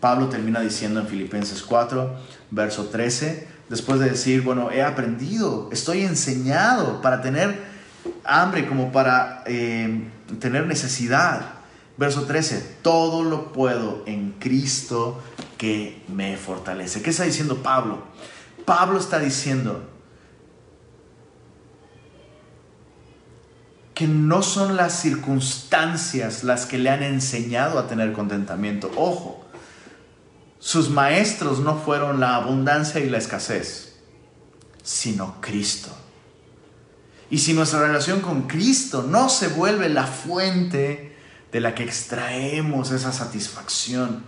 Pablo 0.00 0.28
termina 0.28 0.60
diciendo 0.60 1.00
en 1.00 1.06
Filipenses 1.06 1.62
4, 1.62 2.16
verso 2.50 2.86
13, 2.86 3.48
después 3.70 3.98
de 4.00 4.10
decir, 4.10 4.42
bueno, 4.42 4.70
he 4.70 4.82
aprendido, 4.82 5.70
estoy 5.72 6.02
enseñado 6.02 7.00
para 7.00 7.22
tener 7.22 7.58
hambre 8.24 8.68
como 8.68 8.92
para 8.92 9.42
eh, 9.46 10.10
tener 10.38 10.66
necesidad 10.66 11.60
Verso 12.00 12.22
13, 12.22 12.76
todo 12.80 13.22
lo 13.22 13.52
puedo 13.52 14.04
en 14.06 14.32
Cristo 14.38 15.22
que 15.58 16.02
me 16.08 16.38
fortalece. 16.38 17.02
¿Qué 17.02 17.10
está 17.10 17.24
diciendo 17.24 17.62
Pablo? 17.62 18.04
Pablo 18.64 18.98
está 18.98 19.18
diciendo 19.18 19.86
que 23.92 24.08
no 24.08 24.42
son 24.42 24.76
las 24.76 24.98
circunstancias 24.98 26.42
las 26.42 26.64
que 26.64 26.78
le 26.78 26.88
han 26.88 27.02
enseñado 27.02 27.78
a 27.78 27.86
tener 27.86 28.14
contentamiento. 28.14 28.90
Ojo, 28.96 29.44
sus 30.60 30.90
maestros 30.90 31.58
no 31.60 31.78
fueron 31.78 32.20
la 32.20 32.36
abundancia 32.36 33.00
y 33.00 33.08
la 33.08 33.18
escasez, 33.18 33.96
sino 34.82 35.40
Cristo. 35.40 35.88
Y 37.30 37.38
si 37.38 37.54
nuestra 37.54 37.80
relación 37.80 38.20
con 38.20 38.42
Cristo 38.42 39.02
no 39.02 39.28
se 39.30 39.48
vuelve 39.48 39.88
la 39.88 40.06
fuente 40.06 41.16
de 41.50 41.60
la 41.60 41.74
que 41.74 41.82
extraemos 41.82 42.92
esa 42.92 43.12
satisfacción. 43.12 44.22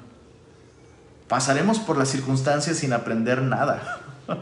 Pasaremos 1.28 1.78
por 1.78 1.99
las 1.99 2.09
circunstancias 2.09 2.78
sin 2.78 2.93
aprender 2.93 3.43
nada. 3.43 4.01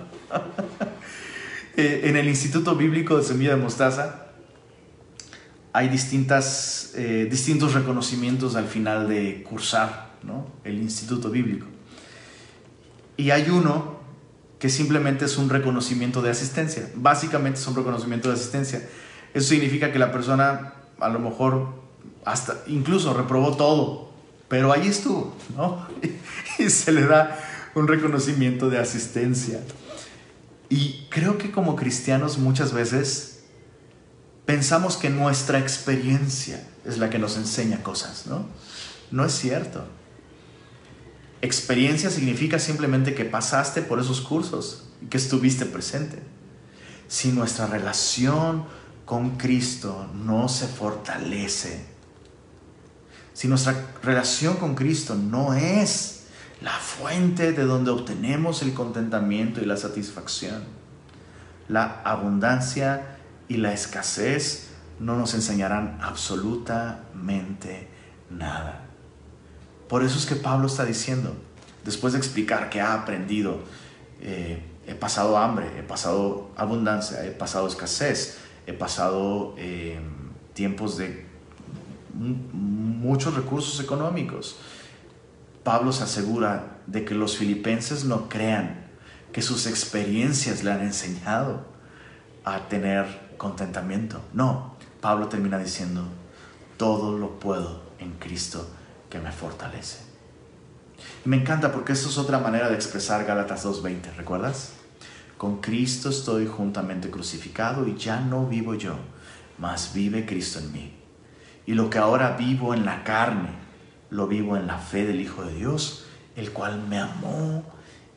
Eh, 1.76 2.08
en 2.10 2.16
el 2.16 2.28
Instituto 2.28 2.74
Bíblico 2.74 3.16
de 3.16 3.22
Semilla 3.22 3.50
de 3.50 3.62
Mostaza 3.62 4.26
hay 5.72 5.88
distintas, 5.88 6.92
eh, 6.96 7.28
distintos 7.30 7.74
reconocimientos 7.74 8.56
al 8.56 8.66
final 8.66 9.08
de 9.08 9.44
cursar 9.48 10.10
el 10.64 10.78
Instituto 10.78 11.30
Bíblico. 11.30 11.66
Y 13.20 13.32
hay 13.32 13.50
uno 13.50 14.00
que 14.58 14.70
simplemente 14.70 15.26
es 15.26 15.36
un 15.36 15.50
reconocimiento 15.50 16.22
de 16.22 16.30
asistencia. 16.30 16.90
Básicamente 16.94 17.60
es 17.60 17.66
un 17.66 17.76
reconocimiento 17.76 18.28
de 18.28 18.34
asistencia. 18.34 18.88
Eso 19.34 19.50
significa 19.50 19.92
que 19.92 19.98
la 19.98 20.10
persona 20.10 20.72
a 20.98 21.08
lo 21.10 21.18
mejor 21.18 21.68
hasta 22.24 22.62
incluso 22.66 23.12
reprobó 23.12 23.58
todo, 23.58 24.10
pero 24.48 24.72
ahí 24.72 24.88
estuvo, 24.88 25.36
¿no? 25.54 25.86
Y 26.58 26.70
se 26.70 26.92
le 26.92 27.06
da 27.06 27.38
un 27.74 27.88
reconocimiento 27.88 28.70
de 28.70 28.78
asistencia. 28.78 29.60
Y 30.70 31.06
creo 31.10 31.36
que 31.36 31.50
como 31.50 31.76
cristianos 31.76 32.38
muchas 32.38 32.72
veces 32.72 33.40
pensamos 34.46 34.96
que 34.96 35.10
nuestra 35.10 35.58
experiencia 35.58 36.66
es 36.86 36.96
la 36.96 37.10
que 37.10 37.18
nos 37.18 37.36
enseña 37.36 37.82
cosas, 37.82 38.26
¿no? 38.26 38.46
No 39.10 39.26
es 39.26 39.32
cierto. 39.32 39.99
Experiencia 41.42 42.10
significa 42.10 42.58
simplemente 42.58 43.14
que 43.14 43.24
pasaste 43.24 43.80
por 43.80 43.98
esos 43.98 44.20
cursos 44.20 44.84
y 45.02 45.06
que 45.06 45.16
estuviste 45.16 45.64
presente. 45.64 46.22
Si 47.08 47.32
nuestra 47.32 47.66
relación 47.66 48.64
con 49.06 49.36
Cristo 49.38 50.08
no 50.14 50.48
se 50.48 50.68
fortalece, 50.68 51.86
si 53.32 53.48
nuestra 53.48 53.74
relación 54.02 54.56
con 54.56 54.74
Cristo 54.74 55.14
no 55.14 55.54
es 55.54 56.24
la 56.60 56.72
fuente 56.72 57.52
de 57.52 57.64
donde 57.64 57.90
obtenemos 57.90 58.60
el 58.60 58.74
contentamiento 58.74 59.62
y 59.62 59.64
la 59.64 59.78
satisfacción, 59.78 60.64
la 61.68 62.02
abundancia 62.04 63.16
y 63.48 63.56
la 63.56 63.72
escasez 63.72 64.68
no 64.98 65.16
nos 65.16 65.32
enseñarán 65.32 65.98
absolutamente 66.02 67.88
nada. 68.28 68.89
Por 69.90 70.04
eso 70.04 70.18
es 70.18 70.24
que 70.24 70.36
Pablo 70.36 70.68
está 70.68 70.84
diciendo, 70.84 71.34
después 71.84 72.12
de 72.12 72.20
explicar 72.20 72.70
que 72.70 72.80
ha 72.80 72.94
aprendido, 72.94 73.58
eh, 74.20 74.62
he 74.86 74.94
pasado 74.94 75.36
hambre, 75.36 75.66
he 75.76 75.82
pasado 75.82 76.52
abundancia, 76.56 77.26
he 77.26 77.32
pasado 77.32 77.66
escasez, 77.66 78.38
he 78.68 78.72
pasado 78.72 79.56
eh, 79.58 79.98
tiempos 80.54 80.96
de 80.96 81.26
muchos 82.14 83.34
recursos 83.34 83.80
económicos. 83.80 84.58
Pablo 85.64 85.90
se 85.90 86.04
asegura 86.04 86.78
de 86.86 87.04
que 87.04 87.16
los 87.16 87.36
filipenses 87.36 88.04
no 88.04 88.28
crean 88.28 88.86
que 89.32 89.42
sus 89.42 89.66
experiencias 89.66 90.62
le 90.62 90.70
han 90.70 90.82
enseñado 90.82 91.64
a 92.44 92.68
tener 92.68 93.06
contentamiento. 93.38 94.20
No, 94.34 94.76
Pablo 95.00 95.26
termina 95.26 95.58
diciendo, 95.58 96.04
todo 96.76 97.18
lo 97.18 97.40
puedo 97.40 97.82
en 97.98 98.12
Cristo 98.12 98.70
que 99.10 99.18
me 99.18 99.32
fortalece. 99.32 99.98
Me 101.24 101.36
encanta 101.36 101.72
porque 101.72 101.92
esto 101.92 102.08
es 102.08 102.18
otra 102.18 102.38
manera 102.38 102.68
de 102.68 102.76
expresar 102.76 103.24
Gálatas 103.24 103.66
2.20, 103.66 104.14
¿recuerdas? 104.16 104.72
Con 105.36 105.60
Cristo 105.60 106.10
estoy 106.10 106.46
juntamente 106.46 107.10
crucificado 107.10 107.86
y 107.86 107.96
ya 107.96 108.20
no 108.20 108.46
vivo 108.46 108.74
yo, 108.74 108.96
mas 109.58 109.92
vive 109.92 110.26
Cristo 110.26 110.58
en 110.58 110.72
mí. 110.72 110.96
Y 111.66 111.74
lo 111.74 111.90
que 111.90 111.98
ahora 111.98 112.36
vivo 112.36 112.74
en 112.74 112.84
la 112.84 113.04
carne, 113.04 113.50
lo 114.10 114.26
vivo 114.26 114.56
en 114.56 114.66
la 114.66 114.78
fe 114.78 115.06
del 115.06 115.20
Hijo 115.20 115.44
de 115.44 115.54
Dios, 115.54 116.06
el 116.36 116.52
cual 116.52 116.82
me 116.88 116.98
amó 116.98 117.64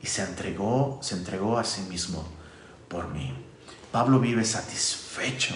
y 0.01 0.07
se 0.07 0.23
entregó, 0.23 0.99
se 1.01 1.15
entregó 1.15 1.57
a 1.57 1.63
sí 1.63 1.81
mismo 1.83 2.27
por 2.87 3.07
mí. 3.09 3.33
Pablo 3.91 4.19
vive 4.19 4.43
satisfecho 4.43 5.55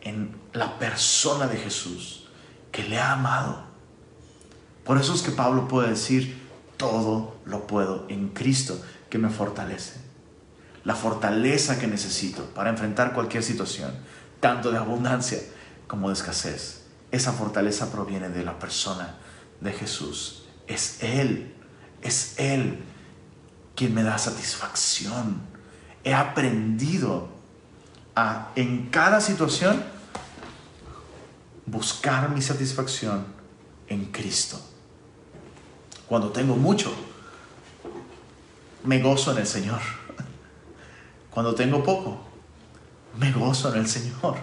en 0.00 0.34
la 0.52 0.78
persona 0.78 1.46
de 1.46 1.56
Jesús 1.56 2.28
que 2.72 2.82
le 2.82 2.98
ha 2.98 3.12
amado. 3.12 3.69
Por 4.90 4.98
eso 4.98 5.14
es 5.14 5.22
que 5.22 5.30
Pablo 5.30 5.68
puede 5.68 5.90
decir, 5.90 6.36
todo 6.76 7.36
lo 7.44 7.68
puedo 7.68 8.06
en 8.08 8.30
Cristo 8.30 8.76
que 9.08 9.18
me 9.18 9.30
fortalece. 9.30 10.00
La 10.82 10.96
fortaleza 10.96 11.78
que 11.78 11.86
necesito 11.86 12.46
para 12.46 12.70
enfrentar 12.70 13.12
cualquier 13.12 13.44
situación, 13.44 13.92
tanto 14.40 14.72
de 14.72 14.78
abundancia 14.78 15.38
como 15.86 16.08
de 16.08 16.14
escasez 16.14 16.86
esa 17.12 17.32
fortaleza 17.32 17.92
proviene 17.92 18.30
de 18.30 18.44
la 18.44 18.58
persona 18.58 19.14
de 19.60 19.72
Jesús. 19.72 20.42
Es 20.66 21.00
Él, 21.04 21.54
es 22.02 22.34
Él 22.36 22.82
quien 23.76 23.94
me 23.94 24.02
da 24.02 24.18
satisfacción. 24.18 25.40
He 26.02 26.14
aprendido 26.14 27.28
a 28.16 28.50
en 28.56 28.88
cada 28.88 29.20
situación 29.20 29.84
buscar 31.66 32.30
mi 32.30 32.42
satisfacción 32.42 33.24
en 33.86 34.06
Cristo. 34.06 34.60
Cuando 36.10 36.30
tengo 36.30 36.56
mucho, 36.56 36.92
me 38.82 39.00
gozo 39.00 39.30
en 39.30 39.38
el 39.38 39.46
Señor. 39.46 39.78
Cuando 41.30 41.54
tengo 41.54 41.84
poco, 41.84 42.20
me 43.16 43.30
gozo 43.30 43.72
en 43.72 43.82
el 43.82 43.86
Señor. 43.86 44.34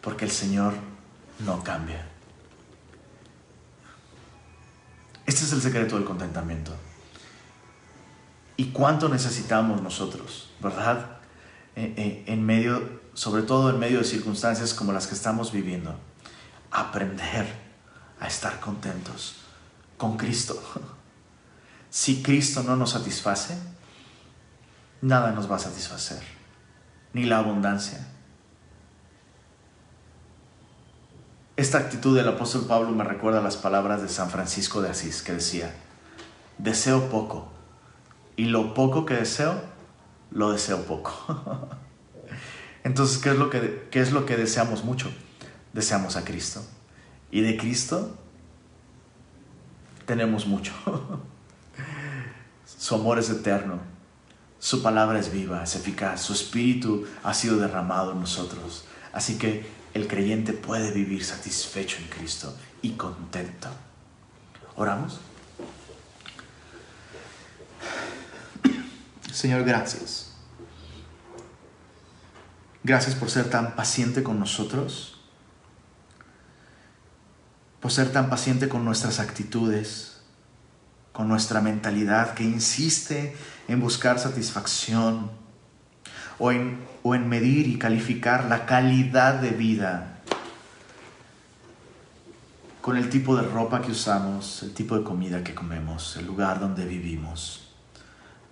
Porque 0.00 0.24
el 0.24 0.30
Señor 0.30 0.74
no 1.40 1.64
cambia. 1.64 2.06
Este 5.26 5.42
es 5.42 5.52
el 5.52 5.60
secreto 5.60 5.96
del 5.96 6.04
contentamiento. 6.04 6.70
¿Y 8.56 8.66
cuánto 8.66 9.08
necesitamos 9.08 9.82
nosotros, 9.82 10.50
verdad? 10.60 11.18
Eh, 11.74 11.92
eh, 11.96 12.24
en 12.28 12.46
medio, 12.46 13.00
sobre 13.14 13.42
todo 13.42 13.70
en 13.70 13.80
medio 13.80 13.98
de 13.98 14.04
circunstancias 14.04 14.74
como 14.74 14.92
las 14.92 15.08
que 15.08 15.16
estamos 15.16 15.50
viviendo, 15.50 15.96
aprender 16.70 17.52
a 18.20 18.28
estar 18.28 18.60
contentos 18.60 19.47
con 19.98 20.16
Cristo. 20.16 20.58
Si 21.90 22.22
Cristo 22.22 22.62
no 22.62 22.76
nos 22.76 22.90
satisface, 22.90 23.58
nada 25.02 25.32
nos 25.32 25.50
va 25.50 25.56
a 25.56 25.58
satisfacer, 25.58 26.22
ni 27.12 27.24
la 27.24 27.38
abundancia, 27.38 28.06
Esta 31.58 31.78
actitud 31.78 32.16
del 32.16 32.28
apóstol 32.28 32.66
Pablo 32.68 32.90
me 32.90 33.02
recuerda 33.02 33.40
las 33.40 33.56
palabras 33.56 34.00
de 34.00 34.08
San 34.08 34.30
Francisco 34.30 34.80
de 34.80 34.90
Asís, 34.90 35.22
que 35.22 35.32
decía, 35.32 35.74
deseo 36.56 37.10
poco, 37.10 37.50
y 38.36 38.44
lo 38.44 38.74
poco 38.74 39.04
que 39.04 39.14
deseo, 39.14 39.60
lo 40.30 40.52
deseo 40.52 40.84
poco. 40.84 41.68
Entonces, 42.84 43.18
¿qué 43.18 43.30
es, 43.30 43.36
lo 43.36 43.50
que, 43.50 43.88
¿qué 43.90 44.00
es 44.00 44.12
lo 44.12 44.24
que 44.24 44.36
deseamos 44.36 44.84
mucho? 44.84 45.10
Deseamos 45.72 46.14
a 46.14 46.24
Cristo. 46.24 46.62
Y 47.32 47.40
de 47.40 47.56
Cristo 47.56 48.16
tenemos 50.08 50.46
mucho. 50.46 50.72
Su 52.64 52.94
amor 52.94 53.18
es 53.18 53.28
eterno. 53.28 53.78
Su 54.58 54.82
palabra 54.82 55.20
es 55.20 55.30
viva, 55.30 55.62
es 55.62 55.76
eficaz. 55.76 56.22
Su 56.22 56.32
espíritu 56.32 57.06
ha 57.22 57.34
sido 57.34 57.58
derramado 57.58 58.12
en 58.12 58.20
nosotros. 58.20 58.84
Así 59.12 59.36
que 59.36 59.68
el 59.92 60.08
creyente 60.08 60.54
puede 60.54 60.92
vivir 60.92 61.24
satisfecho 61.24 61.98
en 61.98 62.08
Cristo 62.08 62.56
y 62.80 62.92
contento. 62.92 63.68
Oramos. 64.76 65.20
Señor, 69.30 69.62
gracias. 69.64 70.32
Gracias 72.82 73.14
por 73.14 73.30
ser 73.30 73.50
tan 73.50 73.76
paciente 73.76 74.22
con 74.22 74.40
nosotros, 74.40 75.17
por 77.80 77.92
ser 77.92 78.10
tan 78.12 78.28
paciente 78.28 78.68
con 78.68 78.84
nuestras 78.84 79.20
actitudes, 79.20 80.20
con 81.12 81.28
nuestra 81.28 81.60
mentalidad 81.60 82.34
que 82.34 82.44
insiste 82.44 83.36
en 83.66 83.80
buscar 83.80 84.18
satisfacción 84.18 85.30
o 86.38 86.52
en, 86.52 87.28
medir 87.28 87.66
y 87.66 87.78
calificar 87.78 88.44
la 88.44 88.66
calidad 88.66 89.34
de 89.34 89.50
vida 89.50 90.20
con 92.80 92.96
el 92.96 93.10
tipo 93.10 93.36
de 93.36 93.42
ropa 93.42 93.82
que 93.82 93.90
usamos, 93.90 94.62
el 94.62 94.72
tipo 94.72 94.96
de 94.96 95.04
comida 95.04 95.42
que 95.44 95.54
comemos, 95.54 96.16
el 96.16 96.26
lugar 96.26 96.60
donde 96.60 96.86
vivimos. 96.86 97.68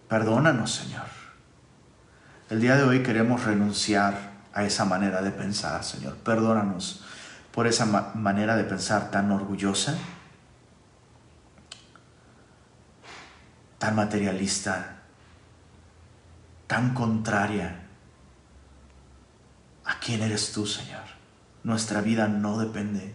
Perdónanos, 0.09 0.73
Señor. 0.73 1.07
El 2.51 2.61
día 2.61 2.77
de 2.77 2.83
hoy 2.83 3.03
queremos 3.03 3.45
renunciar 3.45 4.33
a 4.53 4.65
esa 4.65 4.85
manera 4.85 5.23
de 5.23 5.31
pensar, 5.31 5.83
Señor. 5.85 6.17
Perdónanos 6.17 7.06
por 7.57 7.67
esa 7.67 7.87
manera 7.87 8.55
de 8.55 8.65
pensar 8.65 9.11
tan 9.11 9.33
orgullosa, 9.33 9.97
tan 13.79 13.97
materialista, 13.97 14.99
tan 16.67 16.93
contraria 16.93 17.81
a 19.87 19.99
quién 20.01 20.21
eres 20.21 20.53
tú, 20.53 20.67
Señor. 20.67 21.05
Nuestra 21.65 22.03
vida 22.03 22.29
no 22.29 22.59
depende, 22.59 23.15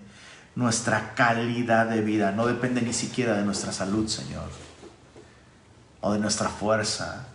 nuestra 0.56 1.14
calidad 1.14 1.86
de 1.86 2.02
vida 2.02 2.32
no 2.32 2.48
depende 2.48 2.82
ni 2.82 2.94
siquiera 2.94 3.38
de 3.38 3.46
nuestra 3.46 3.72
salud, 3.72 4.08
Señor, 4.08 4.50
o 6.02 6.14
de 6.14 6.20
nuestra 6.20 6.50
fuerza, 6.50 7.28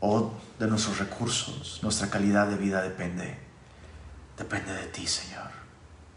o 0.00 0.32
de 0.58 0.66
nuestros 0.66 0.98
recursos. 0.98 1.78
Nuestra 1.80 2.10
calidad 2.10 2.48
de 2.48 2.56
vida 2.56 2.82
depende, 2.82 3.49
depende 4.40 4.72
de 4.72 4.86
ti, 4.86 5.06
Señor, 5.06 5.50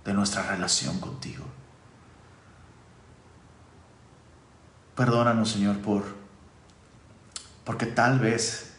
de 0.06 0.14
nuestra 0.14 0.44
relación 0.44 0.98
contigo. 1.02 1.44
Perdónanos, 4.96 5.52
Señor, 5.52 5.80
por 5.80 6.06
porque 7.66 7.86
tal 7.86 8.20
vez 8.20 8.76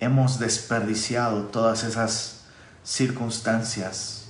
hemos 0.00 0.40
desperdiciado 0.40 1.44
todas 1.44 1.84
esas 1.84 2.44
circunstancias 2.82 4.26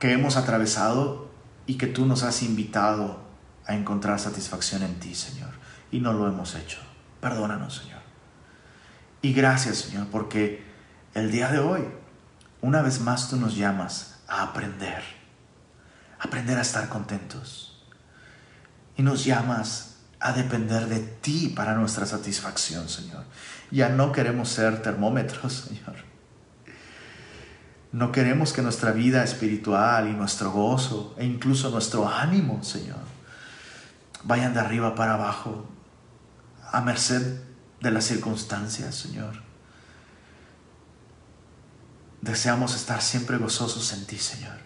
que 0.00 0.12
hemos 0.12 0.36
atravesado 0.36 1.30
y 1.66 1.78
que 1.78 1.86
tú 1.86 2.04
nos 2.04 2.24
has 2.24 2.42
invitado 2.42 3.20
a 3.64 3.74
encontrar 3.76 4.18
satisfacción 4.18 4.82
en 4.82 4.98
ti, 4.98 5.14
Señor. 5.14 5.50
Y 5.92 6.00
no 6.00 6.12
lo 6.12 6.26
hemos 6.26 6.56
hecho. 6.56 6.78
Perdónanos, 7.20 7.76
Señor. 7.76 7.97
Y 9.20 9.32
gracias, 9.32 9.78
Señor, 9.78 10.08
porque 10.08 10.62
el 11.14 11.30
día 11.30 11.50
de 11.50 11.58
hoy, 11.58 11.82
una 12.60 12.82
vez 12.82 13.00
más 13.00 13.28
tú 13.28 13.36
nos 13.36 13.56
llamas 13.56 14.20
a 14.28 14.42
aprender, 14.42 15.02
aprender 16.20 16.58
a 16.58 16.62
estar 16.62 16.88
contentos. 16.88 17.84
Y 18.96 19.02
nos 19.02 19.24
llamas 19.24 19.96
a 20.20 20.32
depender 20.32 20.86
de 20.86 21.00
ti 21.00 21.52
para 21.54 21.74
nuestra 21.74 22.06
satisfacción, 22.06 22.88
Señor. 22.88 23.24
Ya 23.70 23.88
no 23.88 24.12
queremos 24.12 24.48
ser 24.48 24.82
termómetros, 24.82 25.52
Señor. 25.68 26.08
No 27.90 28.12
queremos 28.12 28.52
que 28.52 28.62
nuestra 28.62 28.92
vida 28.92 29.24
espiritual 29.24 30.08
y 30.08 30.12
nuestro 30.12 30.50
gozo 30.50 31.14
e 31.18 31.24
incluso 31.24 31.70
nuestro 31.70 32.06
ánimo, 32.06 32.62
Señor, 32.62 32.98
vayan 34.24 34.52
de 34.52 34.60
arriba 34.60 34.94
para 34.94 35.14
abajo, 35.14 35.66
a 36.70 36.82
merced 36.82 37.47
de 37.80 37.90
las 37.90 38.04
circunstancias, 38.04 38.94
Señor. 38.94 39.42
Deseamos 42.20 42.74
estar 42.74 43.00
siempre 43.00 43.36
gozosos 43.36 43.92
en 43.92 44.06
ti, 44.06 44.18
Señor, 44.18 44.58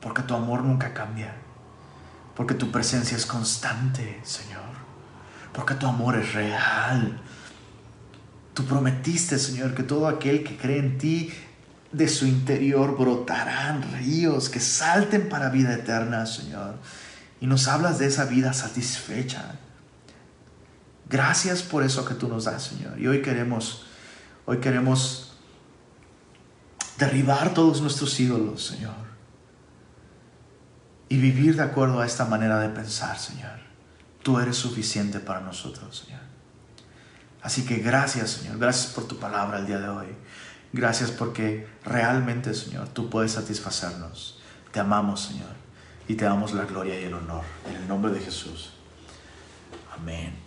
porque 0.00 0.22
tu 0.22 0.34
amor 0.34 0.62
nunca 0.62 0.92
cambia 0.92 1.46
porque 2.36 2.54
tu 2.54 2.70
presencia 2.70 3.16
es 3.16 3.24
constante, 3.24 4.20
Señor, 4.22 4.60
porque 5.52 5.74
tu 5.74 5.86
amor 5.86 6.16
es 6.16 6.34
real. 6.34 7.18
Tú 8.52 8.64
prometiste, 8.66 9.38
Señor, 9.38 9.74
que 9.74 9.82
todo 9.82 10.06
aquel 10.06 10.44
que 10.44 10.56
cree 10.56 10.78
en 10.78 10.98
ti, 10.98 11.32
de 11.92 12.08
su 12.08 12.26
interior 12.26 12.96
brotarán 12.98 13.82
ríos 13.94 14.50
que 14.50 14.60
salten 14.60 15.30
para 15.30 15.48
vida 15.48 15.72
eterna, 15.72 16.26
Señor. 16.26 16.74
Y 17.40 17.46
nos 17.46 17.68
hablas 17.68 17.98
de 17.98 18.06
esa 18.06 18.26
vida 18.26 18.52
satisfecha. 18.52 19.58
Gracias 21.08 21.62
por 21.62 21.82
eso 21.82 22.04
que 22.04 22.14
tú 22.14 22.28
nos 22.28 22.44
das, 22.44 22.64
Señor. 22.64 22.98
Y 22.98 23.06
hoy 23.06 23.22
queremos, 23.22 23.86
hoy 24.44 24.58
queremos 24.58 25.36
derribar 26.98 27.54
todos 27.54 27.80
nuestros 27.80 28.18
ídolos, 28.18 28.66
Señor 28.66 29.06
y 31.08 31.18
vivir 31.18 31.56
de 31.56 31.62
acuerdo 31.62 32.00
a 32.00 32.06
esta 32.06 32.24
manera 32.24 32.58
de 32.58 32.68
pensar, 32.68 33.18
Señor. 33.18 33.58
Tú 34.22 34.40
eres 34.40 34.56
suficiente 34.56 35.20
para 35.20 35.40
nosotros, 35.40 36.04
Señor. 36.04 36.20
Así 37.42 37.64
que 37.64 37.76
gracias, 37.76 38.30
Señor. 38.30 38.58
Gracias 38.58 38.92
por 38.92 39.06
tu 39.06 39.18
palabra 39.18 39.58
el 39.58 39.66
día 39.66 39.78
de 39.78 39.88
hoy. 39.88 40.06
Gracias 40.72 41.12
porque 41.12 41.68
realmente, 41.84 42.54
Señor, 42.54 42.88
tú 42.88 43.08
puedes 43.08 43.32
satisfacernos. 43.32 44.40
Te 44.72 44.80
amamos, 44.80 45.22
Señor, 45.22 45.54
y 46.08 46.14
te 46.16 46.24
damos 46.24 46.52
la 46.52 46.64
gloria 46.64 47.00
y 47.00 47.04
el 47.04 47.14
honor. 47.14 47.44
En 47.68 47.76
el 47.76 47.86
nombre 47.86 48.10
de 48.12 48.20
Jesús. 48.20 48.72
Amén. 49.96 50.45